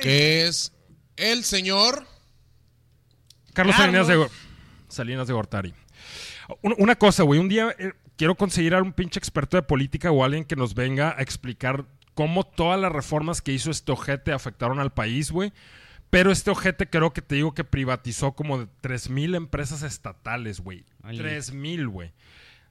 Que 0.01 0.45
es 0.47 0.71
el 1.15 1.43
señor. 1.43 2.05
Carlos, 3.53 3.75
Carlos. 3.75 4.07
Salinas 4.07 4.29
de, 4.29 4.37
Salinas 4.87 5.27
de 5.27 5.33
Gortari. 5.33 5.73
Un- 6.61 6.75
Una 6.77 6.95
cosa, 6.95 7.23
güey. 7.23 7.39
Un 7.39 7.49
día 7.49 7.75
eh, 7.79 7.93
quiero 8.15 8.35
conseguir 8.35 8.75
a 8.75 8.81
un 8.81 8.93
pinche 8.93 9.19
experto 9.19 9.57
de 9.57 9.63
política 9.63 10.11
o 10.11 10.23
alguien 10.23 10.45
que 10.45 10.55
nos 10.55 10.73
venga 10.75 11.15
a 11.17 11.21
explicar 11.21 11.85
cómo 12.13 12.43
todas 12.45 12.79
las 12.79 12.91
reformas 12.91 13.41
que 13.41 13.51
hizo 13.51 13.69
este 13.71 13.91
ojete 13.91 14.31
afectaron 14.31 14.79
al 14.79 14.93
país, 14.93 15.31
güey. 15.31 15.51
Pero 16.09 16.31
este 16.31 16.49
ojete 16.51 16.89
creo 16.89 17.11
que 17.13 17.21
te 17.21 17.35
digo 17.35 17.53
que 17.53 17.63
privatizó 17.63 18.31
como 18.33 18.57
de 18.59 18.67
3.000 18.81 19.35
empresas 19.35 19.83
estatales, 19.83 20.61
güey. 20.61 20.85
Ay. 21.03 21.17
3.000, 21.17 21.87
güey. 21.87 22.13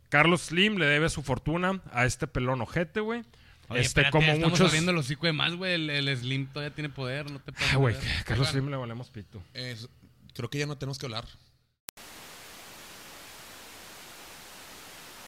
Carlos 0.08 0.42
Slim 0.42 0.76
le 0.76 0.86
debe 0.86 1.08
su 1.10 1.22
fortuna 1.22 1.82
a 1.92 2.06
este 2.06 2.26
pelón 2.26 2.60
ojete, 2.62 3.00
güey. 3.00 3.22
Oye, 3.68 3.80
Este, 3.80 4.00
espérate, 4.00 4.12
como 4.12 4.26
estamos 4.32 4.50
muchos... 4.52 4.66
abriendo 4.68 4.92
el 4.92 4.98
hocico 4.98 5.26
de 5.26 5.32
más, 5.32 5.54
güey. 5.54 5.74
El, 5.74 5.90
el 5.90 6.16
Slim 6.16 6.46
todavía 6.46 6.74
tiene 6.74 6.88
poder, 6.88 7.30
no 7.30 7.40
te 7.40 7.52
puedes 7.52 7.72
Ah, 7.72 7.76
güey. 7.76 7.96
Carlos 8.24 8.48
Slim 8.48 8.70
le 8.70 8.76
valemos 8.76 9.10
pito. 9.10 9.42
es- 9.52 9.88
creo 10.34 10.48
que 10.48 10.58
ya 10.58 10.66
no 10.66 10.78
tenemos 10.78 10.98
que 10.98 11.06
hablar. 11.06 11.24